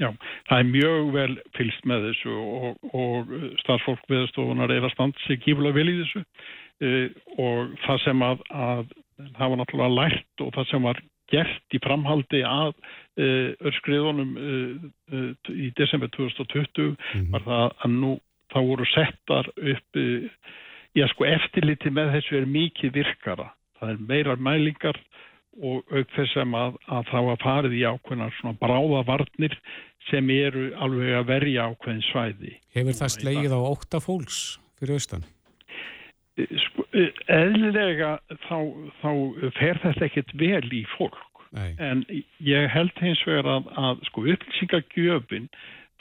Já, 0.02 0.10
það 0.50 0.60
er 0.60 0.72
mjög 0.76 1.12
vel 1.14 1.34
fylst 1.58 1.86
með 1.86 2.08
þessu 2.08 2.34
og, 2.34 2.78
og 2.94 3.34
starffólk 3.62 4.08
viðstofunar 4.10 4.72
er 4.74 4.88
að 4.88 4.94
standa 4.96 5.26
sig 5.28 5.42
kífulega 5.44 5.78
vel 5.78 5.92
í 5.92 5.98
þessu 6.00 6.22
uh, 6.22 7.08
og 7.38 7.76
það 7.86 8.04
sem 8.06 8.24
að, 8.26 8.46
að 8.50 8.86
það 9.38 9.50
var 9.52 9.60
náttúrulega 9.60 9.98
lært 10.00 10.46
og 10.46 10.54
það 10.56 10.70
sem 10.72 10.88
var 10.90 11.02
gert 11.32 11.76
í 11.76 11.80
framhaldi 11.84 12.44
að 12.48 12.74
uh, 12.76 13.54
örskriðunum 13.72 14.36
uh, 14.36 15.32
í 15.52 15.72
desember 15.80 16.12
2020 16.18 16.92
mm 16.92 17.32
var 17.32 17.48
það 17.48 17.66
að 17.86 17.98
nú 17.98 18.18
þá 18.52 18.60
voru 18.68 18.88
settar 18.92 19.50
upp 19.56 20.00
eh, 20.00 20.28
já 20.98 21.08
sko 21.12 21.28
eftirliti 21.30 21.92
með 21.94 22.16
þessu 22.18 22.42
er 22.42 22.50
mikið 22.52 22.96
virkara. 23.00 23.52
Það 23.80 23.94
er 23.94 24.04
meirar 24.10 24.44
mælingar 24.44 25.00
og 25.62 25.84
auk 25.92 26.14
þess 26.16 26.38
að, 26.40 26.78
að 26.88 27.08
það 27.12 27.28
var 27.30 27.42
farið 27.42 27.78
í 27.78 27.84
ákveðnar 27.88 28.36
svona 28.38 28.60
bráðavarnir 28.62 29.58
sem 30.10 30.30
eru 30.34 30.70
alveg 30.82 31.18
að 31.20 31.30
verja 31.30 31.68
ákveðin 31.72 32.06
svæði. 32.10 32.56
Hefur 32.76 32.98
það 32.98 33.14
slegið 33.18 33.56
á 33.56 33.60
ótta 33.62 34.02
fólks 34.04 34.42
fyrir 34.80 34.98
austan? 34.98 35.26
Eh, 36.40 36.48
sko, 36.66 36.81
eh, 36.81 36.81
eðlilega 36.92 38.16
þá, 38.48 38.58
þá 39.02 39.12
fer 39.58 39.80
þetta 39.84 40.08
ekkert 40.08 40.34
vel 40.40 40.66
í 40.76 40.82
fólk 40.98 41.46
Nei. 41.52 41.76
en 41.84 42.04
ég 42.40 42.68
held 42.72 42.96
hins 43.04 43.22
vegar 43.28 43.50
að, 43.58 43.72
að 43.76 44.04
sko 44.08 44.26
upplýsingagjöfin 44.34 45.50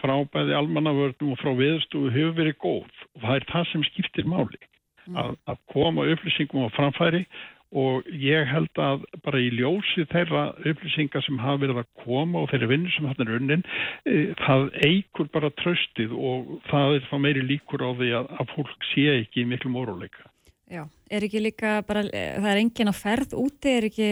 frá 0.00 0.14
bæði 0.32 0.56
almannavörnum 0.56 1.34
og 1.34 1.40
frá 1.42 1.52
viðstofu 1.58 2.12
hefur 2.14 2.36
verið 2.38 2.58
góð 2.62 3.06
og 3.16 3.24
það 3.24 3.36
er 3.36 3.48
það 3.52 3.70
sem 3.72 3.86
skiptir 3.90 4.28
máli 4.30 4.60
mm. 4.60 5.16
að, 5.18 5.32
að 5.50 5.64
koma 5.74 6.06
upplýsingum 6.14 6.70
á 6.70 6.76
framfæri 6.76 7.24
og 7.70 8.06
ég 8.10 8.48
held 8.50 8.80
að 8.82 9.04
bara 9.22 9.38
í 9.38 9.50
ljósi 9.54 10.04
þeirra 10.10 10.48
upplýsingar 10.66 11.22
sem 11.22 11.38
hafa 11.38 11.62
verið 11.64 11.82
að 11.84 11.90
koma 12.02 12.42
og 12.42 12.50
þeirra 12.50 12.70
vinnur 12.72 12.94
sem 12.96 13.06
hann 13.06 13.22
er 13.26 13.36
unnin 13.36 13.62
e, 14.06 14.32
það 14.42 14.66
eigur 14.86 15.30
bara 15.34 15.52
tröstið 15.62 16.14
og 16.16 16.56
það 16.70 16.96
er 16.96 17.06
þá 17.10 17.16
meiri 17.22 17.46
líkur 17.46 17.86
á 17.86 17.90
því 17.94 18.10
að, 18.18 18.32
að 18.42 18.52
fólk 18.56 18.90
sé 18.90 19.06
ekki 19.20 19.46
miklu 19.46 19.70
móruleika. 19.74 20.29
Já, 20.70 20.84
er 21.10 21.26
ekki 21.26 21.40
líka 21.42 21.80
bara, 21.86 22.04
e, 22.06 22.24
það 22.38 22.50
er 22.52 22.60
engin 22.62 22.90
á 22.90 22.94
ferð 22.94 23.32
úti, 23.34 23.70
er 23.74 23.86
ekki 23.88 24.10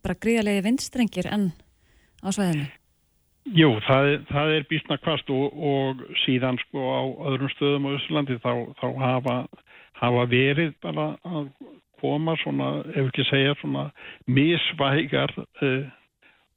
bara 0.00 0.16
gríðarlegi 0.16 0.64
vindstrengir 0.64 1.28
enn 1.28 1.50
á 2.24 2.28
sveðinu? 2.32 2.68
Jú, 3.56 3.68
það, 3.84 4.08
það 4.28 4.54
er 4.56 4.64
bísna 4.68 4.98
kvast 5.00 5.28
og, 5.32 5.52
og 5.52 6.00
síðan 6.24 6.58
sko 6.64 6.84
á 6.84 7.02
öðrum 7.30 7.52
stöðum 7.54 7.88
á 7.88 7.96
Össlandi 7.96 8.38
þá, 8.44 8.52
þá 8.80 8.86
hafa, 9.00 9.36
hafa 10.00 10.24
verið 10.32 10.74
bara 10.84 11.10
að 11.28 11.50
koma 12.00 12.36
svona, 12.42 12.70
ef 12.92 13.08
ekki 13.08 13.24
segja 13.28 13.56
svona 13.60 13.88
misvægar 14.28 15.32
uh, 15.38 15.88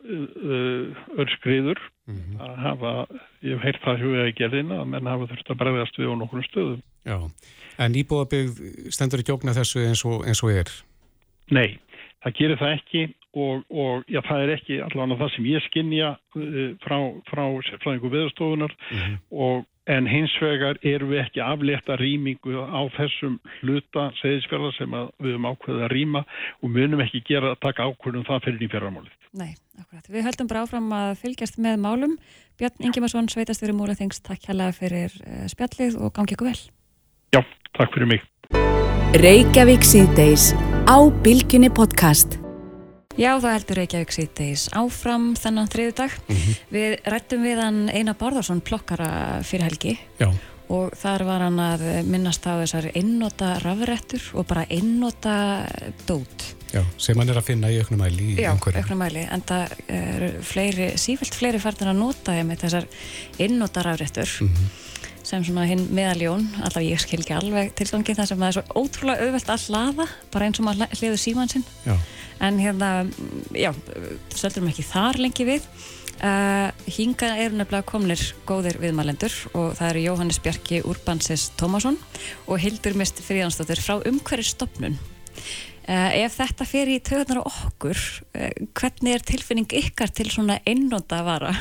uh, 0.04 1.04
örskriður 1.24 1.80
að 2.44 2.56
hafa, 2.66 2.94
ég 3.46 3.56
hef 3.56 3.68
heyrt 3.68 3.84
það 3.86 4.28
í 4.28 4.36
gerðina 4.38 4.82
að 4.82 4.92
menn 4.94 5.12
hafa 5.12 5.30
þurft 5.32 5.54
að 5.54 5.62
bregðast 5.64 6.00
við 6.00 6.12
á 6.12 6.16
nokkrum 6.20 6.48
stöðum. 6.50 6.82
Já, 7.08 7.18
en 7.82 7.96
íbúðabygg 7.98 8.92
stendur 8.94 9.24
ekki 9.24 9.34
okna 9.34 9.56
þessu 9.58 9.82
eins 9.88 10.04
og, 10.06 10.22
eins 10.28 10.44
og 10.46 10.52
er? 10.54 10.70
Nei, 11.52 11.80
það 12.24 12.36
gerir 12.38 12.60
það 12.62 12.76
ekki 12.78 13.04
og, 13.34 13.64
og 13.72 14.04
já, 14.12 14.20
það 14.28 14.44
er 14.46 14.54
ekki 14.58 14.78
allavega 14.86 15.18
það 15.24 15.34
sem 15.36 15.46
ég 15.50 15.66
skinnja 15.70 16.10
uh, 16.38 16.64
frá, 16.84 16.98
frá 17.32 17.44
sérfræðingu 17.70 18.12
viðstofunar 18.14 18.74
Mhm. 18.92 19.20
og 19.32 19.66
en 19.92 20.06
hins 20.08 20.32
vegar 20.40 20.78
erum 20.86 21.10
við 21.10 21.24
ekki 21.24 21.42
aflétta 21.42 21.96
rýmingu 21.98 22.54
á 22.70 22.82
þessum 22.96 23.40
hluta 23.62 24.12
segðisfjörða 24.22 24.70
sem 24.78 24.94
að 24.94 25.08
við 25.18 25.32
höfum 25.34 25.48
ákveðið 25.50 25.86
að 25.88 25.92
rýma 25.96 26.22
og 26.62 26.70
munum 26.70 27.02
ekki 27.02 27.24
gera 27.28 27.56
að 27.56 27.64
taka 27.66 27.88
ákveðum 27.90 28.28
það 28.30 28.44
fyrir 28.46 28.62
í 28.62 28.70
fjarramálið. 28.72 29.16
Nei, 29.42 29.56
akkurat. 29.82 30.12
Við 30.12 30.28
höldum 30.28 30.52
bara 30.52 30.62
áfram 30.68 30.92
að 30.94 31.16
fylgjast 31.24 31.58
með 31.66 31.80
málum. 31.82 32.14
Björn 32.62 32.86
Ingimarsson, 32.88 33.32
sveitastjóri 33.34 33.74
Múlaþings, 33.74 34.22
takk 34.22 34.46
hérlega 34.52 34.76
fyrir 34.78 35.18
uh, 35.26 35.48
spjallið 35.50 35.98
og 35.98 36.14
gangi 36.14 36.38
ykkur 36.38 36.52
vel. 36.52 36.62
Já, 37.32 37.42
takk 37.78 37.94
fyrir 37.96 38.10
mig. 38.12 38.24
Reykjavík 39.22 39.84
síðdeis 39.88 40.52
á 40.88 40.98
Bilginni 41.24 41.70
podcast. 41.72 42.38
Já, 43.20 43.36
það 43.44 43.54
heldur 43.56 43.80
Reykjavík 43.82 44.14
síðdeis 44.16 44.66
áfram 44.76 45.32
þennan 45.40 45.70
þriðu 45.72 45.94
dag. 46.00 46.16
Við 46.72 46.96
rættum 47.12 47.44
við 47.48 47.62
hann 47.64 47.82
Einar 47.92 48.18
Bárðarsson 48.20 48.60
plokkara 48.64 49.10
fyrir 49.48 49.68
helgi 49.68 49.94
Já, 50.20 50.30
og 50.72 50.96
þar 51.00 51.26
var 51.28 51.44
hann 51.48 51.60
að 51.64 51.84
minnast 52.08 52.48
á 52.48 52.56
þessar 52.64 52.90
einnota 52.96 53.54
rafrættur 53.64 54.28
og 54.40 54.48
bara 54.52 54.66
einnota 54.72 55.36
dót. 56.08 56.48
já, 56.72 56.84
sem 56.98 57.16
hann 57.20 57.28
er 57.32 57.40
að 57.42 57.50
finna 57.52 57.68
í 57.72 57.80
auknum 57.84 58.00
mæli 58.00 58.30
í 58.36 58.38
Já, 58.44 58.54
einhverju. 58.54 58.80
auknum 58.80 59.02
mæli, 59.04 59.26
en 59.28 59.42
það 59.44 59.74
eru 59.92 60.30
fleiri, 60.48 60.92
sífælt 60.96 61.36
fleiri 61.36 61.60
færðin 61.60 61.92
að 61.92 62.00
nota 62.00 62.38
með 62.48 62.64
þessar 62.64 62.88
einnota 63.44 63.84
rafrættur 63.84 64.32
sem 65.32 65.46
svona 65.48 65.64
hinn 65.70 65.88
meðaljón, 65.96 66.44
allavega 66.60 66.92
ég 66.92 67.02
skil 67.02 67.22
ekki 67.22 67.38
alveg 67.38 67.72
tilgangi 67.80 68.16
það 68.18 68.30
sem 68.30 68.42
það 68.42 68.50
er 68.50 68.58
svo 68.58 68.82
ótrúlega 68.82 69.26
auðvelt 69.26 69.52
að 69.54 69.66
hlaða, 69.70 70.08
bara 70.34 70.48
eins 70.48 70.60
og 70.60 70.68
maður 70.68 71.00
hliður 71.00 71.22
síman 71.22 71.52
sinn. 71.52 71.66
Já, 71.86 71.96
en 72.42 72.60
hérna, 72.60 72.92
já, 73.56 73.72
stöldum 74.36 74.70
ekki 74.72 74.86
þar 74.88 75.20
lengi 75.22 75.48
við. 75.48 75.68
Uh, 76.22 76.68
hingað 76.86 77.40
eru 77.42 77.58
nefnilega 77.58 77.88
komnir 77.90 78.22
góðir 78.46 78.78
viðmælendur 78.78 79.34
og 79.58 79.72
það 79.80 79.88
eru 79.88 80.04
Jóhannes 80.04 80.38
Bjarki 80.44 80.84
Urbansis 80.86 81.48
Tómasson 81.58 81.98
og 82.46 82.62
Hildur 82.62 82.94
Mist 83.00 83.24
Fríðansdóttir 83.26 83.82
frá 83.82 83.96
umhverfisstofnun. 84.06 85.00
Uh, 85.82 86.12
ef 86.22 86.38
þetta 86.38 86.68
fer 86.70 86.92
í 86.94 87.00
töðunar 87.02 87.42
á 87.42 87.50
okkur 87.50 87.98
uh, 87.98 88.52
hvernig 88.78 89.18
er 89.18 89.26
tilfinning 89.32 89.74
ykkar 89.82 90.14
til 90.14 90.30
svona 90.30 90.60
einnóta 90.62 91.24
vara? 91.26 91.56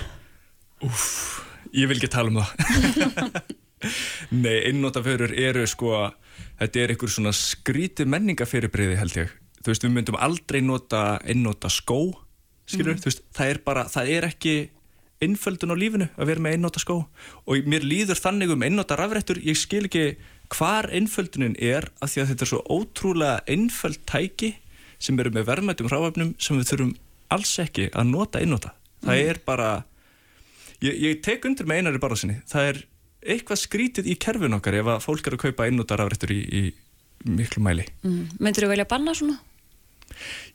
Ég 1.72 1.88
vil 1.88 1.96
ekki 1.96 2.12
tala 2.12 2.28
um 2.28 2.42
það 2.42 3.40
Nei, 4.30 4.56
einnóta 4.68 5.02
förur 5.04 5.32
eru 5.32 5.66
sko 5.68 5.94
þetta 6.60 6.82
er 6.82 6.94
einhver 6.94 7.12
svona 7.12 7.32
skríti 7.36 8.06
menningafyrirbreyði 8.08 8.98
held 9.00 9.16
ég. 9.22 9.30
Þú 9.60 9.72
veist, 9.72 9.86
við 9.86 9.94
myndum 9.94 10.18
aldrei 10.20 10.60
nota 10.64 11.04
einnóta 11.24 11.70
skó 11.72 12.00
skilur, 12.70 13.00
þú 13.00 13.10
veist, 13.10 13.24
það 13.34 13.54
er 13.54 13.58
bara 13.66 13.86
það 13.90 14.12
er 14.16 14.26
ekki 14.30 14.54
einföldun 15.20 15.74
á 15.74 15.76
lífinu 15.76 16.06
að 16.16 16.30
vera 16.30 16.44
með 16.44 16.56
einnóta 16.56 16.80
skó. 16.80 17.00
Og 17.44 17.68
mér 17.68 17.84
líður 17.84 18.20
þannig 18.20 18.54
um 18.54 18.62
einnóta 18.64 18.96
rafrættur 18.96 19.40
ég 19.44 19.58
skil 19.58 19.84
ekki 19.88 20.04
hvar 20.50 20.88
einföldunin 20.94 21.56
er 21.60 21.88
af 22.00 22.12
því 22.12 22.22
að 22.22 22.32
þetta 22.32 22.46
er 22.46 22.50
svo 22.50 22.60
ótrúlega 22.72 23.42
einföld 23.50 24.00
tæki 24.08 24.54
sem 25.00 25.18
eru 25.22 25.32
með 25.34 25.46
verðmættum 25.48 25.90
hráöfnum 25.90 26.32
sem 26.42 26.58
við 26.58 26.72
þurfum 26.72 26.94
alls 27.32 27.52
ekki 27.62 27.88
að 27.94 28.10
nota 28.10 28.42
einnóta 28.42 28.74
það 29.04 29.22
er 29.30 29.40
bara 29.46 29.68
ég, 30.82 30.96
ég 30.96 31.20
tek 31.24 31.46
undir 31.48 31.68
með 31.68 31.82
einari 31.82 32.02
bara 32.02 32.18
sinni 32.18 32.40
það 32.50 32.72
er 32.72 32.80
eitthvað 33.20 33.60
skrítið 33.60 34.10
í 34.10 34.16
kerfin 34.20 34.56
okkar 34.56 34.78
ef 34.80 34.90
að 34.94 35.04
fólk 35.04 35.26
er 35.28 35.36
að 35.36 35.44
kaupa 35.44 35.68
einnóta 35.68 35.98
rafrættur 36.00 36.32
í, 36.34 36.40
í 36.40 36.62
miklu 37.28 37.62
mæli 37.64 37.86
Mm. 38.00 38.28
Myndur 38.40 38.64
þú 38.64 38.70
velja 38.72 38.86
að 38.86 38.92
banna 38.94 39.14
svona? 39.16 39.38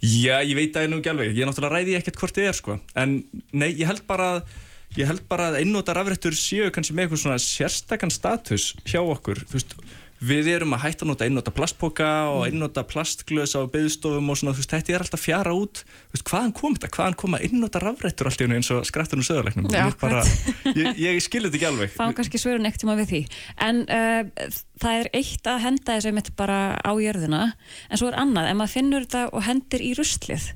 Já, 0.01 0.41
ég 0.43 0.55
veit 0.57 0.73
það 0.75 0.89
nú 0.91 0.99
ekki 0.99 1.11
alveg, 1.13 1.35
ég 1.37 1.47
náttúrulega 1.47 1.77
ræði 1.77 1.97
ekkert 1.99 2.17
hvort 2.19 2.37
þið 2.37 2.49
er 2.49 2.57
sko, 2.57 2.79
en 2.99 3.13
nei, 3.55 3.69
ég 3.71 3.87
held 3.87 4.03
bara 4.09 4.31
að 4.35 4.55
ég 4.99 5.09
held 5.09 5.23
bara 5.29 5.49
að 5.51 5.59
einnóta 5.61 5.95
rafrættur 5.95 6.35
séu 6.37 6.71
kannski 6.73 6.95
með 6.95 7.07
eitthvað 7.07 7.21
svona 7.23 7.39
sérstakann 7.43 8.13
status 8.13 8.73
hjá 8.87 8.99
okkur, 9.01 9.41
þú 9.47 9.57
veist 9.57 9.75
við 10.23 10.49
erum 10.53 10.75
að 10.77 10.83
hætta 10.85 11.05
að 11.05 11.09
nota 11.11 11.27
einnóta 11.27 11.53
plastpoka 11.55 12.09
og 12.31 12.45
einnóta 12.47 12.85
plastglös 12.87 13.55
á 13.55 13.61
byggstofum 13.71 14.31
og 14.31 14.39
svona, 14.39 14.55
þú 14.55 14.63
veist, 14.63 14.73
þetta 14.73 14.93
er 14.95 15.05
alltaf 15.05 15.23
fjara 15.25 15.53
út. 15.55 15.83
Þú 15.83 16.17
veist, 16.17 16.27
hvaðan 16.31 16.55
kom 16.55 16.77
þetta, 16.77 16.91
hvaðan 16.95 17.17
koma 17.21 17.41
einnóta 17.43 17.81
rafrættur 17.83 18.31
alltaf 18.31 18.55
eins 18.57 18.71
og 18.73 18.83
skrættunum 18.87 19.27
söðurleiknum 19.27 19.69
Já, 19.73 19.85
ég, 19.89 19.97
bara, 20.01 20.25
ég, 20.79 21.01
ég 21.03 21.23
skilur 21.23 21.51
þetta 21.51 21.61
ekki 21.61 21.69
alveg. 21.71 21.95
Fá 21.95 22.05
kannski 22.15 22.41
svörun 22.41 22.69
ekkert 22.69 22.85
tíma 22.85 22.97
við 23.01 23.11
því. 23.11 23.23
En 23.67 23.81
uh, 23.85 24.51
það 24.83 25.01
er 25.01 25.11
eitt 25.21 25.49
að 25.51 25.63
henda 25.67 25.97
þessu 25.97 26.15
mitt 26.15 26.35
bara 26.39 26.59
á 26.79 26.91
jörðina. 26.95 27.47
En 27.89 28.01
svo 28.01 28.11
er 28.11 28.21
annað, 28.23 28.51
ef 28.51 28.61
maður 28.61 28.77
finnur 28.77 29.09
þetta 29.09 29.25
og 29.35 29.49
hendir 29.49 29.83
í 29.83 29.95
ruslið 29.99 30.53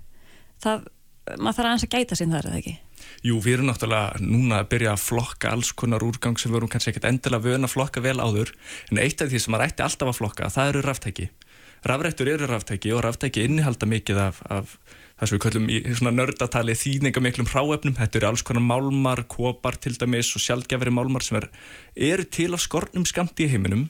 það, 0.63 0.87
maður 1.37 1.57
þarf 1.57 1.69
aðeins 1.69 1.85
að 1.87 1.95
gæta 1.95 2.17
sín 2.19 2.35
þar 2.35 2.49
eða 2.49 2.61
ekki 2.61 2.75
Jú, 3.25 3.39
við 3.43 3.57
erum 3.57 3.69
náttúrulega 3.69 4.21
núna 4.23 4.61
að 4.63 4.71
byrja 4.73 4.95
að 4.95 5.03
flokka 5.03 5.51
alls 5.53 5.73
konar 5.75 6.05
úrgang 6.05 6.39
sem 6.39 6.51
við 6.51 6.61
erum 6.61 6.71
kannski 6.71 6.93
ekkert 6.93 7.09
endilega 7.09 7.45
vöna 7.45 7.67
að 7.69 7.75
flokka 7.75 8.03
vel 8.05 8.17
áður 8.19 8.53
en 8.89 9.01
eitt 9.03 9.21
af 9.21 9.31
því 9.31 9.43
sem 9.43 9.55
maður 9.55 9.69
ætti 9.69 9.85
alltaf 9.85 10.11
að 10.11 10.19
flokka 10.21 10.51
það 10.55 10.73
eru 10.73 10.83
ráftæki. 10.85 11.29
Rafrættur 11.87 12.27
eru 12.27 12.47
ráftæki 12.49 12.91
og 12.91 13.05
ráftæki 13.05 13.45
innihalda 13.47 13.87
mikið 13.87 14.17
af, 14.19 14.41
af 14.51 14.73
það 15.19 15.29
sem 15.29 15.37
við 15.37 15.43
kallum 15.45 15.69
í 15.71 15.79
svona 15.95 16.11
nördatali 16.15 16.75
þýninga 16.75 17.23
miklum 17.23 17.47
hráefnum. 17.47 17.95
Þetta 17.95 18.19
eru 18.19 18.29
alls 18.31 18.43
konar 18.47 18.65
málmar, 18.65 19.23
kopar 19.31 19.79
til 19.79 19.95
dæmis 19.99 20.31
og 20.35 20.43
sjálfgefari 20.43 20.91
málmar 20.95 21.23
sem 21.23 21.39
er, 21.39 21.49
eru 21.95 22.27
til 22.27 22.51
á 22.55 22.59
skornum 22.59 23.07
skamti 23.07 23.47
í 23.47 23.51
heiminum 23.53 23.87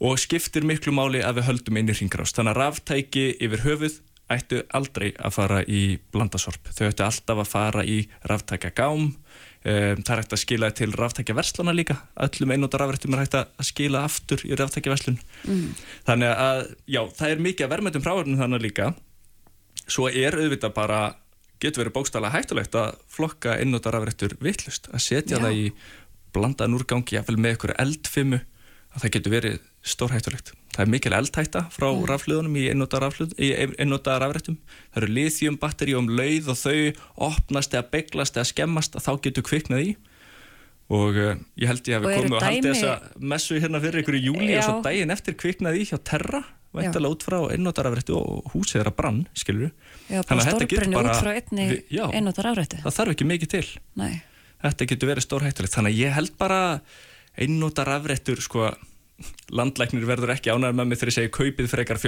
og 0.00 0.18
skiptir 0.20 0.64
miklu 0.68 0.92
máli 0.92 1.22
að 1.24 1.40
við 1.40 1.48
höldum 1.50 1.80
inn 1.80 1.92
í 1.92 1.96
ringrást. 1.96 2.36
Þannig 2.36 2.52
að 2.52 2.60
ráftæki 2.62 3.26
yfir 3.44 3.64
höfuð 3.64 4.00
ættu 4.32 4.62
aldrei 4.74 5.12
að 5.22 5.34
fara 5.36 5.60
í 5.62 5.98
blandasorp. 6.14 6.70
Þau 6.74 6.88
ættu 6.88 7.04
alltaf 7.06 7.42
að 7.42 7.50
fara 7.50 7.84
í 7.86 7.98
ráftækja 8.26 8.72
gám, 8.76 9.04
um, 9.12 10.00
það 10.02 10.12
er 10.14 10.22
hægt 10.22 10.34
að 10.34 10.42
skila 10.42 10.70
til 10.74 10.88
ráftækja 10.98 11.36
verslana 11.38 11.74
líka, 11.76 12.00
öllum 12.26 12.54
einnóta 12.54 12.80
rafrættum 12.82 13.14
er 13.14 13.22
hægt 13.22 13.36
að 13.38 13.68
skila 13.68 14.02
aftur 14.08 14.42
í 14.46 14.56
ráftækja 14.58 14.94
verslun. 14.94 15.20
Þannig 16.08 16.32
að, 16.32 16.64
já, 16.90 17.02
það 17.20 17.34
er 17.34 17.44
mikið 17.46 17.68
að 17.68 17.72
verðmættum 17.76 18.06
fráverðinu 18.06 18.42
þannig 18.42 18.66
líka. 18.66 18.90
Svo 19.86 20.08
er 20.10 20.34
auðvitað 20.34 20.74
bara, 20.74 21.00
getur 21.62 21.84
verið 21.84 21.94
bókstala 21.94 22.34
hættulegt 22.34 22.74
að 22.74 22.98
flokka 23.14 23.54
einnóta 23.60 23.94
rafrættur 23.94 24.34
vittlust, 24.42 24.90
að 24.90 25.06
setja 25.06 25.38
Já. 25.38 25.46
það 25.46 25.62
í 25.62 25.70
blandaðan 26.34 26.76
úrgangi, 26.76 27.16
jafnvel 27.16 27.38
með 27.40 27.56
ykkur 27.56 27.76
eldfimu, 27.78 28.42
að 28.92 29.04
það 29.04 29.14
getur 29.14 29.36
verið 29.36 29.60
stórhættulegt. 29.86 30.52
Það 30.76 30.82
er 30.84 30.90
mikil 30.92 31.14
eldhætta 31.16 31.60
frá 31.72 31.86
mm. 31.88 32.02
rafliðunum 32.10 32.56
í 32.60 32.66
einnóta, 32.68 34.18
rafrættum. 34.20 34.58
Það 34.92 34.98
eru 35.00 35.14
lithium 35.16 35.56
batteri 35.60 35.94
um 35.96 36.10
leið 36.12 36.50
og 36.52 36.58
þau 36.60 36.74
opnast 37.30 37.72
eða 37.72 37.86
beglast 37.94 38.36
eða 38.36 38.50
skemmast 38.50 38.98
að 38.98 39.06
þá 39.06 39.12
getur 39.24 39.46
kviknað 39.46 39.86
í. 39.86 39.94
Og 40.92 41.16
uh, 41.16 41.32
ég 41.56 41.70
held 41.70 41.88
ég 41.88 41.96
hafi 41.96 42.12
eru 42.12 42.26
komið 42.26 42.36
og 42.36 42.44
haldið 42.44 42.68
þessa 42.68 43.22
messu 43.32 43.56
hérna 43.62 43.80
fyrir 43.82 44.04
ykkur 44.04 44.18
í 44.18 44.22
júli 44.28 44.50
og 44.52 44.66
svo 44.66 44.76
Já. 44.76 44.82
daginn 44.84 45.14
eftir 45.16 45.34
kviknaði 45.40 45.80
í 45.80 45.86
hjá 45.88 45.96
Terra, 46.12 46.42
væntalega 46.76 47.16
út 47.16 47.24
frá 47.26 47.38
einnóta 47.56 47.82
rafrættu 47.86 48.14
og 48.20 48.52
húsið 48.52 48.82
þeirra 48.82 48.92
brann, 49.00 49.24
skilur 49.34 49.72
Já, 50.12 50.20
Þannig 50.28 50.44
bara 50.44 50.52
að 50.52 50.92
bara- 50.92 51.16
út 51.16 51.24
frá 51.24 51.32
einni 51.32 51.66
Vi- 51.72 51.82
já. 51.96 52.04
einnóta 52.12 52.44
rafrættu 52.46 52.82
Það 52.84 52.96
þarf 53.00 53.14
ekki 53.16 53.26
mikið 53.32 53.52
til. 53.56 53.66
Nei, 53.96 54.22
þetta 54.62 54.88
getur 54.92 55.10
verið 55.10 55.26
stórhættulegt 55.26 55.74
þannig 55.74 55.96
að 55.96 56.04
ég 56.04 56.14
held 56.20 56.36
bara 56.38 56.60
einnóta 57.34 57.88
rafrættur 57.88 58.44
sko 58.44 58.70
landlæknir 59.56 60.04
verður 60.04 60.34
ekki 60.34 60.52
ánægður 60.52 60.76
með 60.76 60.88
mig 60.90 60.98
þegar 61.00 61.10
ég 61.10 61.16
segi 61.16 61.30
kaupið 61.32 61.68
frekar 61.70 62.00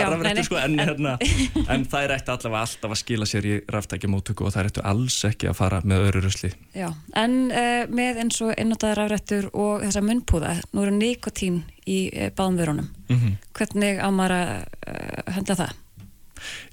nei. 0.00 0.06
rafrættur 0.10 0.46
sko 0.48 0.58
en, 0.58 0.74
hérna, 0.80 1.12
en 1.74 1.84
það 1.86 2.06
er 2.06 2.14
ætti 2.16 2.32
allavega 2.34 2.62
alltaf 2.66 2.94
að 2.94 3.00
skila 3.02 3.28
sér 3.30 3.46
í 3.46 3.54
ráftækjamóttöku 3.70 4.46
og 4.46 4.54
það 4.54 4.62
er 4.62 4.70
ættu 4.72 4.84
alls 4.90 5.18
ekki 5.28 5.50
að 5.50 5.58
fara 5.60 5.80
með 5.86 6.08
öru 6.08 6.24
rusli. 6.26 6.50
Já 6.74 6.88
En 7.14 7.38
uh, 7.52 7.86
með 7.86 8.20
eins 8.24 8.42
og 8.42 8.52
einnóta 8.56 8.92
rafrættur 8.98 9.48
og 9.54 9.86
þessa 9.86 10.02
munnpúða, 10.08 10.56
nú 10.74 10.82
eru 10.82 10.96
nikotín 10.98 11.62
í 11.86 12.00
uh, 12.10 12.30
báðum 12.34 12.60
vörunum. 12.62 12.92
Mm 13.06 13.36
Hvernig 13.56 14.02
á 14.02 14.08
maður 14.10 14.36
að 14.36 14.50
uh, 14.90 15.34
höndla 15.38 15.60
það? 15.62 15.74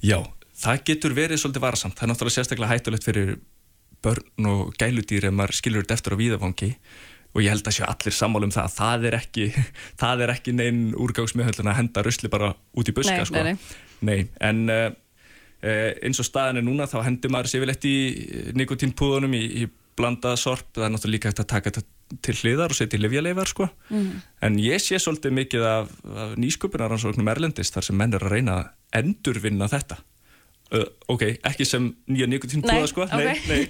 Já, 0.02 0.18
það 0.58 0.84
getur 0.90 1.14
verið 1.14 1.40
svolítið 1.40 1.62
varasamt. 1.68 1.96
Það 1.96 2.06
er 2.06 2.12
náttúrulega 2.12 2.34
sérstaklega 2.34 2.72
hættulegt 2.74 3.06
fyrir 3.06 3.36
börn 4.04 4.48
og 4.50 4.74
gæludýr 4.80 5.30
ef 5.30 5.34
maður 5.34 5.58
skilur 5.60 5.84
þetta 5.84 5.94
eftir 5.94 6.16
á 6.16 6.20
víðafangi 6.20 6.70
og 7.34 7.42
ég 7.42 7.50
held 7.50 7.66
að 7.66 7.76
séu 7.78 7.86
allir 7.88 8.14
sammála 8.14 8.48
um 8.48 8.54
það 8.54 8.68
að 8.68 8.76
það 8.78 9.06
er 9.08 9.16
ekki, 9.18 9.46
það 10.02 10.24
er 10.24 10.34
ekki 10.34 10.54
neinn 10.56 10.82
úrgáðsmiðhöllin 11.04 11.72
að 11.72 11.80
henda 11.80 12.04
rusli 12.06 12.30
bara 12.32 12.52
út 12.78 12.90
í 12.90 12.96
buska 12.96 13.16
Nei, 13.18 13.30
sko. 13.30 13.42
nei, 13.42 13.56
Nei, 14.04 14.20
en 14.44 14.66
uh, 14.68 14.90
eins 16.04 16.20
og 16.20 16.28
staðan 16.28 16.60
er 16.60 16.66
núna 16.66 16.86
þá 16.90 16.98
hendur 17.06 17.32
maður 17.32 17.54
sér 17.54 17.64
vel 17.64 17.72
eftir 17.72 18.54
nikotínpúðunum 18.58 19.34
í, 19.38 19.44
í 19.64 19.68
blandað 19.98 20.38
sorp, 20.42 20.66
það 20.74 20.88
er 20.88 20.94
náttúrulega 20.94 21.16
líka 21.16 21.30
hægt 21.30 21.42
að 21.44 21.50
taka 21.54 21.70
þetta 21.70 22.18
til 22.24 22.34
hliðar 22.36 22.74
og 22.74 22.76
setja 22.76 22.98
í 22.98 23.02
livjaleifar 23.02 23.48
sko. 23.48 23.68
Mm. 23.88 24.18
en 24.44 24.58
ég 24.60 24.82
sé 24.82 24.98
svolítið 25.00 25.36
mikið 25.38 25.66
af, 25.66 25.92
af 26.04 26.34
nýsköpunaransóknum 26.42 27.30
erlendist 27.32 27.74
þar 27.74 27.88
sem 27.88 27.96
menn 27.98 28.14
er 28.14 28.26
að 28.26 28.34
reyna 28.36 28.58
að 28.58 29.00
endurvinna 29.00 29.70
þetta 29.72 30.02
Uh, 30.74 30.82
ok, 31.12 31.22
ekki 31.46 31.66
sem 31.68 31.84
nýja 32.10 32.26
nikotínpúða 32.26 32.88
sko. 32.90 33.04
Nei, 33.14 33.36
nei. 33.46 33.60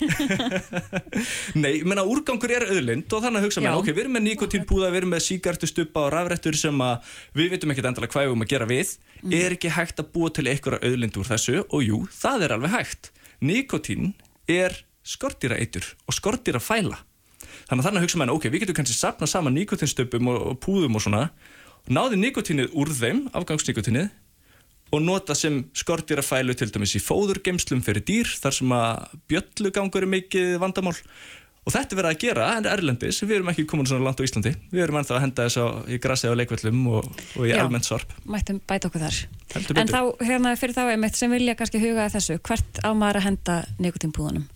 Nei, 1.62 1.70
ég 1.80 1.88
menna 1.88 2.04
úrgangur 2.08 2.54
er 2.54 2.64
auðlind 2.64 3.12
og 3.12 3.24
þannig 3.26 3.42
að 3.42 3.48
hugsa 3.48 3.64
mér, 3.64 3.76
ok, 3.76 3.90
við 3.90 4.04
erum 4.06 4.16
með 4.16 4.24
nikotínpúða 4.30 4.88
við 4.88 5.02
erum 5.02 5.12
með 5.12 5.24
síkartustuppa 5.26 6.06
og 6.06 6.14
rafrættur 6.14 6.56
sem 6.56 6.80
að 6.86 7.12
við 7.36 7.52
veitum 7.52 7.74
ekkert 7.74 7.90
endalega 7.90 8.14
hvað 8.14 8.24
við 8.24 8.32
erum 8.32 8.46
að 8.46 8.52
gera 8.54 8.70
við. 8.70 8.94
Mm. 9.20 9.34
er 9.40 9.56
ekki 9.58 9.74
hægt 9.76 10.00
að 10.00 10.10
búa 10.16 10.32
til 10.32 10.46
einhverja 10.48 10.80
auðlind 10.88 11.20
úr 11.20 11.28
þessu? 11.28 11.58
Og 11.68 11.84
jú, 11.84 12.00
það 12.22 12.46
er 12.46 12.56
alveg 12.56 12.74
hægt. 12.78 13.12
Nikotín 13.44 14.14
er 14.48 14.80
skortýra 15.04 15.60
eitur 15.60 15.90
og 16.08 16.16
skortýra 16.16 16.62
fæla 16.62 17.02
þannig 17.68 17.80
að 17.80 17.86
þannig 17.88 18.00
að 18.00 18.04
hugsa 18.06 18.20
mér, 18.20 18.32
ok, 18.34 18.48
við 18.48 18.64
getum 18.64 18.76
kannski 18.80 18.96
sapna 18.96 19.28
saman 19.28 19.54
nikotínstuppum 19.56 20.32
og, 20.32 20.40
og 20.50 20.58
púðum 20.64 20.98
og 20.98 21.04
svona. 21.04 21.22
Náði 21.92 22.18
nikotínið 22.20 22.76
úr 22.80 22.92
þeim, 22.96 23.26
afgangsnikotínið 23.36 24.08
og 24.94 25.02
nota 25.02 25.34
sem 25.38 25.62
skortýra 25.76 26.22
fælu 26.24 26.54
til 26.56 26.70
dæmis 26.74 26.94
í 26.98 27.02
fóðurgemslum 27.02 27.82
fyrir 27.84 28.04
dýr 28.06 28.30
þar 28.40 28.58
sem 28.58 28.74
að 28.76 29.16
bjöllugangur 29.32 30.06
er 30.06 30.12
mikið 30.14 30.52
vandamál 30.62 30.94
og 31.64 31.72
þetta 31.72 31.94
er 31.94 31.98
verið 31.98 32.10
að 32.10 32.20
gera 32.20 32.46
en 32.58 32.66
erlendis, 32.68 33.20
við 33.24 33.38
erum 33.38 33.50
ekki 33.54 33.64
komin 33.68 33.88
svona 33.88 34.04
langt 34.04 34.20
á 34.20 34.26
Íslandi 34.26 34.52
við 34.72 34.82
erum 34.84 34.98
ennþá 35.00 35.16
að 35.16 35.22
henda 35.24 35.46
þess 35.48 35.60
á, 35.64 35.66
í 35.88 35.98
grassi 36.02 36.28
á 36.28 36.36
leikvöllum 36.36 36.82
og, 36.92 37.08
og 37.38 37.46
í 37.46 37.52
Já. 37.52 37.58
almennt 37.62 37.88
sorp 37.88 38.12
mættum 38.28 38.60
bæta 38.68 38.90
okkur 38.90 39.06
þar 39.06 39.20
Heldur 39.54 39.80
en 39.80 39.88
betur. 39.88 39.94
þá, 39.96 40.26
hérna, 40.28 40.54
fyrir 40.60 40.76
þá 40.76 40.82
einmitt 40.92 41.18
sem 41.18 41.32
vilja 41.32 41.56
kannski 41.58 41.80
huga 41.80 42.04
að 42.04 42.18
þessu, 42.18 42.38
hvert 42.44 42.82
á 42.84 42.90
maður 42.92 43.20
að 43.22 43.26
henda 43.30 43.58
nikotínpúðunum 43.80 44.50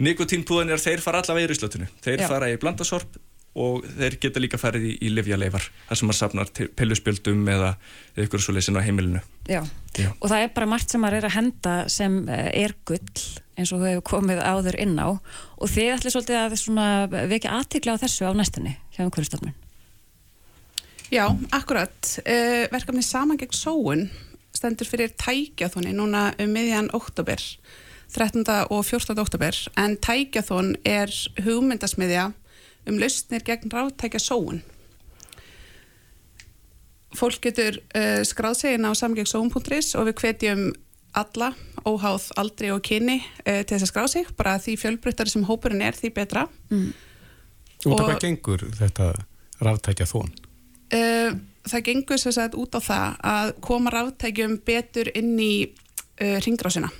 Nikotínpúðanir, 0.00 0.80
þeir 0.80 1.02
fara 1.04 1.20
allavega 1.20 1.44
í 1.44 1.50
ruslötunu 1.52 1.90
þeir 2.00 2.24
Já. 2.24 2.28
fara 2.30 2.48
í 2.48 2.56
blandasorp 2.60 3.18
og 3.58 3.84
þeir 3.98 4.18
geta 4.22 4.42
líka 4.42 4.60
farið 4.60 4.86
í, 4.90 4.94
í 5.02 5.12
livjaleifar 5.12 5.66
þar 5.88 6.00
sem 6.00 6.10
maður 6.10 6.20
safnar 6.20 6.52
til 6.54 6.68
pilluspjöldum 6.78 7.44
eða 7.54 7.74
eitthvað 8.16 8.44
svo 8.44 8.56
leysin 8.56 8.78
á 8.78 8.86
heimilinu 8.86 9.22
Já. 9.48 9.60
Já. 9.98 10.08
og 10.14 10.26
það 10.30 10.44
er 10.44 10.56
bara 10.56 10.70
margt 10.70 10.94
sem 10.94 11.02
maður 11.02 11.20
er 11.20 11.28
að 11.28 11.36
henda 11.36 11.76
sem 11.92 12.20
eh, 12.28 12.50
er 12.64 12.76
gull 12.88 13.24
eins 13.58 13.72
og 13.74 13.82
þú 13.82 13.90
hefur 13.90 14.06
komið 14.14 14.44
áður 14.46 14.78
inn 14.82 14.98
á 15.02 15.08
og 15.10 15.72
þið 15.72 15.94
ætli 15.96 16.14
svolítið 16.14 16.42
að 16.44 16.58
svona 16.60 16.90
vekja 17.08 17.56
aðtikla 17.58 17.98
á 17.98 18.02
þessu 18.04 18.30
á 18.30 18.32
næstunni 18.38 18.76
hjá 18.94 19.02
umhverfstofnun 19.06 19.56
Já, 21.08 21.24
akkurat. 21.56 22.20
Uh, 22.20 22.66
verkefni 22.68 23.00
Saman 23.00 23.38
gegn 23.40 23.54
sóun 23.56 24.02
stendur 24.52 24.88
fyrir 24.88 25.14
tækjathóni 25.16 25.94
núna 25.96 26.32
um 26.40 26.50
miðjan 26.52 26.90
oktober, 26.96 27.40
13. 28.12 28.44
og 28.68 28.82
14. 28.84 29.16
oktober, 29.20 29.56
en 29.80 29.96
tækjathón 30.04 30.74
er 30.84 31.12
hugmyndasmiðja 31.44 32.26
um 32.88 32.98
lausnir 33.00 33.44
gegn 33.46 33.72
ráttækja 33.72 34.20
sóun. 34.22 34.60
Fólk 37.16 37.40
getur 37.42 37.78
uh, 37.96 38.20
skráð 38.26 38.58
sig 38.60 38.76
inn 38.76 38.84
á 38.84 38.92
samgegnsóun.is 38.96 39.94
og 39.96 40.10
við 40.10 40.18
hvetjum 40.22 40.64
alla, 41.16 41.52
óháð 41.88 42.28
aldri 42.38 42.70
og 42.74 42.82
kyni 42.84 43.18
uh, 43.22 43.62
til 43.64 43.74
þess 43.76 43.86
að 43.88 43.92
skráð 43.92 44.10
sig, 44.12 44.32
bara 44.36 44.58
því 44.60 44.76
fjölbryttari 44.82 45.32
sem 45.32 45.46
hópurinn 45.48 45.84
er, 45.84 45.96
því 45.96 46.12
betra. 46.16 46.46
Út 46.68 47.86
af 47.86 47.94
Og- 47.94 48.04
hvað 48.04 48.22
gengur 48.26 48.66
þetta 48.76 49.12
ráftækja 49.64 50.08
þón? 50.10 50.30
Uh, 50.92 51.36
það 51.68 51.84
gengur 51.88 52.20
sem 52.20 52.32
sagt 52.36 52.56
út 52.56 52.76
á 52.76 52.80
það 52.80 53.18
að 53.32 53.52
koma 53.64 53.92
ráttækjum 53.92 54.60
betur 54.68 55.10
inn 55.16 55.34
í 55.40 55.52
uh, 55.68 56.38
ringrásina 56.44 56.92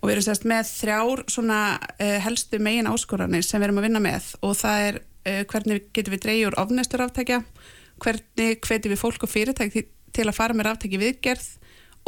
og 0.00 0.08
við 0.08 0.14
erum 0.14 0.26
sérst 0.26 0.48
með 0.48 0.72
þrjár 0.72 1.22
svona 1.30 1.60
uh, 1.76 2.18
helstu 2.24 2.60
megin 2.62 2.90
áskoranir 2.90 3.46
sem 3.46 3.60
við 3.60 3.68
erum 3.68 3.80
að 3.82 3.88
vinna 3.88 4.04
með 4.04 4.28
og 4.46 4.56
það 4.60 4.84
er 4.88 5.00
uh, 5.00 5.40
hvernig 5.52 5.88
getum 5.96 6.16
við 6.16 6.24
dreigja 6.26 6.50
úr 6.50 6.58
ofnæstu 6.64 7.00
ráttækja 7.00 7.40
hvernig 8.00 8.60
hvetjum 8.64 8.94
við 8.94 9.02
fólk 9.02 9.26
og 9.26 9.32
fyrirtæki 9.32 9.86
til 10.16 10.28
að 10.28 10.36
fara 10.36 10.56
með 10.56 10.70
ráttæki 10.70 11.00
viðgerð 11.00 11.48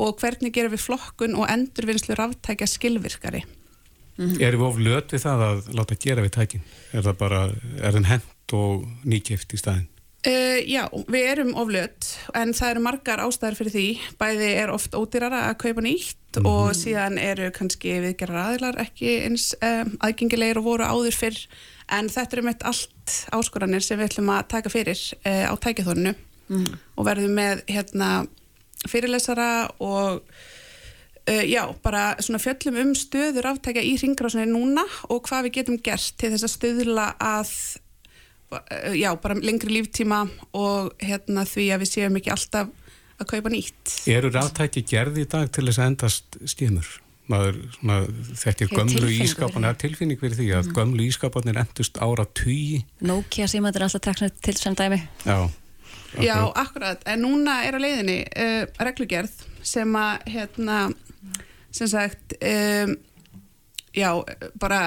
og 0.02 0.14
hvernig 0.22 0.54
gerum 0.56 0.72
við 0.72 0.86
flokkun 0.86 1.36
og 1.36 1.50
endurvinnslu 1.52 2.16
ráttækja 2.16 2.70
skilvirkari 2.70 3.44
Erum 4.20 4.60
við 4.60 4.66
of 4.66 4.80
löt 4.82 5.14
við 5.14 5.22
það 5.24 5.42
að 5.46 5.68
láta 5.72 5.96
gera 5.96 6.24
við 6.24 6.34
tækin? 6.36 6.64
Er 6.92 7.04
það 7.06 7.14
bara, 7.22 7.40
er 7.80 7.96
það 7.96 8.08
hent 8.10 8.54
og 8.58 8.82
nýkift 9.08 9.54
í 9.56 9.60
staðin? 9.60 9.86
Uh, 10.22 10.60
já, 10.70 10.84
við 11.10 11.24
erum 11.32 11.48
oflöt 11.58 12.12
en 12.38 12.52
það 12.54 12.68
eru 12.76 12.82
margar 12.84 13.22
ástæður 13.24 13.56
fyrir 13.58 13.74
því. 13.74 13.86
Bæði 14.20 14.50
er 14.60 14.70
oft 14.70 14.94
ódýrara 14.94 15.48
að 15.48 15.56
kaupa 15.64 15.82
nýtt 15.82 16.38
og 16.46 16.70
síðan 16.78 17.18
eru 17.18 17.48
kannski 17.54 17.96
viðgerðar 18.04 18.52
aðilar 18.52 18.78
ekki 18.84 19.16
eins 19.26 19.48
um, 19.58 19.96
aðgengilegir 19.98 20.60
og 20.62 20.68
voru 20.68 20.86
áður 20.86 21.18
fyrr. 21.18 21.40
En 21.92 22.06
þetta 22.12 22.38
eru 22.38 22.46
meitt 22.46 22.62
allt 22.70 23.16
áskoranir 23.34 23.82
sem 23.82 23.98
við 23.98 24.12
ætlum 24.12 24.30
að 24.30 24.46
taka 24.54 24.70
fyrir 24.72 25.02
uh, 25.26 25.50
á 25.50 25.54
tækjathóninu 25.58 26.14
og 26.96 27.06
verðum 27.06 27.36
með 27.36 27.66
hérna 27.66 28.08
fyrirlesara 28.86 29.50
og 29.82 30.22
uh, 30.22 31.44
já, 31.44 31.66
bara 31.82 32.12
svona 32.22 32.42
fjöllum 32.42 32.78
um 32.82 32.94
stöður 32.98 33.50
aftækja 33.52 33.82
í 33.82 33.96
ringrásinni 34.00 34.46
núna 34.50 34.84
og 35.08 35.26
hvað 35.26 35.48
við 35.48 35.58
getum 35.58 35.82
gert 35.82 36.14
til 36.14 36.30
þess 36.34 36.46
að 36.46 36.54
stöðla 36.56 37.08
að 37.18 37.56
já, 38.98 39.10
bara 39.22 39.36
lengri 39.40 39.72
líftíma 39.78 40.24
og 40.56 40.92
hérna 41.02 41.44
því 41.48 41.68
að 41.74 41.84
við 41.84 41.90
séum 41.94 42.18
ekki 42.20 42.32
alltaf 42.34 42.72
að 43.22 43.30
kaupa 43.30 43.52
nýtt. 43.52 43.94
Eru 44.10 44.30
ráttæki 44.34 44.82
gerði 44.88 45.24
í 45.26 45.30
dag 45.30 45.50
til 45.54 45.66
þess 45.68 45.80
að 45.82 45.90
endast 45.92 46.38
stímur? 46.50 46.90
Maður, 47.30 47.58
svona, 47.76 47.96
þetta 48.34 48.64
er 48.64 48.68
Hefur 48.68 48.78
gömlu 48.80 49.10
ískapan, 49.22 49.62
það 49.62 49.68
er 49.70 49.76
tilfinning 49.84 50.18
fyrir 50.20 50.38
því 50.40 50.46
að 50.58 50.70
gömlu 50.76 51.04
ískapanir 51.06 51.60
endust 51.62 52.00
ára 52.02 52.24
tugi. 52.34 52.80
Nokia 53.06 53.46
símaður 53.48 53.78
er 53.78 53.86
alltaf 53.86 54.02
teknað 54.08 54.40
til 54.42 54.56
sem 54.58 54.74
dæmi 54.76 54.98
Já. 55.24 55.38
Já, 56.20 56.36
akkurat. 56.60 57.00
en 57.08 57.22
núna 57.24 57.62
er 57.64 57.78
á 57.78 57.80
leiðinni 57.80 58.18
uh, 58.26 58.66
reglugerð 58.84 59.32
sem 59.64 59.94
að 59.96 60.26
hérna, 60.34 60.80
sem 61.72 61.88
sagt 61.88 62.34
um, 62.42 62.96
já, 63.96 64.10
bara 64.60 64.82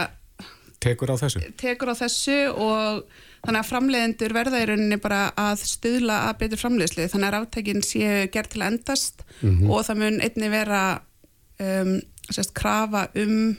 Tekur 0.86 1.09
á 1.09 1.18
þessu? 1.18 1.41
tekur 1.57 1.89
á 1.89 1.95
þessu 1.97 2.36
og 2.51 3.07
þannig 3.46 3.62
að 3.62 3.70
framleiðendur 3.70 4.36
verða 4.36 4.62
í 4.62 4.68
rauninni 4.70 4.98
bara 5.02 5.22
að 5.39 5.64
stuðla 5.70 6.20
að 6.30 6.39
betur 6.43 6.62
framleiðslu. 6.62 7.08
Þannig 7.12 7.30
að 7.30 7.36
ráttækin 7.38 7.86
séu 7.86 8.26
gerð 8.34 8.54
til 8.54 8.64
að 8.64 8.72
endast 8.74 9.26
og 9.46 9.86
það 9.88 10.02
mun 10.02 10.20
einni 10.26 10.52
vera 10.54 10.82
um, 11.62 11.96
sérst, 12.30 12.56
krafa 12.58 13.08
um 13.22 13.56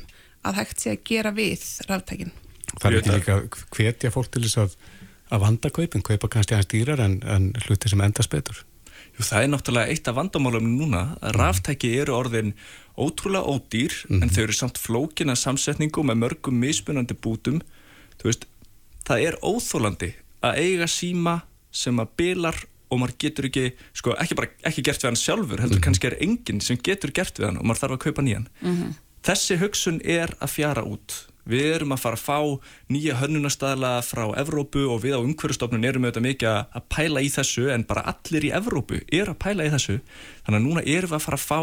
að 0.47 0.61
hægt 0.61 0.82
sé 0.82 0.95
að 0.95 1.03
gera 1.09 1.32
við 1.34 1.64
ráttækin. 1.91 2.32
Það 2.76 2.89
er 2.91 2.99
ekki 3.01 3.16
líka 3.16 3.37
hvetja 3.74 4.12
fólk 4.14 4.30
til 4.34 4.45
þess 4.47 4.62
að, 4.62 4.78
að 5.32 5.45
vanda 5.47 5.72
kaupin, 5.74 6.05
kaupa 6.07 6.30
kannski 6.30 6.57
aðeins 6.57 6.72
dýrar 6.72 7.03
en, 7.03 7.20
en 7.24 7.53
hluti 7.66 7.91
sem 7.91 8.03
endast 8.05 8.32
betur. 8.32 8.62
Jú, 9.16 9.24
það 9.24 9.43
er 9.45 9.53
náttúrulega 9.53 9.93
eitt 9.95 10.11
af 10.11 10.18
vandamálum 10.18 10.66
núna. 10.76 11.05
Að 11.24 11.39
ráftæki 11.41 11.95
eru 12.03 12.16
orðin 12.18 12.53
ótrúlega 13.01 13.49
ódýr 13.49 13.95
en 14.12 14.28
þau 14.28 14.43
eru 14.45 14.57
samt 14.57 14.80
flókina 14.80 15.37
samsetningu 15.39 16.05
með 16.05 16.20
mörgum 16.24 16.61
mismunandi 16.61 17.16
bútum. 17.16 17.62
Þú 18.20 18.28
veist, 18.28 18.47
það 19.07 19.24
er 19.28 19.36
óþólandi 19.42 20.11
að 20.46 20.59
eiga 20.62 20.88
síma 20.90 21.36
sem 21.70 21.98
að 22.02 22.12
bilar 22.20 22.59
og 22.90 23.00
maður 23.02 23.16
getur 23.18 23.48
ekki, 23.48 23.64
sko, 23.98 24.12
ekki 24.22 24.36
bara 24.38 24.48
ekki 24.68 24.82
gert 24.86 25.02
við 25.02 25.09
hann 25.11 25.18
sjálfur, 25.18 25.61
heldur 25.64 25.80
kannski 25.82 26.07
er 26.11 26.18
enginn 26.22 26.61
sem 26.62 26.78
getur 26.78 27.11
gert 27.14 27.38
við 27.40 27.48
hann 27.48 27.59
og 27.59 27.66
maður 27.66 27.82
þarf 27.82 27.96
að 27.96 28.04
kaupa 28.07 28.22
nýjan. 28.22 28.44
Þessi 29.26 29.57
hugsun 29.59 29.96
er 30.07 30.30
að 30.38 30.52
fjara 30.54 30.84
út. 30.86 31.16
Við 31.46 31.64
erum 31.76 31.92
að 31.94 32.00
fara 32.02 32.18
að 32.18 32.22
fá 32.26 32.38
nýja 32.90 33.16
hönnunastæðla 33.20 33.90
frá 34.07 34.24
Evrópu 34.38 34.84
og 34.90 35.00
við 35.02 35.14
á 35.18 35.22
umhverfstofnun 35.22 35.84
erum 35.86 36.07
auðvitað 36.07 36.24
mikið 36.26 36.48
að- 36.50 36.66
að 36.78 36.86
pæla 36.94 37.20
í 37.22 37.28
þessu 37.30 37.66
en 37.74 37.84
bara 37.86 38.02
allir 38.11 38.46
í 38.48 38.52
Evrópu 38.54 39.00
er 39.12 39.26
að 39.30 39.38
pæla 39.42 39.66
í 39.66 39.70
þessu. 39.74 40.00
Þannig 40.46 40.59
að 40.61 40.66
núna 40.66 40.82
erum 40.86 41.11
við 41.11 41.18
að 41.18 41.26
fara 41.26 41.38
að 41.38 41.46
fá 41.46 41.61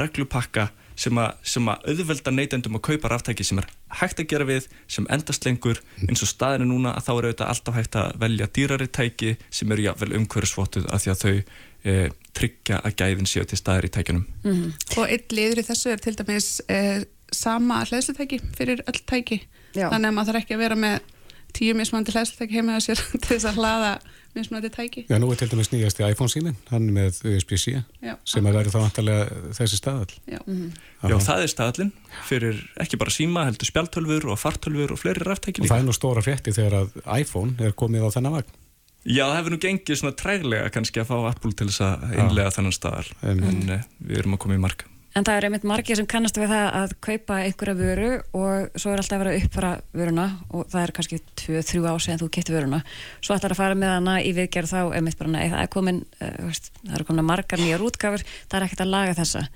reglupakka 0.00 0.70
sem 0.96 1.18
að, 1.20 1.32
sem 1.44 1.68
að 1.68 1.88
auðvelda 1.92 2.32
neytendum 2.32 2.78
að 2.78 2.84
kaupa 2.88 3.10
ráftæki 3.12 3.44
sem 3.46 3.60
er 3.60 3.68
hægt 4.00 4.22
að 4.22 4.30
gera 4.32 4.48
við 4.48 4.68
sem 4.88 5.08
endast 5.12 5.44
lengur 5.46 5.80
eins 6.06 6.24
og 6.24 6.30
staðinu 6.30 6.70
núna 6.70 6.94
að 6.96 7.08
þá 7.08 7.10
er 7.14 7.28
auðvitað 7.28 7.52
alltaf 7.52 7.76
hægt 7.76 7.98
að 8.00 8.14
velja 8.22 8.48
dýrari 8.58 8.88
tæki 8.88 9.34
sem 9.50 9.74
eru 9.76 9.88
jáfnvel 9.88 10.16
umhverfsvottuð 10.20 10.88
af 10.88 11.04
því 11.04 11.12
að 11.12 11.24
þau 11.24 11.34
e, 11.36 11.96
tryggja 12.36 12.80
að 12.80 12.96
gæðin 13.02 13.28
séu 13.28 13.44
til 13.48 13.60
staðir 13.60 13.90
í 13.90 13.92
tækjunum 13.96 14.24
Og 14.96 15.04
einn 15.04 15.36
liður 15.36 15.62
í 15.62 15.66
þessu 15.68 15.92
er 15.92 16.02
til 16.02 16.16
dæmis 16.16 16.48
eh, 16.72 17.04
sama 17.32 17.82
hlæðslutæki 17.84 18.40
fyrir 18.56 18.82
öll 18.86 19.00
tæki. 19.06 19.40
Já. 19.76 19.90
Þannig 19.90 20.08
að 20.10 20.16
maður 20.16 20.32
þarf 20.32 20.42
ekki 20.42 20.56
að 20.56 20.62
vera 20.64 20.78
með 20.80 21.12
tíu 21.56 21.76
mismunandi 21.76 22.14
hlæðslutæki 22.14 22.58
heima 22.58 22.78
á 22.78 22.80
sér 22.84 23.02
til 23.22 23.34
þess 23.34 23.48
að 23.50 23.60
hlaða 23.60 23.92
mismunandi 24.36 24.70
tæki. 24.74 25.04
Já, 25.10 25.16
nú 25.22 25.30
er 25.32 25.38
til 25.40 25.48
dæmis 25.52 25.70
nýjasti 25.72 26.04
iPhone 26.06 26.32
síminn, 26.32 26.56
hann 26.70 26.86
með 26.94 27.18
USB-C 27.32 27.76
sem 28.28 28.46
að 28.46 28.58
verður 28.60 28.74
þá 28.76 28.78
vantarlega 28.84 29.40
þessi 29.58 29.78
staðall. 29.80 30.14
Já. 30.30 30.38
Já, 31.06 31.16
það 31.28 31.42
er 31.46 31.52
staðlinn 31.52 31.92
fyrir 32.28 32.60
ekki 32.84 33.00
bara 33.00 33.14
síma, 33.16 33.46
heldur 33.48 33.68
spjaltölfur 33.70 34.28
og 34.32 34.38
fartölfur 34.40 34.94
og 34.96 35.00
fleiri 35.02 35.24
ráftæki 35.26 35.62
Og 35.64 35.66
það 35.66 35.72
líka. 35.72 35.80
er 35.82 35.88
nú 35.88 35.96
stóra 35.96 36.24
frétti 36.24 36.54
þegar 36.56 36.78
að 36.84 37.02
iPhone 37.20 37.56
er 37.66 37.74
komið 37.76 38.06
á 38.06 38.14
þennan 38.16 38.38
vagn. 38.38 38.54
Já, 39.06 39.22
það 39.28 39.36
hefur 39.38 39.54
nú 39.54 39.58
gengið 39.62 39.98
svona 40.00 40.16
træglega 40.18 40.70
kannski 40.74 40.98
að 40.98 41.10
fá 41.12 41.16
Apple 41.30 41.52
til 41.54 41.68
þess 41.70 41.84
að 41.86 42.06
innlega 42.18 42.50
þennan 42.56 42.74
staðal 42.74 43.06
Einmitt. 43.22 43.52
en 43.52 43.74
uh, 43.76 43.84
við 44.02 44.18
erum 44.24 44.34
að 44.34 44.40
koma 44.42 44.56
í 44.56 44.62
marka. 44.64 44.88
En 45.16 45.24
það 45.24 45.38
er 45.38 45.46
einmitt 45.48 45.62
margir 45.64 45.96
sem 45.96 46.06
kannast 46.08 46.36
við 46.36 46.50
það 46.52 46.66
að 46.76 46.90
kaupa 47.06 47.38
einhverja 47.46 47.74
vöru 47.78 48.08
og 48.36 48.74
svo 48.76 48.90
er 48.92 49.00
alltaf 49.00 49.16
að 49.16 49.22
vera 49.22 49.38
uppfara 49.40 49.70
vöruna 49.96 50.26
og 50.50 50.66
það 50.72 50.82
er 50.82 50.92
kannski 50.98 51.20
2-3 51.40 51.80
ár 51.88 52.02
síðan 52.04 52.20
þú 52.20 52.28
kipti 52.36 52.52
vöruna. 52.52 52.82
Svo 53.24 53.36
ætlar 53.36 53.54
að 53.54 53.62
fara 53.62 53.78
með 53.80 53.94
hana 53.94 54.18
í 54.20 54.34
viðgerð 54.36 54.74
þá 54.74 54.80
einmitt 54.98 55.16
bara 55.16 55.46
það 55.54 55.62
er 55.62 55.70
komin, 55.72 56.02
veist, 56.20 56.68
það 56.82 56.98
eru 56.98 57.08
komin 57.08 57.28
margar 57.30 57.62
nýjar 57.62 57.86
útgáfur, 57.88 58.26
það 58.44 58.58
er 58.60 58.68
ekkert 58.68 58.84
að 58.84 58.92
laga 58.92 59.16
þessa. 59.22 59.46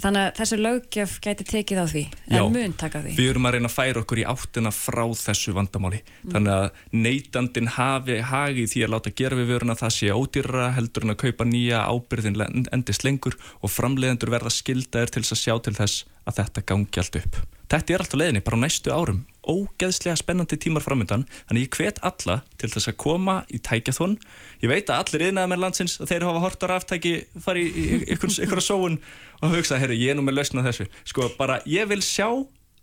Þannig 0.00 0.22
að 0.22 0.36
þessu 0.38 0.56
löggjöf 0.56 1.14
gæti 1.20 1.44
tekið 1.44 1.80
á 1.84 1.86
því, 1.90 2.02
en 2.32 2.54
mun 2.54 2.74
taka 2.80 3.02
því. 3.04 3.12
Við 3.18 3.28
erum 3.28 3.48
að 3.48 3.54
reyna 3.56 3.68
að 3.68 3.74
færa 3.74 4.00
okkur 4.00 4.20
í 4.22 4.24
áttina 4.32 4.72
frá 4.72 5.02
þessu 5.20 5.52
vandamáli. 5.56 6.00
Þannig 6.32 6.52
að 6.54 6.96
neytandin 6.96 7.68
hafi 7.76 8.16
hagi 8.30 8.64
því 8.72 8.84
að 8.86 8.92
láta 8.94 9.12
gera 9.20 9.38
við 9.38 9.52
vöruna 9.52 9.76
það 9.76 9.94
sé 9.98 10.14
ódýrara 10.16 10.70
heldur 10.78 11.04
en 11.04 11.14
að 11.14 11.20
kaupa 11.26 11.48
nýja 11.48 11.84
ábyrðin 11.92 12.40
endist 12.72 13.04
lengur 13.04 13.36
og 13.60 13.74
framleiðendur 13.74 14.32
verða 14.32 14.54
skildaðir 14.54 15.12
til 15.12 15.26
að 15.26 15.42
sjá 15.44 15.54
til 15.60 15.76
þess 15.76 16.06
að 16.24 16.40
þetta 16.40 16.64
gangi 16.72 17.04
allt 17.04 17.20
upp. 17.20 17.42
Þetta 17.72 17.92
er 17.92 18.04
alltaf 18.04 18.20
leiðinni 18.20 18.44
bara 18.48 18.62
næstu 18.64 18.96
árum. 18.96 19.22
Ógeðslega 19.42 20.14
spennandi 20.20 20.58
tímar 20.60 20.84
framöndan. 20.84 21.24
Þannig 21.48 21.66
ég 21.66 21.78
hvet 21.78 22.00
alla 22.06 22.38
til 22.60 22.70
þess 22.70 22.92
að 22.92 22.98
koma 23.02 23.36
í 23.50 23.58
tækjathón. 23.58 24.16
Ég 24.62 24.70
veit 24.70 24.90
að 24.90 25.02
allir 25.02 25.26
yðnaðar 25.28 25.52
með 25.52 25.62
landsins 25.64 25.98
að 25.98 26.12
þeir 26.12 26.26
hafa 26.28 26.42
hort 26.44 26.62
á 26.62 26.66
ráftæki, 26.70 27.14
fari 27.42 27.66
í 27.66 27.86
ykkur 28.14 28.62
sóun 28.62 28.98
og 29.42 29.56
hugsa, 29.56 29.80
herru, 29.82 29.98
ég 29.98 30.14
er 30.14 30.18
nú 30.18 30.26
með 30.26 30.38
lausna 30.38 30.64
þessu. 30.66 30.86
Sko, 31.08 31.30
bara, 31.38 31.58
ég 31.66 31.90
vil 31.90 32.02
sjá 32.06 32.28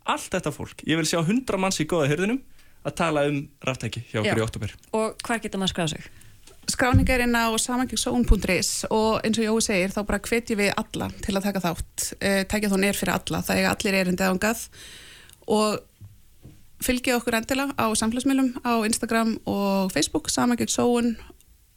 allt 0.04 0.32
þetta 0.32 0.52
fólk. 0.52 0.84
Ég 0.88 1.00
vil 1.00 1.08
sjá 1.08 1.22
hundra 1.24 1.60
manns 1.60 1.80
í 1.80 1.88
góða 1.88 2.10
hyrðinum 2.12 2.42
að 2.84 2.96
tala 3.00 3.24
um 3.28 3.44
ráftæki 3.64 4.04
hjá 4.10 4.20
okkur 4.20 4.36
Já. 4.36 4.40
í 4.40 4.44
oktober. 4.44 4.74
Og 4.96 5.24
hvar 5.24 5.40
getur 5.40 5.62
maður 5.62 5.74
skráð 5.74 5.94
sig? 5.96 6.10
skráning 6.70 7.08
er 7.10 7.24
inn 7.24 7.34
á 7.36 7.50
samangingsón.is 7.58 8.86
og 8.94 9.20
eins 9.24 9.38
og 9.40 9.46
Jói 9.46 9.62
segir 9.64 9.94
þá 9.94 10.00
bara 10.06 10.22
hvetjum 10.22 10.60
við 10.60 10.72
alla 10.78 11.08
til 11.24 11.36
að 11.36 11.46
taka 11.48 11.62
þátt 11.64 12.06
uh, 12.14 12.42
tækjathón 12.50 12.86
er 12.86 12.98
fyrir 12.98 13.16
alla, 13.16 13.42
það 13.46 13.62
er 13.62 13.70
allir 13.70 13.98
erindi 14.00 14.26
ángað 14.26 14.66
og 15.50 15.80
fylgja 16.84 17.18
okkur 17.18 17.36
endilega 17.38 17.74
á 17.76 17.86
samfélagsmiðlum 17.92 18.52
á 18.64 18.72
Instagram 18.88 19.36
og 19.48 19.92
Facebook 19.94 20.30
samangingsón 20.32 21.14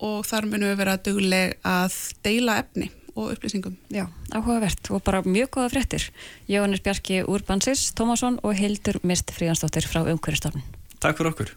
og 0.04 0.26
þar 0.28 0.50
munum 0.50 0.74
við 0.74 0.82
vera 0.82 1.00
dugleg 1.00 1.58
að 1.68 1.96
deila 2.26 2.60
efni 2.64 2.90
og 3.14 3.34
upplýsingum. 3.36 3.76
Já, 3.94 4.08
áhugavert 4.34 4.90
og 4.90 5.04
bara 5.06 5.22
mjög 5.22 5.52
góða 5.54 5.70
fréttir. 5.76 6.08
Jóhannes 6.50 6.82
Bjarki 6.82 7.22
Úrbansis, 7.24 7.92
Tómasson 7.94 8.40
og 8.44 8.58
Hildur 8.58 9.00
Mist 9.04 9.30
Fríðansdóttir 9.36 9.86
frá 9.86 10.02
Umhverjastofnun. 10.02 10.66
Takk 11.00 11.20
fyrir 11.20 11.34
okkur. 11.34 11.54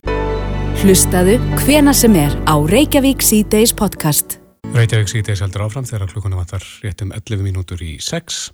Hlustaðu 0.83 1.39
hvena 1.63 1.95
sem 1.97 2.13
er 2.21 2.37
á 2.45 2.55
Reykjavík 2.61 3.25
C-Days 3.25 3.73
podcast. 3.73 4.37
Reykjavík 4.75 5.09
síðdeis 5.09 5.41
heldur 5.41 5.65
áfram 5.65 5.87
þegar 5.89 6.11
klukkuna 6.11 6.37
vantar 6.37 6.65
rétt 6.85 7.01
um 7.07 7.15
11 7.17 7.47
mínútur 7.47 7.81
í 7.81 7.97
6. 8.03 8.51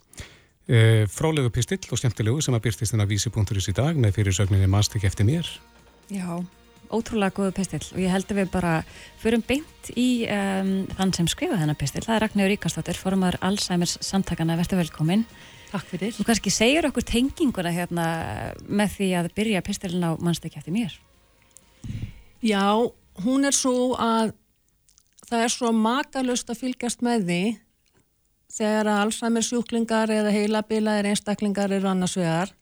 E, 0.71 1.07
frálegu 1.11 1.51
pistill 1.51 1.83
og 1.91 1.99
skemmtilegu 1.99 2.43
sem 2.45 2.55
að 2.55 2.69
byrtist 2.69 2.95
þennan 2.95 3.09
vísi.is 3.11 3.71
í 3.73 3.75
dag 3.75 3.97
með 3.99 4.19
fyrirsögninni 4.19 4.69
Mastik 4.71 5.07
eftir 5.09 5.27
mér. 5.27 5.49
Já, 6.13 6.39
ótrúlega 6.93 7.35
góðu 7.35 7.55
pistill 7.57 7.83
og 7.83 7.99
ég 7.99 8.13
held 8.13 8.31
að 8.31 8.43
við 8.43 8.53
bara 8.53 8.75
förum 9.23 9.43
beint 9.47 9.91
í 9.99 10.25
um, 10.31 10.75
þann 10.95 11.15
sem 11.17 11.31
skrifa 11.31 11.59
þennan 11.59 11.79
pistill. 11.81 12.05
Það 12.07 12.15
er 12.15 12.25
Ragnhjóður 12.27 12.55
Ríkarsdóttir, 12.55 13.01
formar 13.01 13.39
Alzheimer's 13.43 13.97
samtakana, 14.07 14.59
verður 14.61 14.85
velkomin. 14.85 15.27
Takk 15.73 15.89
fyrir. 15.89 16.15
Þú 16.15 16.29
kannski 16.29 16.53
segir 16.53 16.87
okkur 16.87 17.07
tenginguna 17.09 17.73
hérna 17.73 18.07
með 18.69 18.99
því 18.99 19.11
að 19.19 19.31
byrja 19.39 19.65
pistillin 19.67 20.05
á 20.05 20.11
mannstekki 20.21 20.61
eftir 20.61 20.77
mér. 20.77 20.95
Já, 22.45 22.71
hún 23.25 23.49
er 23.49 23.57
svo 23.57 23.97
að 23.97 24.35
það 25.27 25.47
er 25.47 25.55
svo 25.55 25.73
makalust 25.75 26.51
að 26.53 26.61
fylgjast 26.61 27.03
með 27.03 27.27
því 27.27 27.43
þegar 28.53 28.91
að 28.91 29.01
Alzheimer 29.07 29.47
sjúklingar 29.47 30.13
eða 30.13 30.35
heilabilaðir 30.35 31.11
einstaklingar 31.13 31.73
eru 31.73 31.89
annars 31.91 32.17
vegar 32.19 32.53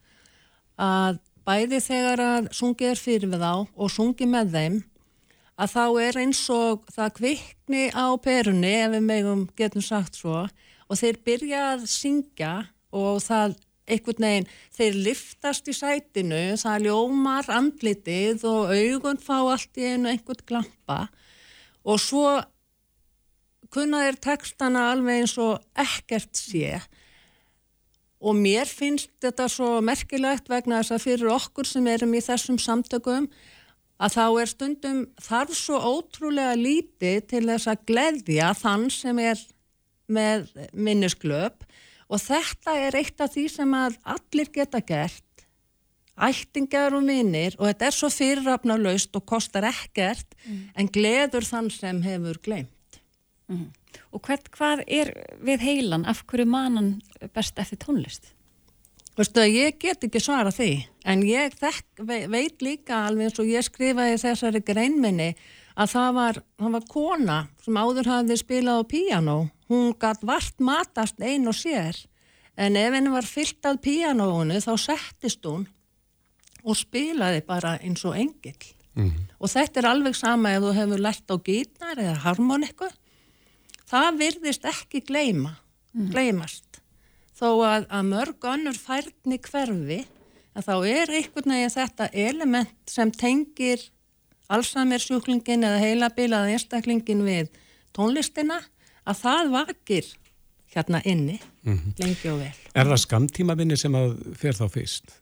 að 0.81 1.19
bæði 1.49 1.81
þegar 1.83 2.23
að 2.25 2.51
sungið 2.57 2.93
er 2.93 3.01
fyrir 3.01 3.33
við 3.33 3.45
þá 3.45 3.53
og 3.59 3.93
sungið 3.93 4.33
með 4.35 4.53
þeim 4.57 4.77
að 5.61 5.73
þá 5.75 5.85
er 6.07 6.19
eins 6.23 6.43
og 6.55 6.85
það 6.95 7.17
kvikni 7.19 7.87
á 7.93 8.07
perunni 8.23 8.75
ef 8.81 8.95
við 8.95 9.09
megum 9.09 9.49
getum 9.59 9.85
sagt 9.85 10.21
svo 10.21 10.45
og 10.45 11.01
þeir 11.01 11.19
byrja 11.27 11.65
að 11.75 11.89
syngja 11.91 12.55
og 12.91 13.21
það 13.23 13.59
einhvern 13.91 14.27
veginn, 14.27 14.49
þeir 14.77 14.99
liftast 15.07 15.69
í 15.71 15.75
sætinu, 15.75 16.41
það 16.61 16.87
ljómar 16.87 17.51
andlitið 17.51 18.45
og 18.49 18.73
augun 18.75 19.21
fá 19.23 19.37
allt 19.41 19.81
í 19.81 19.89
einu 19.93 20.11
einhvern 20.13 20.45
glampa. 20.47 21.01
Og 21.83 22.01
svo 22.03 22.27
kunna 23.75 24.05
þeir 24.07 24.19
textana 24.25 24.89
alveg 24.93 25.23
eins 25.23 25.37
og 25.41 25.61
ekkert 25.79 26.35
sé. 26.39 26.81
Og 28.21 28.37
mér 28.37 28.69
finnst 28.69 29.13
þetta 29.23 29.47
svo 29.49 29.79
merkilegt 29.85 30.51
vegna 30.53 30.83
þess 30.83 30.97
að 30.97 31.07
fyrir 31.07 31.33
okkur 31.33 31.69
sem 31.69 31.87
erum 31.89 32.13
í 32.15 32.25
þessum 32.25 32.59
samtökum 32.61 33.31
að 34.01 34.17
þá 34.17 34.25
er 34.43 34.51
stundum 34.51 35.01
þarf 35.21 35.57
svo 35.57 35.79
ótrúlega 35.81 36.57
lítið 36.57 37.25
til 37.33 37.47
þess 37.47 37.71
að 37.71 37.87
gleðja 37.89 38.53
þann 38.57 38.87
sem 38.93 39.23
er 39.25 39.41
með 40.11 40.51
minnisglöp. 40.73 41.65
Og 42.11 42.19
þetta 42.19 42.75
er 42.89 42.97
eitt 42.99 43.23
af 43.23 43.33
því 43.37 43.47
sem 43.53 43.75
að 43.77 43.97
allir 44.17 44.51
geta 44.53 44.81
gert 44.83 45.25
ættingar 46.21 46.95
og 46.97 47.05
minnir 47.07 47.57
og 47.59 47.69
þetta 47.71 47.89
er 47.89 47.97
svo 47.97 48.11
fyrirrafnalaust 48.13 49.15
og 49.17 49.25
kostar 49.29 49.67
ekkert 49.71 50.37
en 50.77 50.91
gleður 50.93 51.47
þann 51.47 51.71
sem 51.73 52.03
hefur 52.05 52.41
glemt. 53.51 54.01
Og 54.15 54.23
hvert, 54.27 54.51
hvað 54.55 54.85
er 54.87 55.11
við 55.43 55.65
heilan, 55.67 56.05
af 56.07 56.23
hverju 56.31 56.47
manan 56.47 56.93
best 57.35 57.59
eftir 57.59 57.79
tónlist? 57.83 58.31
Veistu 59.19 59.43
að 59.43 59.53
ég 59.59 59.79
get 59.83 60.05
ekki 60.07 60.21
svara 60.23 60.53
því 60.55 60.69
en 61.11 61.23
ég 61.27 61.53
þekk, 61.59 62.05
ve- 62.07 62.27
veit 62.31 62.63
líka 62.63 63.01
alveg 63.09 63.27
eins 63.29 63.41
og 63.43 63.51
ég 63.51 63.67
skrifaði 63.67 64.15
í 64.15 64.21
þessari 64.23 64.63
greinminni 64.65 65.33
að 65.77 65.91
það 65.93 66.15
var, 66.15 66.39
það 66.63 66.73
var 66.77 66.87
kona 66.95 67.39
sem 67.65 67.81
áður 67.83 68.09
hafði 68.13 68.37
spilað 68.41 68.81
á 68.81 68.91
píanó. 68.93 69.37
Hún 69.69 69.93
gatt 69.99 70.23
vart 70.27 70.57
matast 70.63 71.21
ein 71.21 71.47
og 71.51 71.55
sér 71.59 71.99
en 72.57 72.77
ef 72.79 72.95
henni 72.95 73.11
var 73.13 73.27
fyllt 73.27 73.67
að 73.67 73.83
píanóinu 73.85 74.57
þá 74.63 74.73
settist 74.79 75.45
hún 75.45 75.67
og 76.65 76.77
spilaði 76.77 77.43
bara 77.47 77.77
eins 77.83 78.05
og 78.05 78.17
engill. 78.17 78.71
Og 79.41 79.49
þetta 79.49 79.81
er 79.81 79.87
alveg 79.91 80.17
sama 80.19 80.51
ef 80.53 80.63
þú 80.65 80.73
hefur 80.77 81.01
lært 81.01 81.31
á 81.33 81.37
gítar 81.41 81.97
eða 82.03 82.17
harmoniku 82.25 82.89
það 83.91 84.23
virðist 84.25 84.67
ekki 84.69 85.03
gleyma 85.07 85.57
gleymast 86.13 86.81
þó 87.37 87.49
að, 87.67 87.87
að 87.89 88.11
mörg 88.11 88.51
önnur 88.53 88.79
færni 88.79 89.41
hverfi 89.43 90.03
en 90.55 90.67
þá 90.67 90.75
er 90.91 91.15
einhvern 91.15 91.55
veginn 91.55 91.75
þetta 91.75 92.11
element 92.27 92.91
sem 92.91 93.11
tengir 93.15 93.89
Alzheimer 94.51 94.99
sjúklingin 94.99 95.63
eða 95.63 95.79
heilabilaða 95.79 96.55
einstaklingin 96.57 97.23
við 97.23 97.53
tónlistina 97.95 98.59
að 99.07 99.21
það 99.23 99.53
vakir 99.55 100.09
hérna 100.75 101.01
inni 101.07 101.39
lengi 101.99 102.31
og 102.33 102.41
vel. 102.43 102.55
Er 102.75 102.91
það 102.91 103.03
skamtímavinni 103.05 103.79
sem 103.79 103.95
að 103.95 104.17
fer 104.39 104.59
þá 104.59 104.65
fyrst? 104.75 105.15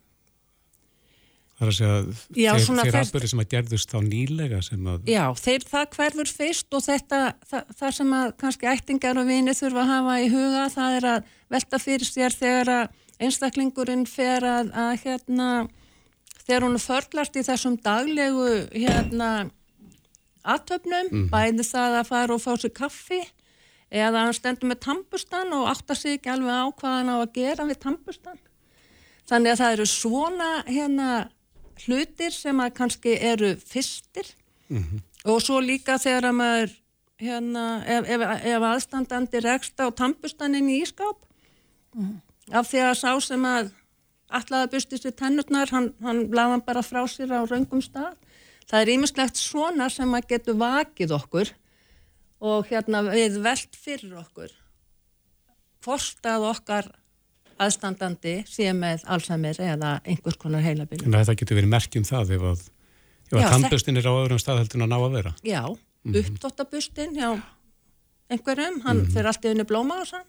Það 1.59 1.65
er 1.65 1.71
að 1.73 1.77
segja 1.77 1.95
Já, 2.39 2.51
þeir, 2.55 2.79
þeir 2.79 2.97
atbyrði 3.01 3.29
sem 3.33 3.43
að 3.43 3.49
gerðust 3.55 3.91
þá 3.91 3.99
nýlega 4.07 4.61
sem 4.63 4.89
að 4.93 5.09
Já, 5.11 5.23
þeir 5.43 5.65
það 5.67 5.87
hverfur 5.97 6.31
fyrst 6.31 6.77
og 6.79 6.85
þetta, 6.85 7.21
það, 7.51 7.73
það 7.81 7.95
sem 7.97 8.13
að 8.21 8.29
kannski 8.43 8.69
ættingar 8.71 9.19
og 9.19 9.27
vini 9.27 9.55
þurfa 9.59 9.83
að 9.83 9.91
hafa 9.91 10.15
í 10.23 10.29
huga 10.31 10.65
það 10.77 10.99
er 11.01 11.09
að 11.13 11.33
velta 11.57 11.81
fyrir 11.83 12.07
sér 12.07 12.37
þegar 12.39 12.71
að 12.77 12.85
einstaklingurinn 13.19 14.07
fer 14.07 14.47
að, 14.47 14.71
að 14.71 14.93
hérna, 15.03 15.49
þegar 16.45 16.67
hún 16.69 16.83
förlast 16.83 17.39
í 17.39 17.45
þessum 17.49 17.79
daglegu 17.83 18.53
hérna 18.71 19.31
aðtöfnum, 20.49 21.27
bæði 21.33 21.67
það 21.67 21.97
að 21.99 22.13
fara 22.13 22.37
og 22.37 22.45
fá 22.45 22.53
sér 22.55 22.73
kaffi 22.77 23.19
eða 23.89 24.27
hann 24.27 24.37
stendur 24.37 24.71
með 24.71 24.83
tampustan 24.85 25.51
og 25.57 25.67
áttar 25.73 25.99
sig 25.99 26.19
ekki 26.19 26.31
alveg 26.33 26.55
á 26.55 26.67
hvað 26.71 26.95
hann 27.01 27.11
á 27.13 27.17
að 27.19 27.35
gera 27.35 27.67
við 27.67 27.81
tampustan. 27.83 28.39
Þannig 29.29 29.53
að 29.53 29.61
það 29.61 29.75
eru 29.75 29.87
svona 29.91 30.51
hérna 30.69 31.09
hlutir 31.87 32.35
sem 32.35 32.61
að 32.61 32.74
kannski 32.74 33.16
eru 33.16 33.55
fyrstir. 33.57 34.35
Og 35.24 35.41
svo 35.43 35.61
líka 35.61 35.99
þegar 35.99 36.29
að 36.31 36.39
maður 36.39 36.76
hérna, 37.18 37.64
ef, 37.87 38.07
ef, 38.07 38.24
ef 38.45 38.62
aðstandandi 38.62 39.43
rekst 39.43 39.81
á 39.83 39.91
tampustaninn 39.91 40.70
í 40.70 40.83
ískáp 40.85 41.18
af 42.53 42.68
því 42.70 42.83
að 42.85 42.95
sá 43.01 43.12
sem 43.20 43.45
að 43.45 43.72
allaði 44.29 44.66
að 44.66 44.72
bustist 44.74 45.07
við 45.09 45.16
tennurnar 45.18 45.72
hann, 45.72 45.91
hann 46.05 46.29
laði 46.31 46.55
hann 46.55 46.64
bara 46.66 46.85
frá 46.85 47.01
sér 47.09 47.33
á 47.33 47.41
raungum 47.49 47.83
stað. 47.83 48.14
Það 48.68 48.81
er 48.81 48.93
ímislegt 48.93 49.41
svona 49.41 49.89
sem 49.91 50.14
að 50.14 50.29
getur 50.29 50.59
vakið 50.61 51.14
okkur 51.16 51.53
og 52.45 52.68
hérna 52.68 53.03
við 53.09 53.41
velt 53.43 53.76
fyrir 53.76 54.18
okkur. 54.20 54.53
Hvort 55.85 56.26
að 56.29 56.49
okkar 56.53 56.91
aðstandandi 57.59 58.35
sé 58.49 58.73
með 58.77 59.05
Alzheimer 59.11 59.61
eða 59.63 59.93
einhvers 60.05 60.39
konar 60.41 60.65
heilabili. 60.65 61.07
en 61.07 61.17
þetta 61.17 61.37
getur 61.41 61.61
verið 61.61 61.73
merkjum 61.75 62.07
það 62.09 62.35
ef 62.37 62.49
að, 62.53 62.67
ef 63.31 63.39
að 63.39 63.49
tannbustin 63.55 64.01
er 64.01 64.11
á 64.11 64.13
öðrum 64.15 64.43
stað 64.43 64.61
heldur 64.63 64.81
en 64.81 64.87
að 64.87 64.93
ná 64.93 64.99
að 64.99 65.17
vera. 65.19 65.35
Já, 65.43 65.63
mm 65.63 66.13
-hmm. 66.13 66.21
uppdóttabustin 66.21 67.17
hjá 67.19 67.31
einhverjum, 68.29 68.81
hann 68.85 69.07
fyrir 69.07 69.27
allt 69.27 69.45
í 69.45 69.51
unni 69.51 69.65
blóma 69.65 70.03
á 70.03 70.05
sann. 70.05 70.29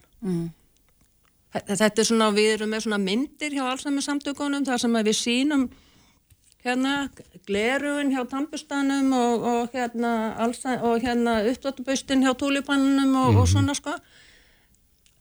Þetta 1.50 2.02
er 2.02 2.06
svona, 2.06 2.32
við 2.32 2.54
erum 2.54 2.70
með 2.70 2.86
svona 2.86 3.02
myndir 3.02 3.52
hjá 3.52 3.64
Alzheimer 3.66 4.06
samtökunum 4.06 4.66
þar 4.66 4.80
sem 4.80 4.94
við 4.94 5.16
sínum 5.18 5.70
hérna 6.64 7.10
glerugun 7.48 8.12
hjá 8.14 8.24
tambustanum 8.30 9.14
og, 9.16 9.46
og 9.52 9.74
hérna, 9.74 10.12
hérna 11.02 11.40
uppdóttabustin 11.50 12.26
hjá 12.26 12.34
túlipannunum 12.38 13.16
og, 13.16 13.42
og 13.42 13.48
svona 13.50 13.74
sko. 13.78 13.96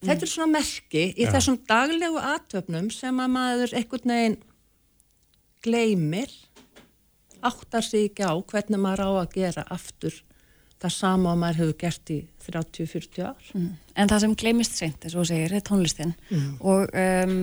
Þetta 0.05 0.25
er 0.25 0.31
svona 0.31 0.53
merki 0.57 1.03
í 1.11 1.25
Já. 1.25 1.31
þessum 1.35 1.59
daglegu 1.69 2.21
aðtöfnum 2.21 2.89
sem 2.93 3.19
að 3.19 3.33
maður 3.35 3.75
einhvern 3.79 4.13
veginn 4.15 4.39
gleymir 5.65 6.31
áttar 7.43 7.83
sig 7.85 8.09
ekki 8.09 8.27
á 8.27 8.33
hvernig 8.39 8.79
maður 8.81 9.05
á 9.07 9.09
að 9.23 9.37
gera 9.37 9.63
aftur 9.71 10.15
það 10.79 10.93
sama 10.95 11.33
að 11.33 11.39
maður 11.41 11.57
hefur 11.59 11.75
gert 11.81 12.09
í 12.15 12.17
30-40 12.45 13.25
ár. 13.27 13.47
Mm. 13.51 13.71
En 13.99 14.07
það 14.07 14.21
sem 14.23 14.35
gleymist 14.39 14.77
seint, 14.79 15.03
eins 15.03 15.15
og 15.17 15.25
þú 15.25 15.27
segir, 15.27 15.55
er 15.57 15.65
tónlistin 15.67 16.13
Mm. 16.31 16.53
og 16.63 16.93
um, 16.95 17.33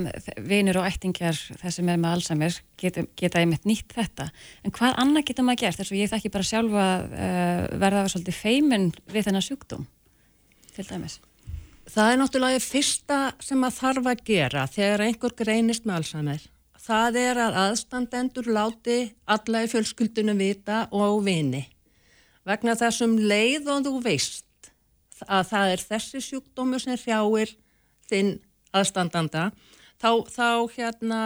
vinur 0.49 0.79
og 0.81 0.87
ættingjar 0.89 1.37
þess 1.61 1.77
sem 1.77 1.89
er 1.93 2.01
með 2.01 2.15
Alzheimer 2.17 2.57
geta, 2.81 3.05
geta 3.17 3.43
einmitt 3.43 3.69
nýtt 3.69 3.93
þetta. 3.93 4.31
En 4.65 4.73
hvað 4.73 4.97
annað 5.05 5.27
geta 5.29 5.45
maður 5.45 5.67
gert? 5.67 5.77
Þess 5.83 5.93
að 5.93 6.01
ég 6.01 6.13
þekki 6.15 6.33
bara 6.33 6.49
sjálfa 6.49 6.87
uh, 7.05 7.63
verða 7.85 8.07
svolítið 8.09 8.41
feimin 8.41 8.89
við 9.13 9.29
þennan 9.29 9.45
sjúkdóm, 9.45 9.87
til 10.73 10.89
dæmis. 10.89 11.21
Það 11.87 12.13
er 12.13 12.19
náttúrulega 12.21 12.63
fyrsta 12.65 13.19
sem 13.43 13.63
að 13.63 13.77
þarf 13.79 14.09
að 14.11 14.23
gera 14.27 14.67
þegar 14.71 15.05
einhver 15.07 15.35
greinist 15.39 15.87
með 15.87 16.01
Alzheimer. 16.01 16.43
Það 16.87 17.19
er 17.21 17.41
að 17.43 17.59
aðstandendur 17.63 18.51
láti 18.51 18.97
alla 19.31 19.63
í 19.63 19.71
fjölskyldunum 19.71 20.39
vita 20.39 20.85
og 20.95 21.23
vini. 21.27 21.63
Vegna 22.47 22.77
þessum 22.79 23.17
leið 23.19 23.71
og 23.71 23.87
þú 23.87 23.95
veist 24.05 24.71
að 25.27 25.49
það 25.51 25.73
er 25.73 25.85
þessi 25.91 26.23
sjúkdómu 26.27 26.79
sem 26.83 26.99
hrjáir 26.99 27.55
þinn 28.11 28.37
aðstandanda, 28.77 29.49
þá, 29.99 30.11
þá 30.31 30.49
hérna 30.75 31.21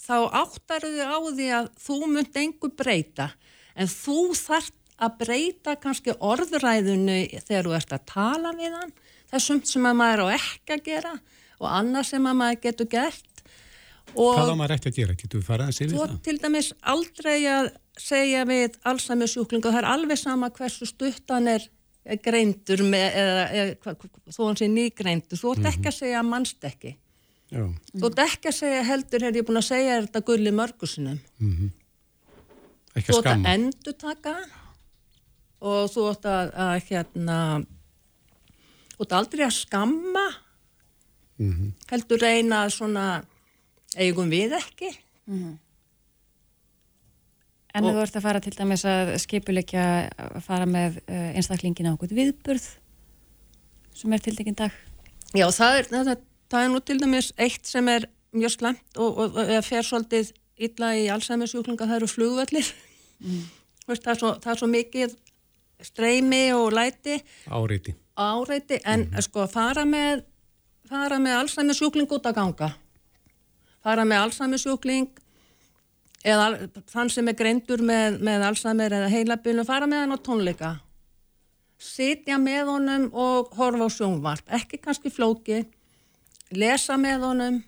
þá 0.00 0.16
áttar 0.40 0.84
þau 0.84 1.04
á 1.06 1.18
því 1.28 1.48
að 1.56 1.70
þú 1.84 1.98
munt 2.08 2.40
engu 2.40 2.72
breyta 2.74 3.30
en 3.76 3.90
þú 3.90 4.32
þarft 4.34 4.79
að 5.00 5.16
breyta 5.22 5.76
kannski 5.80 6.14
orðræðinu 6.16 7.18
þegar 7.38 7.68
þú 7.68 7.76
ert 7.78 7.96
að 7.96 8.06
tala 8.10 8.54
við 8.58 8.76
hann 8.76 8.94
þessum 9.32 9.62
sem 9.68 9.88
að 9.88 9.98
maður 10.00 10.24
á 10.24 10.26
ekki 10.36 10.76
að 10.76 10.86
gera 10.90 11.14
og 11.60 11.68
annað 11.70 12.08
sem 12.10 12.30
að 12.30 12.40
maður 12.42 12.62
getur 12.66 12.90
gert 12.90 13.26
Hvað 14.10 14.48
á 14.48 14.50
og 14.50 14.56
maður 14.58 14.76
ekki 14.76 14.90
að 14.90 14.96
gera? 14.98 15.16
Getur 15.18 15.38
við 15.38 15.46
farað 15.46 15.68
að 15.70 15.92
þú 15.92 16.00
það? 16.00 16.14
til 16.26 16.36
dæmis 16.42 16.70
aldrei 16.92 17.36
að 17.46 17.68
segja 18.00 18.46
við 18.48 18.78
Alzheimer 18.90 19.30
sjúklinga, 19.30 19.70
það 19.70 19.82
er 19.82 19.88
alveg 19.90 20.18
sama 20.18 20.48
hversu 20.56 20.88
stuttan 20.88 21.50
er 21.50 21.66
greindur 22.24 22.82
með, 22.88 23.06
eða, 23.20 23.44
eða, 23.60 23.94
þó 24.32 24.40
hann 24.46 24.58
sé 24.58 24.68
nýgreindur, 24.72 25.38
þú 25.38 25.52
ert 25.54 25.68
ekki 25.70 25.90
að 25.90 25.98
segja 25.98 26.22
mannst 26.26 26.64
ekki 26.66 26.94
Já. 27.50 27.66
þú 27.92 28.08
ert 28.08 28.22
ekki 28.24 28.50
að 28.50 28.56
segja 28.56 28.86
heldur, 28.88 29.26
er 29.26 29.36
ég 29.36 29.46
búin 29.46 29.60
að 29.60 29.68
segja 29.68 30.00
þetta 30.00 30.24
gulli 30.30 30.54
mörgusinum 30.54 31.20
mhm. 31.42 31.76
Ekki 32.96 33.12
þú 33.12 33.14
að 33.14 33.20
ert 33.20 33.28
að 33.30 33.36
skamma. 33.36 33.54
endur 33.54 33.98
taka 34.00 34.34
og 35.60 35.90
þú 35.92 36.04
ert 36.10 36.24
að, 36.30 36.52
að 36.56 36.84
hérna 36.90 37.38
þú 38.96 39.04
ert 39.06 39.16
aldrei 39.20 39.44
að 39.46 39.56
skamma 39.62 40.26
Mhm. 41.40 41.70
heldur 41.88 42.20
reyna 42.20 42.66
svona 42.68 43.22
eigum 43.96 44.28
við 44.30 44.52
ekki 44.58 44.90
En 47.74 47.84
Og- 47.84 47.94
þú 47.94 48.00
ert 48.02 48.16
að 48.18 48.22
fara 48.22 48.40
til 48.42 48.52
dæmis 48.52 48.82
að 48.84 49.12
skipuleikja 49.22 50.10
að 50.18 50.42
fara 50.42 50.66
með 50.66 50.96
uh, 51.06 51.30
einstaklingin 51.38 51.86
á 51.86 51.94
okkur 51.94 52.10
viðburð 52.18 52.64
sem 53.94 54.12
er 54.12 54.18
tildekinn 54.24 54.56
dag. 54.58 54.72
Já, 55.36 55.46
það 55.54 55.78
er, 55.78 55.84
það, 55.92 56.10
það 56.50 56.64
er 56.64 56.68
nú 56.72 56.80
til 56.82 56.98
dæmis 56.98 57.32
eitt 57.38 57.66
sem 57.70 57.88
er 57.88 58.08
mjög 58.34 58.56
slemt 58.56 58.96
og, 58.98 59.18
og, 59.22 59.36
og 59.38 59.44
eða 59.46 59.62
fer 59.62 59.86
svolítið 59.86 60.32
illa 60.60 60.90
í 60.98 61.06
Alzheimer 61.14 61.46
sjúklinga, 61.50 61.86
það 61.86 61.96
eru 62.00 62.10
flugvellir 62.10 62.72
Mm. 63.20 63.42
Veist, 63.86 64.00
það, 64.02 64.10
er 64.14 64.18
svo, 64.18 64.28
það 64.40 64.50
er 64.54 64.58
svo 64.62 64.66
mikið 64.72 65.14
streymi 65.82 66.52
og 66.56 66.72
læti. 66.72 67.20
Áreiti. 67.48 67.94
áreiti 68.16 68.80
en 68.84 69.08
sko 69.22 69.46
fara 69.48 69.84
með 69.88 70.24
fara 70.90 71.18
með 71.22 71.38
Alzheimer 71.38 71.76
sjúkling 71.76 72.10
út 72.10 72.26
að 72.26 72.38
ganga. 72.40 72.70
Fara 73.84 74.04
með 74.04 74.24
Alzheimer 74.26 74.60
sjúkling 74.60 75.10
eða 76.26 76.68
þann 76.90 77.10
sem 77.12 77.28
er 77.30 77.36
greindur 77.38 77.82
með, 77.84 78.20
með 78.20 78.46
Alzheimer 78.50 78.92
eða 78.98 79.10
heilabílum 79.12 79.68
fara 79.68 79.88
með 79.88 80.04
hann 80.04 80.16
á 80.16 80.18
tónleika. 80.26 80.72
Sitja 81.80 82.36
með 82.36 82.74
honum 82.74 83.08
og 83.16 83.54
horfa 83.56 83.88
á 83.88 83.90
sjónvarp 83.94 84.56
ekki 84.58 84.82
kannski 84.82 85.12
flóki 85.14 85.62
lesa 86.52 86.98
með 87.00 87.26
honum. 87.28 87.60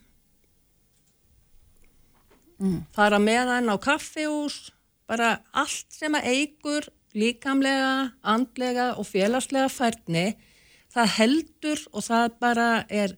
Fara 2.94 3.18
með 3.18 3.54
hann 3.56 3.72
á 3.72 3.76
kaffihús 3.82 4.70
bara 5.08 5.38
allt 5.52 5.88
sem 5.90 6.14
að 6.14 6.28
eigur 6.30 6.90
líkamlega, 7.18 8.12
andlega 8.22 8.90
og 8.98 9.06
félagslega 9.06 9.68
færni 9.72 10.26
það 10.92 11.10
heldur 11.18 11.82
og 11.92 12.04
það 12.06 12.34
bara 12.40 12.68
er 12.88 13.16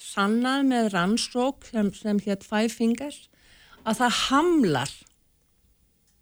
sannað 0.00 0.64
með 0.68 0.88
rannsók 0.94 1.64
sem, 1.70 1.90
sem 1.94 2.18
hétt 2.26 2.44
Five 2.44 2.72
Fingers 2.74 3.28
að 3.84 4.00
það 4.02 4.18
hamlar 4.28 4.92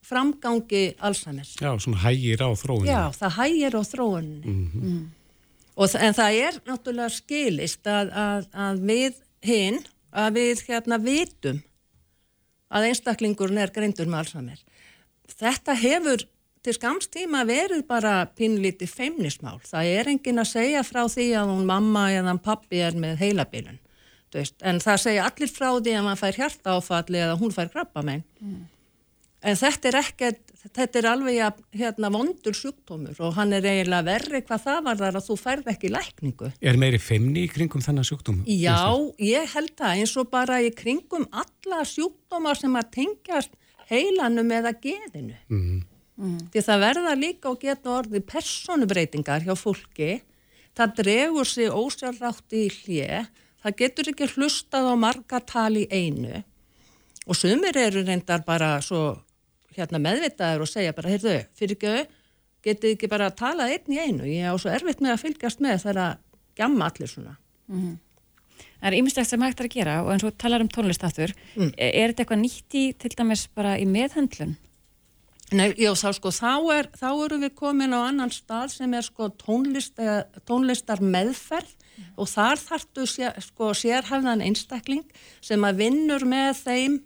framgangi 0.03 0.83
Alzheimer's. 1.01 1.55
Já, 1.63 1.71
svona 1.81 2.01
hægir 2.03 2.43
á 2.43 2.51
þróunum. 2.59 2.89
Já, 2.91 3.03
það 3.17 3.37
hægir 3.39 3.77
á 3.79 3.83
þróuninni. 3.87 4.47
Mhm. 4.53 5.11
Og, 5.77 5.89
þa- 5.89 6.01
en 6.05 6.15
það 6.15 6.39
er 6.47 6.59
náttúrulega 6.69 7.11
skilist 7.15 7.87
að, 7.89 8.11
að, 8.13 8.49
að 8.53 8.81
við 8.91 9.15
hinn, 9.43 9.79
að 10.13 10.35
við 10.37 10.65
hérna 10.69 10.99
vitum 11.01 11.63
að 12.73 12.89
einstaklingurinn 12.91 13.59
er 13.63 13.71
greindur 13.73 14.07
með 14.11 14.19
Alzheimer. 14.25 14.61
Þetta 15.33 15.75
hefur 15.81 16.27
til 16.63 16.75
skamstíma 16.77 17.43
verið 17.49 17.85
bara 17.89 18.27
pínlítið 18.39 18.91
feimnismál. 18.91 19.59
Það 19.67 19.95
er 19.97 20.11
enginn 20.13 20.43
að 20.43 20.53
segja 20.53 20.83
frá 20.87 21.05
því 21.11 21.29
að 21.41 21.55
hún 21.55 21.65
mamma 21.69 22.09
eða 22.15 22.37
pappi 22.43 22.83
er 22.83 22.99
með 22.99 23.19
heilabilun. 23.25 23.81
En 24.65 24.79
það 24.81 25.01
segja 25.03 25.25
allir 25.29 25.51
frá 25.53 25.71
því 25.75 25.97
að 25.99 26.07
maður 26.07 26.21
fær 26.23 26.39
hjartaáfalli 26.41 27.25
eða 27.25 27.41
hún 27.41 27.53
fær 27.53 27.73
krabba 27.73 28.05
meginn. 28.07 28.63
En 29.43 29.59
þetta 29.59 29.89
er 29.91 29.97
ekkert, 29.99 30.53
þetta 30.71 30.99
er 31.01 31.07
alveg 31.11 31.63
hérna 31.75 32.13
vondur 32.15 32.55
sjúkdómur 32.55 33.19
og 33.27 33.33
hann 33.35 33.51
er 33.57 33.67
eiginlega 33.67 34.07
verri 34.07 34.41
hvað 34.47 34.63
það 34.69 34.85
var 34.87 35.01
þar 35.01 35.19
að 35.19 35.27
þú 35.27 35.37
færð 35.41 35.71
ekki 35.73 35.91
lækningu. 35.91 36.51
Er 36.63 36.79
meiri 36.79 37.01
feimni 37.03 37.43
í 37.43 37.51
kringum 37.51 37.83
þennan 37.83 38.07
sjúkdóm? 38.07 38.45
Já, 38.47 38.79
ég 39.19 39.51
held 39.57 39.75
það 39.83 39.99
eins 39.99 40.15
og 40.23 40.31
bara 40.31 40.61
í 40.63 40.71
kringum 40.71 41.27
alla 41.35 41.83
sjúkdómar 41.91 42.61
sem 42.63 42.79
að 42.79 42.93
tengjast 43.01 43.59
heilanum 43.91 44.55
eða 44.55 44.77
geðinu. 44.79 45.35
Mhm. 46.19 46.51
Því 46.53 46.61
það 46.67 46.83
verða 46.85 47.15
líka 47.17 47.51
og 47.51 47.61
geta 47.61 47.91
orðið 48.03 48.27
personubreitingar 48.29 49.43
hjá 49.47 49.55
fólki. 49.57 50.21
Það 50.77 50.95
dregur 50.97 51.47
sig 51.49 51.69
ósjálfrátt 51.73 52.53
í 52.53 52.69
hlje. 52.69 53.27
Það 53.65 53.77
getur 53.77 54.11
ekki 54.13 54.29
hlustað 54.35 54.89
á 54.93 54.95
margatal 54.97 55.73
í 55.77 55.87
einu. 55.91 56.43
Og 57.27 57.37
sumir 57.37 57.77
eru 57.77 58.03
reyndar 58.05 58.45
bara 58.45 58.81
svo 58.83 59.19
hérna 59.77 60.01
meðvitaður 60.03 60.61
og 60.65 60.69
segja 60.69 60.93
bara, 60.93 61.09
heyrðu, 61.09 61.47
fyrir 61.57 61.77
ekki, 61.79 62.07
getið 62.63 62.97
ekki 62.97 63.09
bara 63.09 63.31
að 63.31 63.37
tala 63.37 63.69
einn 63.71 63.89
í 63.95 63.99
einu. 64.03 64.25
Ég 64.29 64.51
á 64.53 64.55
svo 64.59 64.71
erfitt 64.71 65.01
með 65.01 65.15
að 65.15 65.23
fylgjast 65.25 65.61
með 65.65 65.79
þegar 65.85 66.01
að 66.03 66.19
gjamma 66.61 66.91
allir 66.91 67.09
svona. 67.09 67.37
Mhm. 67.69 67.99
Það 68.83 68.89
er 68.91 68.99
ýmislegt 68.99 69.27
sem 69.31 69.41
hægt 69.41 69.61
er 69.61 69.67
að 69.69 69.75
gera 69.77 70.03
og 70.03 70.11
eins 70.13 70.25
og 70.25 70.37
talar 70.39 70.61
um 70.61 70.69
tónlistaftur, 70.69 71.33
Mm. 71.57 71.73
er, 71.79 71.91
er 71.95 72.13
þetta 72.13 72.25
eitthvað 72.25 72.43
nýtt 72.43 72.75
í 72.75 72.99
til 72.99 73.11
dæmis 73.17 73.47
bara 73.55 73.79
í 73.79 73.87
meðhendlun? 73.87 74.57
Nei, 75.57 75.71
já, 75.81 75.93
þá 75.99 76.09
sko, 76.17 76.33
þá, 76.35 76.53
er, 76.75 76.89
þá 76.97 77.09
erum 77.11 77.43
við 77.45 77.55
komin 77.59 77.95
á 77.97 78.01
annan 78.09 78.33
stað 78.33 78.75
sem 78.77 78.93
er 78.97 79.07
sko 79.07 79.29
tónlist, 79.41 79.99
eh, 80.01 80.23
tónlistar 80.49 81.03
meðferð 81.05 81.73
og 82.17 82.29
þar 82.31 82.61
þartu 82.61 83.07
sér, 83.09 83.37
sko 83.45 83.73
sérhæfðan 83.77 84.45
einstakling 84.45 85.05
sem 85.45 85.65
að 85.69 85.83
vinnur 85.85 86.25
með 86.29 86.63
þeim, 86.63 87.03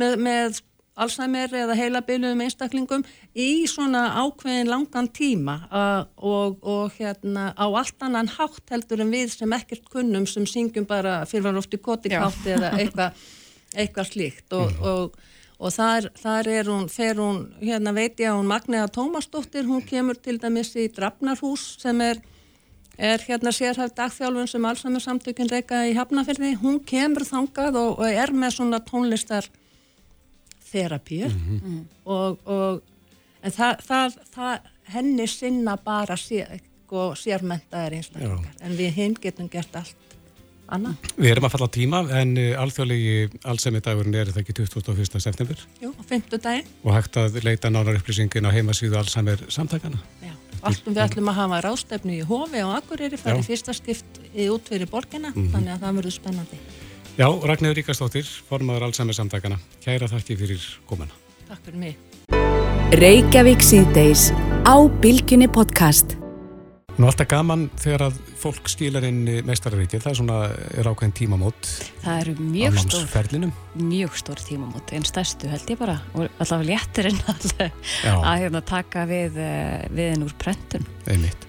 með, 0.00 0.16
með 0.28 0.62
Alzheimer 0.94 1.50
eða 1.58 1.74
heilabiluðum 1.74 2.44
einstaklingum 2.44 3.02
í 3.34 3.64
svona 3.66 4.04
ákveðin 4.22 4.70
langan 4.70 5.08
tíma 5.10 5.56
uh, 5.66 6.04
og, 6.22 6.60
og 6.62 6.94
hérna 7.00 7.48
á 7.58 7.66
allt 7.66 8.04
annan 8.06 8.30
hátt 8.30 8.70
heldur 8.70 9.02
en 9.02 9.10
við 9.10 9.32
sem 9.34 9.56
ekkert 9.56 9.90
kunnum 9.90 10.28
sem 10.30 10.46
syngjum 10.46 10.86
bara 10.86 11.24
fyrir 11.26 11.48
var 11.48 11.58
oft 11.58 11.74
í 11.74 11.82
kotikátti 11.82 12.54
eða 12.54 12.76
eitthvað 12.78 13.24
eitthvað 13.74 14.10
slíkt. 14.10 14.46
Og, 14.56 14.74
og, 14.80 15.18
og 15.64 15.72
þar, 15.72 16.10
þar 16.20 16.50
er 16.52 16.68
hún, 16.68 16.86
fer 16.92 17.18
hún, 17.20 17.40
hérna 17.62 17.94
veit 17.96 18.20
ég 18.20 18.28
að 18.28 18.38
hún 18.40 18.50
Magnea 18.50 18.86
Tómasdóttir, 18.92 19.64
hún 19.68 19.84
kemur 19.86 20.18
til 20.20 20.36
dæmis 20.42 20.74
í 20.76 20.90
Drafnarhús 20.92 21.64
sem 21.80 22.00
er, 22.04 22.20
er 22.98 23.24
hérna 23.24 23.52
sérhæft 23.54 23.96
dagþjálfun 23.96 24.50
sem 24.50 24.68
Alzheimer 24.68 25.04
samtökun 25.04 25.50
reyka 25.52 25.84
í 25.88 25.96
Hafnafjörði, 25.96 26.54
hún 26.60 26.82
kemur 26.84 27.24
þangað 27.28 27.80
og, 27.80 28.02
og 28.04 28.10
er 28.10 28.34
með 28.36 28.58
svona 28.58 28.82
tónlistar 28.84 29.48
þerapíu 30.68 31.30
og, 32.04 32.44
og 32.44 32.82
en 33.40 33.54
það, 33.54 33.82
það, 33.88 34.20
það 34.34 34.70
henni 34.94 35.28
sinna 35.30 35.78
bara 35.80 36.16
sér, 36.20 36.58
sko, 36.84 37.12
sérmentaðir 37.16 37.98
einstaklingar. 37.98 38.56
En 38.60 38.76
við 38.76 38.98
hinn 38.98 39.16
getum 39.20 39.48
gert 39.48 39.76
allt 39.80 40.03
annað. 40.76 41.08
Við 41.16 41.30
erum 41.32 41.46
að 41.48 41.54
falla 41.54 41.68
tíma 41.76 42.00
en 42.20 42.36
uh, 42.36 42.62
alþjóðlegi 42.62 43.14
Alzheimer-dagurinn 43.52 44.14
er 44.20 44.32
það 44.34 44.42
ekki 44.44 44.56
21. 44.60 45.20
september 45.24 45.62
Jú, 45.82 45.90
á 45.94 46.02
fymtudaginn. 46.08 46.66
og 46.84 46.94
hægt 46.96 47.16
að 47.20 47.40
leita 47.44 47.70
nánar 47.70 47.98
upplýsingin 48.00 48.46
á 48.46 48.54
heimasíðu 48.54 48.98
Alzheimer 49.00 49.44
samtakana. 49.48 49.98
Já, 50.22 50.32
Alltum 50.64 50.94
við 50.96 51.02
ætlum 51.04 51.28
að 51.28 51.38
hafa 51.42 51.60
rástefnu 51.66 52.14
í 52.16 52.22
Hofi 52.24 52.62
og 52.64 52.72
Akureyri 52.78 53.18
Já. 53.18 53.22
farið 53.26 53.48
fyrsta 53.50 53.74
skipt 53.76 54.20
í 54.34 54.46
út 54.48 54.64
fyrir 54.70 54.88
borgina, 54.88 55.30
Mhm. 55.34 55.50
þannig 55.52 55.74
að 55.74 55.82
það 55.84 55.98
verður 56.00 56.14
spennandi. 56.18 56.58
Já, 57.18 57.28
Ragnhildur 57.30 57.76
Ríkastóttir, 57.82 58.26
formaður 58.48 58.82
Alzheimer 58.88 59.14
samtakana. 59.14 59.58
Kæra 59.84 60.08
þakki 60.08 60.36
fyrir 60.40 60.60
komuna. 60.88 61.12
Takk 61.48 61.60
fyrir 61.66 61.78
mig. 61.78 61.96
Reykjavík 62.94 63.62
síðdeis 63.62 64.30
á 64.64 64.74
Bilginni 65.02 65.46
podcast. 65.50 66.16
Nú 66.98 67.06
alltaf 67.10 67.26
gaman 67.28 67.68
þegar 67.76 68.08
að 68.08 68.18
fólk 68.44 68.68
skilar 68.68 69.06
inn 69.08 69.22
meistararíkir, 69.46 70.02
það 70.04 70.12
er 70.12 70.18
svona, 70.20 70.38
er 70.76 70.88
ákveðin 70.90 71.14
tímamót 71.16 71.70
Það 72.02 72.18
eru 72.24 72.34
mjög 72.40 72.80
stór, 72.82 73.46
mjög 73.80 74.18
stór 74.20 74.42
tímamót, 74.44 74.92
en 74.96 75.06
stærstu 75.08 75.48
held 75.52 75.72
ég 75.72 75.80
bara, 75.80 75.96
og 76.12 76.28
allavega 76.42 76.68
léttir 76.68 77.08
en 77.10 77.22
Já. 78.04 78.14
að 78.16 78.44
hérna 78.44 78.60
taka 78.68 79.06
við, 79.08 79.40
eh, 79.40 79.86
við 79.94 80.12
henn 80.12 80.26
úr 80.26 80.36
prentun. 80.40 80.84
Einmitt. 81.08 81.48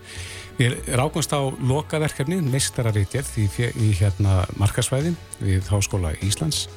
Við 0.55 0.77
rákumst 0.95 1.35
á 1.35 1.43
lokaverkefni, 1.43 2.39
meistararíkjef 2.47 3.33
í, 3.43 3.49
í 3.75 3.91
hérna 3.99 4.45
markasvæðin 4.55 5.17
við 5.43 5.67
Háskóla 5.67 6.13
Íslands 6.23 6.69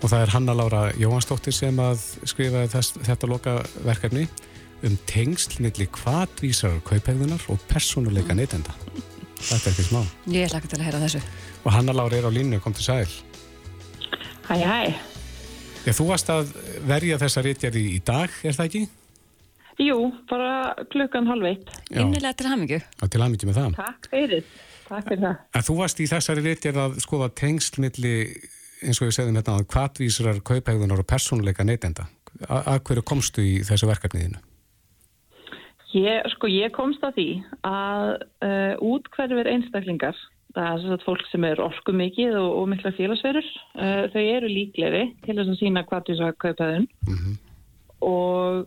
og 0.00 0.10
það 0.10 0.20
er 0.24 0.34
Hanna 0.34 0.58
Lára 0.58 0.82
Jóhansdóttir 0.98 1.54
sem 1.54 1.78
að 1.80 2.02
skrifa 2.26 2.66
þess, 2.74 2.98
þetta 3.06 3.30
lokaverkefni 3.30 4.26
um 4.84 4.98
tengsl 5.08 5.62
milli 5.64 5.86
kvatvísar 5.94 6.80
kaupegðunar 6.84 7.46
og 7.52 7.62
persónuleika 7.70 8.36
neytenda. 8.36 8.74
Þetta 9.44 9.68
er 9.68 9.72
ekki 9.74 9.86
smá. 9.86 10.02
Ég 10.32 10.52
hlaka 10.52 10.70
til 10.70 10.78
að 10.80 10.86
heyra 10.88 11.00
þessu. 11.04 11.20
Og 11.64 11.72
Hanna 11.74 11.94
Lára 11.96 12.16
er 12.16 12.28
á 12.28 12.32
línu, 12.32 12.60
kom 12.64 12.74
til 12.76 12.86
sæl. 12.86 13.10
Hæ, 14.48 14.54
hæ. 14.60 14.78
Já, 15.84 15.92
þú 15.92 16.06
varst 16.08 16.30
að 16.32 16.52
verja 16.88 17.18
þessa 17.20 17.42
rítjarði 17.44 17.82
í 17.92 17.98
dag, 18.04 18.32
er 18.44 18.56
það 18.56 18.70
ekki? 18.70 18.82
Jú, 19.84 19.98
bara 20.30 20.72
klukkan 20.92 21.28
halv 21.28 21.48
eitt. 21.50 21.72
Innilega 21.92 22.32
til 22.38 22.48
hamingu. 22.48 22.78
Já, 22.80 23.04
til 23.10 23.20
aðmyndi 23.20 23.50
með 23.50 23.58
það. 23.60 23.76
Takk 23.80 24.08
fyrir. 24.12 24.48
Takk 24.88 25.08
fyrir 25.10 25.22
það. 25.26 25.42
En 25.58 25.66
þú 25.68 25.76
varst 25.80 26.00
í 26.00 26.08
þessari 26.08 26.46
rítjarð 26.46 26.82
að 26.86 26.96
skoða 27.04 27.30
tengsl 27.42 27.82
milli, 27.84 28.14
eins 28.84 29.02
og 29.02 29.10
við 29.10 29.16
segðum 29.18 29.38
hérna, 29.40 29.58
að 29.58 29.68
kvatvísrar 29.74 30.40
kaupegðunar 30.46 31.04
og 31.04 31.08
persónuleika 31.10 31.66
neytenda. 31.68 32.08
Að 32.48 32.80
hverju 32.86 33.04
komstu 33.06 33.44
í 33.44 33.58
þessu 33.66 33.90
verkefniðinu? 33.90 34.40
Ég, 35.94 36.28
sko, 36.34 36.48
ég 36.50 36.72
komst 36.74 37.04
að 37.06 37.18
því 37.18 37.26
að 37.68 38.08
uh, 38.42 38.72
útkverfir 38.82 39.50
einstaklingar, 39.52 40.16
það 40.54 40.70
er 40.70 40.80
svona 40.82 41.02
fólk 41.04 41.26
sem 41.30 41.44
er 41.46 41.62
orku 41.62 41.94
mikið 41.94 42.38
og, 42.40 42.48
og 42.60 42.70
mikla 42.72 42.94
félagsverur, 42.96 43.50
uh, 43.78 44.06
þau 44.10 44.22
eru 44.22 44.50
líkleri 44.50 45.04
til 45.22 45.36
þess 45.36 45.52
að 45.52 45.60
sína 45.60 45.84
hvað 45.86 46.08
því 46.08 46.16
að 46.26 46.40
kaupaðun 46.42 46.88
og 48.04 48.64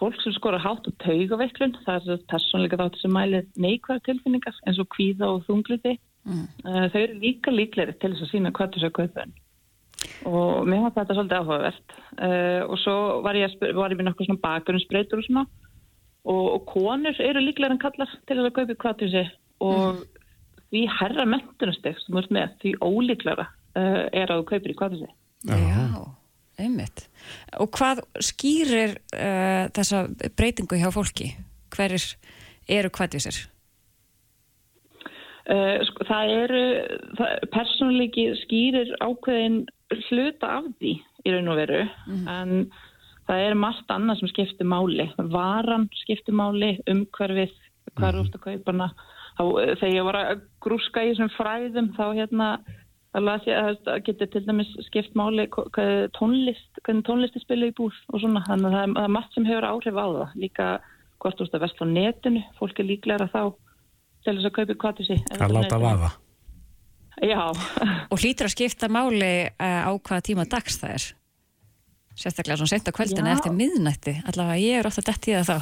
fólk 0.00 0.16
sem 0.24 0.34
skora 0.34 0.58
hátt 0.58 0.88
og 0.88 0.96
taugaveiklun, 1.04 1.76
það 1.84 1.94
er 1.94 2.06
svona 2.06 2.30
persónleika 2.32 2.80
þáttur 2.80 3.04
sem 3.04 3.12
mælir 3.14 3.44
neikvæð 3.60 4.00
tilfinningar 4.08 4.56
eins 4.66 4.80
og 4.80 4.88
kvíða 4.96 5.28
og 5.36 5.44
þungliti, 5.46 5.98
Mm. 6.22 6.44
uh, 6.62 6.84
þau 6.92 7.00
eru 7.00 7.16
líka 7.18 7.50
líkleri 7.50 7.96
til 7.98 8.12
þess 8.12 8.28
að 8.28 8.30
sína 8.30 8.52
hvað 8.54 8.76
því 8.76 8.84
að 8.86 8.92
kaupaðun. 8.98 9.32
og 10.26 10.68
mér 10.70 10.84
var 10.84 10.92
þetta 10.94 11.14
svolítið 11.16 11.40
áhugavert. 11.40 11.94
Uh, 12.14 12.62
og 12.70 12.78
svo 12.78 12.94
var 13.24 13.34
ég, 13.38 13.56
var 13.74 13.90
ég 13.90 13.98
með 13.98 14.06
nokkuð 14.08 14.28
svona 14.28 14.42
bakgrunnsbreytur 14.44 15.18
og 15.18 15.26
svona 15.26 15.44
og, 16.28 16.42
og 16.54 16.64
konur 16.70 17.20
eru 17.22 17.42
líklega 17.42 17.74
en 17.74 17.82
kallar 17.82 18.10
til 18.28 18.38
að 18.40 18.52
kaupa 18.56 18.78
kvartvísi 18.84 19.24
og 19.62 20.02
því 20.72 20.86
herra 20.98 21.26
mentunasteg 21.28 21.98
sem 22.00 22.18
ert 22.18 22.32
með, 22.34 22.56
því 22.62 22.74
ólíklara 22.80 23.46
uh, 23.48 24.04
er 24.08 24.30
að 24.30 24.42
þú 24.42 24.48
kaupir 24.52 24.72
í 24.72 24.78
kvartvísi. 24.78 25.08
Já, 25.50 25.86
einmitt. 26.62 27.06
Og 27.60 27.72
hvað 27.76 28.04
skýrir 28.22 28.96
uh, 29.16 29.68
þessa 29.74 30.06
breytingu 30.38 30.78
hjá 30.80 30.90
fólki? 30.94 31.32
Hverjir 31.72 32.06
eru 32.70 32.92
kvætvísir? 32.92 33.42
Uh, 35.50 35.82
sko, 35.88 36.06
það 36.06 36.32
eru, 36.38 36.64
það, 37.18 37.46
persónuleiki 37.54 38.28
skýrir 38.44 38.92
ákveðin 39.02 39.64
hluta 40.06 40.56
af 40.60 40.68
því 40.78 40.94
í 41.26 41.32
raun 41.34 41.50
og 41.52 41.58
veru 41.58 41.82
en 42.30 42.52
það 43.32 43.46
er 43.46 43.58
margt 43.58 43.90
annað 43.92 44.20
sem 44.20 44.30
skiptir 44.32 44.68
máli. 44.68 45.08
Varan 45.32 45.88
skiptir 46.02 46.36
máli, 46.36 46.76
umhverfið, 46.90 47.56
hvað 47.96 48.08
er 48.10 48.20
út 48.20 48.38
að 48.38 48.44
kaupa 48.46 48.74
hana. 48.74 48.92
Þá, 49.32 49.42
eh, 49.62 49.74
þegar 49.80 49.96
ég 49.96 50.08
var 50.08 50.20
að 50.20 50.46
grúska 50.60 51.02
í 51.02 51.12
þessum 51.12 51.32
fræðum 51.38 51.92
þá 51.96 52.04
hérna 52.12 52.48
að 53.12 53.28
að 53.52 53.76
það 53.84 54.04
getur 54.06 54.28
til 54.32 54.42
dæmis 54.46 54.70
skipt 54.88 55.14
máli 55.18 55.44
tónlist, 56.16 56.80
hvernig 56.84 57.04
tónlisti 57.04 57.42
spila 57.42 57.68
í 57.68 57.74
búð 57.76 57.96
og 58.08 58.22
svona. 58.22 58.44
Þannig 58.46 58.70
að 58.70 58.76
það 58.76 58.82
er, 58.82 58.94
það 58.96 59.04
er 59.04 59.14
margt 59.16 59.34
sem 59.34 59.48
hefur 59.48 59.68
áhrif 59.68 60.00
á 60.00 60.06
það. 60.06 60.36
Líka 60.40 60.68
hvort 61.22 61.38
þú 61.38 61.44
veist 61.44 61.56
að 61.58 61.64
vesla 61.66 61.86
á 61.86 61.92
netinu, 61.92 62.44
fólk 62.58 62.80
er 62.80 62.88
líklega 62.88 63.28
þá 63.28 63.42
til 64.24 64.36
þess 64.36 64.48
að 64.48 64.56
kaupa 64.58 64.78
kvartusi. 64.84 65.18
Að 65.38 65.56
láta 65.58 65.80
vaða. 65.82 66.12
Já. 67.22 67.42
Og 68.08 68.22
hlýtur 68.22 68.48
að 68.48 68.54
skipta 68.56 68.88
máli 68.90 69.34
uh, 69.52 69.82
á 69.86 69.92
hvaða 69.92 70.24
tíma 70.24 70.48
dags 70.48 70.80
það 70.80 70.96
er? 70.96 71.08
Sérstaklega 72.22 72.56
svona 72.60 72.70
sent 72.70 72.86
á 72.86 72.92
kvöldinu 72.94 73.26
Já. 73.30 73.34
eftir 73.34 73.54
miðnætti. 73.56 74.12
Allavega 74.30 74.60
ég 74.62 74.78
er 74.78 74.88
ofta 74.88 75.02
dett 75.08 75.26
í 75.26 75.34
það 75.34 75.48
þá. 75.50 75.56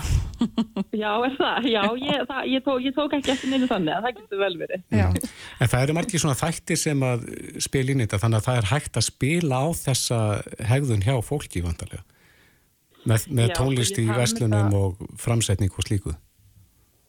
Já, 1.02 1.11
er 1.24 1.34
það? 1.38 1.68
Já, 1.72 1.82
ég, 2.04 2.22
það, 2.28 2.42
ég, 2.52 2.64
tók, 2.66 2.80
ég 2.84 2.96
tók 2.98 3.16
ekki 3.16 3.32
eftir 3.34 3.52
neinu 3.54 3.68
þannig 3.70 3.96
að 3.96 4.06
það 4.06 4.16
getur 4.20 4.42
vel 4.44 4.52
verið. 4.61 4.84
Já. 4.92 5.06
En 5.61 5.72
það 5.72 5.84
eru 5.86 5.96
margir 5.96 6.22
svona 6.24 6.38
þættir 6.40 6.80
sem 6.82 7.04
að 7.08 7.24
spila 7.64 7.94
inn 7.94 8.02
í 8.02 8.06
þetta, 8.06 8.20
þannig 8.26 8.42
að 8.42 8.48
það 8.50 8.61
er 8.61 8.70
hægt 8.74 9.00
að 9.00 9.06
spila 9.08 9.61
á 9.64 9.66
þessa 9.80 10.18
hegðun 10.70 11.06
hjá 11.06 11.14
fólki 11.24 11.64
vantarlega. 11.64 12.04
Með, 13.08 13.28
með 13.32 13.46
Já, 13.48 13.54
tónlist 13.56 13.96
í 13.96 14.04
um 14.04 14.16
verslunum 14.18 14.66
þetta- 14.68 14.80
og 14.84 15.16
framsetning 15.24 15.72
og 15.72 15.86
slíku. 15.88 16.12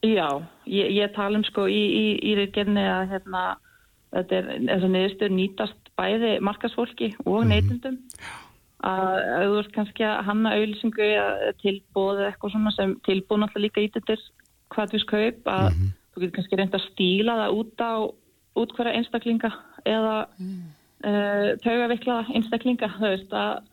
Já, 0.08 0.28
ég, 0.66 0.96
ég 0.96 1.12
tala 1.14 1.38
um 1.38 1.44
sko 1.46 1.68
í, 1.70 1.82
í, 1.92 2.06
í 2.32 2.38
reyngenni 2.40 2.88
að 2.90 3.12
hérna, 3.12 3.42
þetta 4.16 4.38
er, 4.40 4.48
þess 4.64 4.88
að 4.88 4.94
niðurstöður 4.96 5.36
nýtast 5.36 5.92
bæði 6.00 6.32
markasfólki 6.42 7.12
og 7.28 7.44
neytundum. 7.46 8.00
Að 8.02 8.16
ef 8.32 8.41
þú 8.82 9.58
ert 9.62 9.74
kannski 9.76 10.06
að 10.08 10.24
hanna 10.26 10.54
tilbúð 11.62 12.22
eða 12.22 12.30
eitthvað 12.32 12.54
svona 12.56 12.72
sem 12.74 12.96
tilbúð 13.06 13.44
náttúrulega 13.44 13.68
líka 13.68 13.86
ítöttir 13.86 14.24
hvað 14.74 14.96
við 14.96 15.04
skaup 15.04 15.52
að 15.52 15.68
þú 16.12 16.24
getur 16.24 16.36
kannski 16.38 16.60
reynd 16.60 16.78
að 16.78 16.88
stíla 16.88 17.38
það 17.42 17.60
út 17.60 17.84
á 17.86 17.94
út 18.60 18.74
hverja 18.76 18.96
einstaklinga 19.00 19.52
eða 19.88 20.16
mm. 20.40 20.64
uh, 21.08 21.50
taugaviklaða 21.64 22.38
einstaklinga, 22.38 22.90
þú 22.98 23.12
veist 23.14 23.36
að 23.36 23.68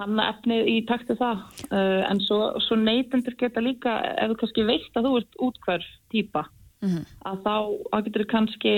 hanna 0.00 0.28
efnið 0.32 0.68
í 0.70 0.76
taktu 0.88 1.16
það. 1.18 1.42
Uh, 1.68 2.02
en 2.08 2.20
svo, 2.24 2.40
svo 2.64 2.78
neytendur 2.80 3.36
geta 3.38 3.62
líka 3.62 3.98
ef 4.14 4.32
þú 4.32 4.38
kannski 4.42 4.66
veist 4.68 4.98
að 4.98 5.08
þú 5.08 5.14
ert 5.20 5.40
útkvörf 5.48 5.88
típa 6.14 6.46
að 6.82 7.42
þá 7.44 7.56
að 7.94 8.06
getur 8.08 8.24
kannski 8.30 8.76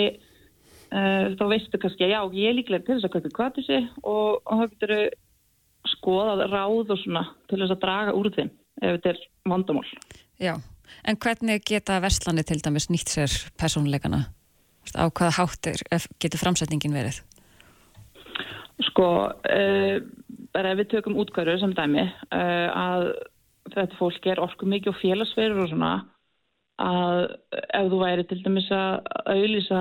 uh, 0.92 1.26
þá 1.38 1.44
veistu 1.52 1.80
kannski 1.80 2.04
að 2.04 2.14
já, 2.14 2.20
ég 2.36 2.50
er 2.50 2.58
líklega 2.58 2.84
til 2.86 2.98
þess 2.98 3.08
að 3.08 3.14
kaupa 3.14 3.36
kvartusi 3.38 3.78
og, 4.02 4.42
og 4.44 4.60
þá 4.60 4.64
getur 4.74 4.96
skoðað 6.04 6.44
ráð 6.52 6.92
og 6.92 7.00
svona 7.00 7.24
til 7.48 7.62
þess 7.62 7.72
að 7.72 7.82
draga 7.84 8.14
úr 8.16 8.28
þeim 8.34 8.50
ef 8.84 8.96
þetta 8.98 9.12
er 9.14 9.20
vandamál. 9.48 9.86
Já. 10.42 10.54
En 11.08 11.16
hvernig 11.16 11.64
geta 11.64 11.96
verslanir 12.04 12.44
til 12.44 12.60
dæmis 12.60 12.90
nýtt 12.92 13.08
sér 13.08 13.32
veist, 14.84 14.96
Á 15.00 15.08
hvaða 15.08 15.36
hátt 15.38 15.70
ef- 15.90 16.08
getur 16.20 16.42
framsetningin 16.42 16.92
verið? 16.92 17.22
Sko, 18.90 19.06
bara 20.52 20.72
ef 20.74 20.80
við 20.82 20.90
tökum 20.92 21.16
útkvæður 21.16 21.60
sem 21.62 21.72
dæmi 21.74 22.04
uh, 22.04 22.68
að 22.74 23.06
þetta 23.72 23.96
fólk 23.98 24.26
er 24.26 24.42
orku 24.42 24.66
mikið 24.68 24.92
og 24.92 24.98
félagsverður 25.00 25.62
og 25.64 25.70
svona 25.70 25.92
að 26.82 27.20
ef 27.78 27.86
þú 27.92 28.00
væri 28.02 28.26
til 28.28 28.40
dæmis 28.42 28.66
að 28.74 29.06
auðlýsa 29.30 29.80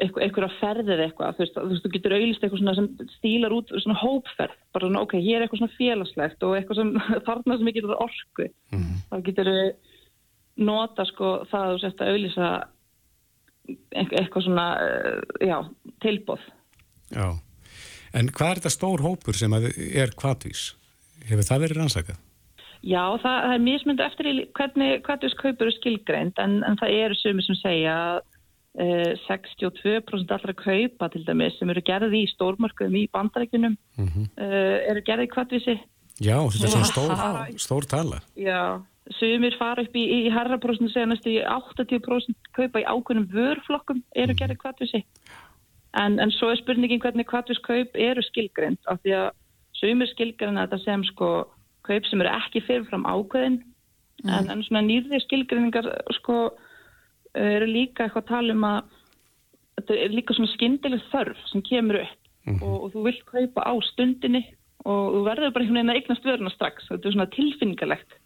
eitthvað 0.00 0.54
ferðir 0.58 1.04
eitthvað, 1.06 1.38
þú 1.38 1.64
veist, 1.68 1.84
þú 1.84 1.92
getur 1.94 2.14
auðlýst 2.16 2.44
eitthvað 2.44 2.76
sem 2.78 2.88
stílar 3.16 3.54
út 3.56 3.72
svona 3.74 3.98
hópferð, 4.00 4.58
bara 4.74 4.88
svona, 4.88 5.02
ok, 5.04 5.16
hér 5.18 5.38
er 5.38 5.46
eitthvað 5.46 5.62
svona 5.62 5.76
félagslegt 5.78 6.46
og 6.46 6.56
eitthvað 6.56 6.80
sem 6.80 6.92
þarna 7.28 7.58
sem 7.58 7.70
ekki 7.72 7.82
er 7.82 7.94
orku, 7.96 8.48
þá 9.10 9.16
getur 9.28 9.52
nota 10.62 11.06
sko 11.08 11.32
það 11.50 11.66
að 11.66 11.72
þú 11.74 11.82
sért 11.84 12.02
að 12.02 12.12
auðlýsa 12.12 12.50
eitthvað, 13.92 14.42
svona, 14.48 14.66
uh, 14.82 15.46
já, 15.46 15.56
tilbóð. 16.02 16.44
Já. 17.12 17.28
En 18.12 18.28
hvað 18.34 18.50
er 18.50 18.60
þetta 18.60 18.74
stór 18.74 19.04
hópur 19.04 19.38
sem 19.38 19.54
er 19.56 20.12
kvatvís? 20.18 20.72
Hefur 21.28 21.46
það 21.46 21.64
verið 21.64 21.80
rannsakað? 21.80 22.20
Já, 22.82 23.02
það, 23.22 23.36
það 23.46 23.54
er 23.54 23.62
mismundu 23.62 24.02
eftir 24.02 24.28
hvernig 24.58 25.02
kvartus 25.06 25.34
kaupur 25.38 25.68
er 25.70 25.74
skilgreind 25.76 26.40
en, 26.42 26.58
en 26.66 26.78
það 26.80 26.94
eru 27.04 27.18
sumi 27.20 27.44
sem 27.46 27.58
segja 27.60 27.94
að 27.94 28.22
62% 28.78 30.32
allra 30.32 30.54
kaupa 30.56 31.08
til 31.12 31.26
dæmis 31.26 31.58
sem 31.58 31.68
eru 31.68 31.82
gerði 31.84 32.22
í 32.24 32.30
stórmörkum 32.30 32.94
í 32.96 33.08
bandarækjunum 33.12 33.76
Mhm. 33.98 34.30
uh, 34.38 34.78
eru 34.88 35.02
gerði 35.04 35.28
í 35.28 35.32
kvartvísi. 35.34 35.76
Já, 36.20 36.38
þetta 36.48 36.64
er 36.64 36.72
svona 36.72 36.88
stór, 36.88 37.12
stór 37.58 37.84
tala. 37.88 38.20
Já, 38.36 38.80
sumir 39.18 39.56
fara 39.58 39.82
upp 39.82 39.94
í, 39.94 40.04
í 40.26 40.30
herraprósent 40.32 40.92
segja 40.92 41.06
næstu 41.06 41.30
í 41.34 41.44
80% 41.44 42.34
kaupa 42.56 42.80
í 42.80 42.88
ákveðnum 42.88 43.28
vörflokkum 43.28 44.02
eru 44.16 44.34
gerði 44.34 44.56
í 44.56 44.62
kvartvísi. 44.62 45.04
En, 45.94 46.18
en 46.18 46.30
svo 46.30 46.48
er 46.48 46.56
spurningin 46.56 47.00
hvernig 47.00 47.26
kvartvískaup 47.28 47.96
eru 48.00 48.22
skilgreind 48.22 48.78
af 48.88 49.02
því 49.02 49.16
að 49.18 49.30
sumir 49.76 50.08
skilgreina 50.08 50.64
þetta 50.66 50.84
sem 50.84 51.04
sko 51.04 51.28
kaup 51.84 52.06
sem 52.08 52.20
eru 52.22 52.32
ekki 52.32 52.62
fyrirfram 52.64 53.04
ákveðin 53.04 53.58
mm. 54.24 54.30
en, 54.30 54.50
en 54.54 54.62
svona 54.64 54.84
nýrði 54.86 55.20
skilgrinningar 55.26 55.88
sko 56.16 56.54
eru 57.34 57.68
líka 57.68 58.06
eitthvað 58.06 58.24
að 58.24 58.32
tala 58.32 58.56
um 58.56 58.66
að 58.68 58.80
þetta 59.78 60.00
er 60.04 60.16
líka 60.16 60.36
svona 60.36 60.52
skyndileg 60.52 61.06
þörf 61.12 61.46
sem 61.50 61.62
kemur 61.68 62.02
upp. 62.02 62.18
Mm 62.42 62.56
-hmm. 62.58 62.62
og, 62.66 62.76
og 62.82 62.92
þú 62.92 63.04
vilt 63.06 63.24
kaupa 63.30 63.62
á 63.62 63.72
stundinni 63.92 64.42
og 64.82 65.02
þú 65.14 65.20
verður 65.28 65.52
bara 65.54 65.62
einhvern 65.62 65.78
veginn 65.78 65.92
að 65.94 65.98
eignast 66.00 66.24
vöruna 66.26 66.50
strax. 66.50 66.88
Þetta 66.90 67.08
er 67.08 67.12
svona 67.12 67.34
tilfinningalegt. 67.36 68.16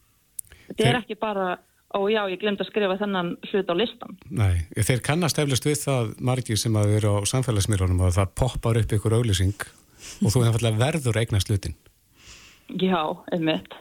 Þetta 0.67 0.83
Þeir... 0.83 0.89
er 0.89 1.01
ekki 1.03 1.19
bara 1.21 1.59
og 1.95 2.11
já, 2.11 2.23
ég 2.29 2.41
glemt 2.41 2.61
að 2.61 2.71
skrifa 2.71 2.99
þennan 2.99 3.37
hlut 3.47 3.71
á 3.71 3.75
listan 3.79 4.17
Nei, 4.29 4.67
þeir 4.75 5.03
kannast 5.07 5.39
eflust 5.39 5.67
við 5.69 5.79
það 5.85 6.13
margir 6.19 6.59
sem 6.59 6.75
að 6.77 6.97
eru 6.99 7.13
á 7.15 7.31
samfélagsmiðlunum 7.31 8.03
að 8.09 8.19
það 8.19 8.33
poppar 8.43 8.81
upp 8.81 8.95
ykkur 8.97 9.17
auglýsing 9.21 9.67
og 10.25 10.35
þú 10.35 10.43
verður 10.43 11.21
eignast 11.21 11.51
hlutin. 11.51 11.77
Já, 12.83 13.01
einmitt. 13.33 13.79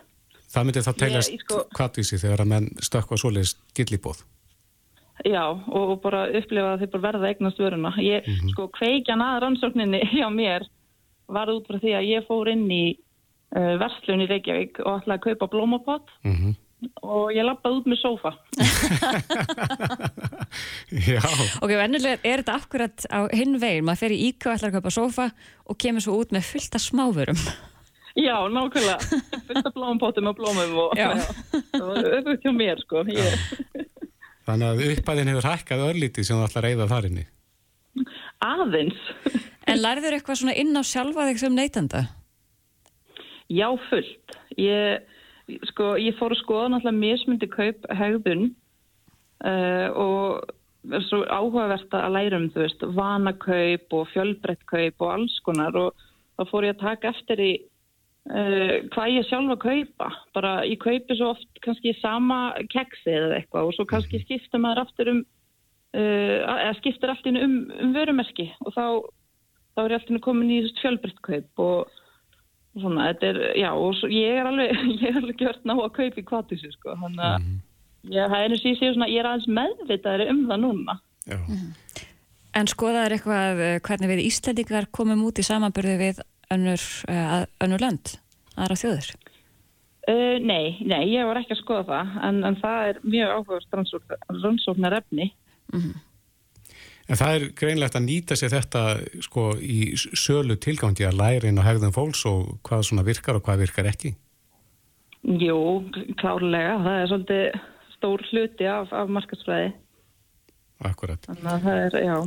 Það 0.53 0.67
myndi 0.67 0.85
þá 0.85 0.93
teljast 1.01 1.35
sko... 1.41 1.65
kvartvísi 1.75 2.21
þegar 2.21 2.45
að 2.45 2.51
menn 2.53 2.69
stökka 2.85 3.17
svoleiðist 3.19 3.59
gillibóð 3.75 4.21
Já, 5.23 5.55
og 5.71 6.01
bara 6.03 6.25
upplifa 6.35 6.73
að 6.73 6.81
þeir 6.83 6.89
bara 6.91 7.03
verða 7.05 7.29
eignast 7.29 7.59
vöruna. 7.61 7.93
Ég, 8.03 8.25
mm 8.25 8.33
-hmm. 8.33 8.49
sko, 8.51 8.67
kveikjan 8.75 9.23
að 9.23 9.39
rannsókninni 9.43 10.01
hjá 10.17 10.27
mér 10.29 10.61
var 11.27 11.47
út 11.49 11.67
frá 11.67 11.79
því 11.79 11.91
að 11.95 12.07
ég 12.09 12.27
fór 12.27 12.47
inn 12.51 12.71
í 12.71 12.97
uh, 13.55 13.79
verslun 13.79 14.21
í 14.21 14.29
Reykjavík 14.29 14.79
og 14.83 14.99
ætlaði 14.99 15.17
að 15.17 15.23
kaupa 15.23 15.47
blómapott 15.47 16.07
mm 16.23 16.35
-hmm. 16.35 16.53
og 17.01 17.33
ég 17.33 17.43
lappaði 17.47 17.75
út 17.79 17.87
með 17.87 17.99
sófa. 18.01 18.31
Já. 21.09 21.23
Ok, 21.61 21.71
vennilega 21.71 22.17
er 22.23 22.37
þetta 22.43 22.59
akkurat 22.59 23.05
á 23.09 23.19
hinn 23.31 23.59
veginn. 23.59 23.85
Maður 23.85 24.01
fer 24.03 24.11
í 24.11 24.23
íkvæð, 24.27 24.53
ætlaði 24.53 24.71
að 24.71 24.77
kaupa 24.77 24.97
sófa 24.99 25.27
og 25.65 25.77
kemur 25.77 26.01
svo 26.01 26.13
út 26.19 26.31
með 26.31 26.43
fullta 26.51 26.79
smáfurum. 26.79 27.39
Já, 28.15 28.47
nákvæmlega. 28.47 28.97
Fullta 29.47 29.71
blómapottum 29.75 30.27
og 30.27 30.35
blómum 30.35 30.77
og 30.77 30.91
var 30.95 31.19
auðvitað 31.81 32.41
hjá 32.43 32.51
mér, 32.51 32.79
sko. 32.79 33.03
Ég... 33.11 33.39
Þannig 34.45 34.67
að 34.69 34.83
uppæðin 34.93 35.31
hefur 35.31 35.49
hækkað 35.49 35.87
örlítið 35.89 36.27
sem 36.27 36.37
þú 36.37 36.45
ætlar 36.45 36.65
að 36.65 36.69
reyða 36.69 36.89
þarinni. 36.93 37.25
Aðeins. 38.45 39.01
En 39.65 39.79
lærður 39.81 40.13
eitthvað 40.13 40.37
svona 40.37 40.53
inn 40.61 40.77
á 40.77 40.83
sjálfa 40.85 41.23
þig 41.25 41.39
sem 41.41 41.55
neytanda? 41.57 42.03
Já, 43.49 43.65
fullt. 43.89 44.35
Ég, 44.61 45.07
sko, 45.71 45.95
ég 45.97 46.13
fór 46.19 46.35
að 46.35 46.41
skoða 46.43 46.67
náttúrulega 46.69 46.99
mismundi 46.99 47.49
kaup 47.49 47.87
hegðun 47.97 48.43
uh, 49.41 49.89
og 49.89 50.53
það 50.85 50.97
er 50.99 51.07
svo 51.07 51.21
áhugavert 51.25 51.97
að 51.97 52.13
læra 52.13 52.39
um, 52.43 52.45
þú 52.53 52.61
veist, 52.61 52.85
vanakaup 52.99 53.97
og 53.97 54.11
fjölbrettkaup 54.13 55.05
og 55.07 55.13
alls 55.15 55.39
konar 55.47 55.79
og 55.81 56.05
þá 56.37 56.45
fór 56.51 56.69
ég 56.69 56.77
að 56.77 56.85
taka 56.85 57.13
eftir 57.15 57.41
í 57.41 57.51
Uh, 58.25 58.81
hvað 58.89 59.11
ég 59.19 59.25
sjálf 59.29 59.51
að 59.53 59.59
kaupa 59.61 60.07
bara 60.33 60.51
ég 60.65 60.79
kaupi 60.81 61.13
svo 61.13 61.35
oft 61.35 61.59
kannski 61.61 61.91
sama 61.99 62.55
keksi 62.73 63.11
eða 63.13 63.35
eitthvað 63.37 63.67
og 63.67 63.75
svo 63.75 63.85
kannski 63.85 64.17
skipta 64.23 64.57
maður 64.57 64.81
aftur 64.81 65.11
um 65.11 65.19
uh, 65.95 66.55
eða 66.55 66.73
skiptir 66.79 67.13
alltaf 67.13 67.37
um, 67.37 67.59
um 67.69 67.93
vörumerki 67.93 68.47
og 68.65 68.73
þá, 68.73 68.85
þá 69.75 69.83
er 69.83 69.93
ég 69.93 69.99
alltaf 69.99 70.23
komin 70.25 70.55
í 70.55 70.59
fjölbryttkaup 70.81 71.63
og, 71.67 72.01
og 72.73 72.81
svona, 72.81 73.11
þetta 73.11 73.29
er, 73.29 73.41
já 73.61 73.69
og 73.71 73.95
svo, 73.99 74.09
ég 74.09 74.41
er 74.41 74.49
alveg, 74.49 74.73
ég 75.03 75.07
er 75.11 75.21
alveg 75.21 75.45
gjört 75.45 75.69
ná 75.69 75.75
að 75.77 75.95
kaupa 75.99 76.21
í 76.21 76.27
kvatísu 76.33 76.73
sko, 76.73 76.97
þannig 77.03 77.25
að 77.29 77.39
mm. 77.39 77.55
ég, 78.09 78.33
það 78.33 78.37
er 78.39 78.57
eins 78.57 78.65
og 78.65 78.71
ég 78.71 78.81
sé 78.81 78.93
svona, 78.95 79.11
ég 79.13 79.21
er 79.21 79.31
aðeins 79.31 79.51
meðvitaðri 79.61 80.29
um 80.33 80.45
það 80.49 80.63
núna 80.65 80.99
mm. 81.29 81.65
En 82.55 82.69
skoðaður 82.71 83.17
eitthvað 83.17 83.61
eh, 83.65 83.77
hvernig 83.83 84.13
við 84.13 84.19
Íslandikar 84.29 84.85
komum 84.95 85.25
út 85.27 85.41
í 85.41 85.43
samanbyrði 85.43 85.95
við 85.99 86.21
önnur, 86.53 86.81
uh, 87.09 87.43
önnur 87.63 87.83
land, 87.83 88.17
aðra 88.55 88.77
þjóður? 88.79 89.13
Uh, 90.05 90.37
nei, 90.37 90.77
nei, 90.85 91.01
ég 91.15 91.25
var 91.25 91.39
ekki 91.39 91.55
að 91.55 91.61
skoða 91.63 91.85
það 91.89 92.17
en, 92.27 92.43
en 92.45 92.59
það 92.61 92.89
er 92.89 92.99
mjög 93.05 93.31
áhugast 93.39 93.79
rannsóknar 94.43 94.99
efni 94.99 95.31
mm 95.73 95.79
-hmm. 95.79 96.03
En 97.05 97.19
það 97.19 97.35
er 97.35 97.43
greinlegt 97.53 97.95
að 97.95 98.05
nýta 98.07 98.35
sér 98.35 98.49
þetta 98.49 98.81
sko 99.21 99.51
í 99.61 99.93
sölu 99.97 100.55
tilgangi 100.57 101.05
að 101.05 101.19
læra 101.19 101.49
inn 101.49 101.61
á 101.61 101.67
hegðum 101.67 101.93
fólks 101.93 102.25
og 102.25 102.57
hvað 102.65 102.87
svona 102.87 103.05
virkar 103.05 103.37
og 103.37 103.45
hvað 103.45 103.61
virkar 103.65 103.89
ekki? 103.91 104.15
Jú, 105.21 105.59
klárlega 106.17 106.79
það 106.81 107.01
er 107.01 107.11
svolítið 107.11 107.59
stór 107.95 108.25
hluti 108.31 108.65
af, 108.69 108.93
af 108.93 109.09
markasfræði 109.09 109.73
Akkurat 110.85 111.29
Þannig 111.29 111.51
að 111.51 111.61
það 111.67 111.83
er, 111.85 111.99
já 112.05 112.17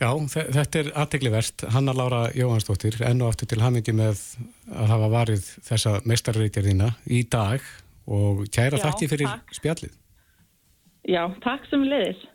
Já, 0.00 0.10
þetta 0.26 0.80
er 0.80 0.88
aðteglivert. 0.98 1.64
Hanna 1.70 1.94
Laura 1.94 2.26
Jóhansdóttir, 2.34 2.98
enn 3.06 3.22
og 3.22 3.30
aftur 3.30 3.48
til 3.52 3.62
hamingi 3.62 3.94
með 3.94 4.20
að 4.72 4.90
hafa 4.90 5.10
varið 5.12 5.48
þessa 5.68 5.96
mestarreitjarðina 6.08 6.94
í 7.06 7.22
dag 7.30 7.62
og 8.10 8.44
kæra 8.52 8.80
þakki 8.82 9.10
fyrir 9.12 9.30
takk. 9.30 9.54
spjallið. 9.60 9.94
Já, 11.08 11.22
takk 11.44 11.68
sem 11.70 11.84
leiðis. 11.86 12.26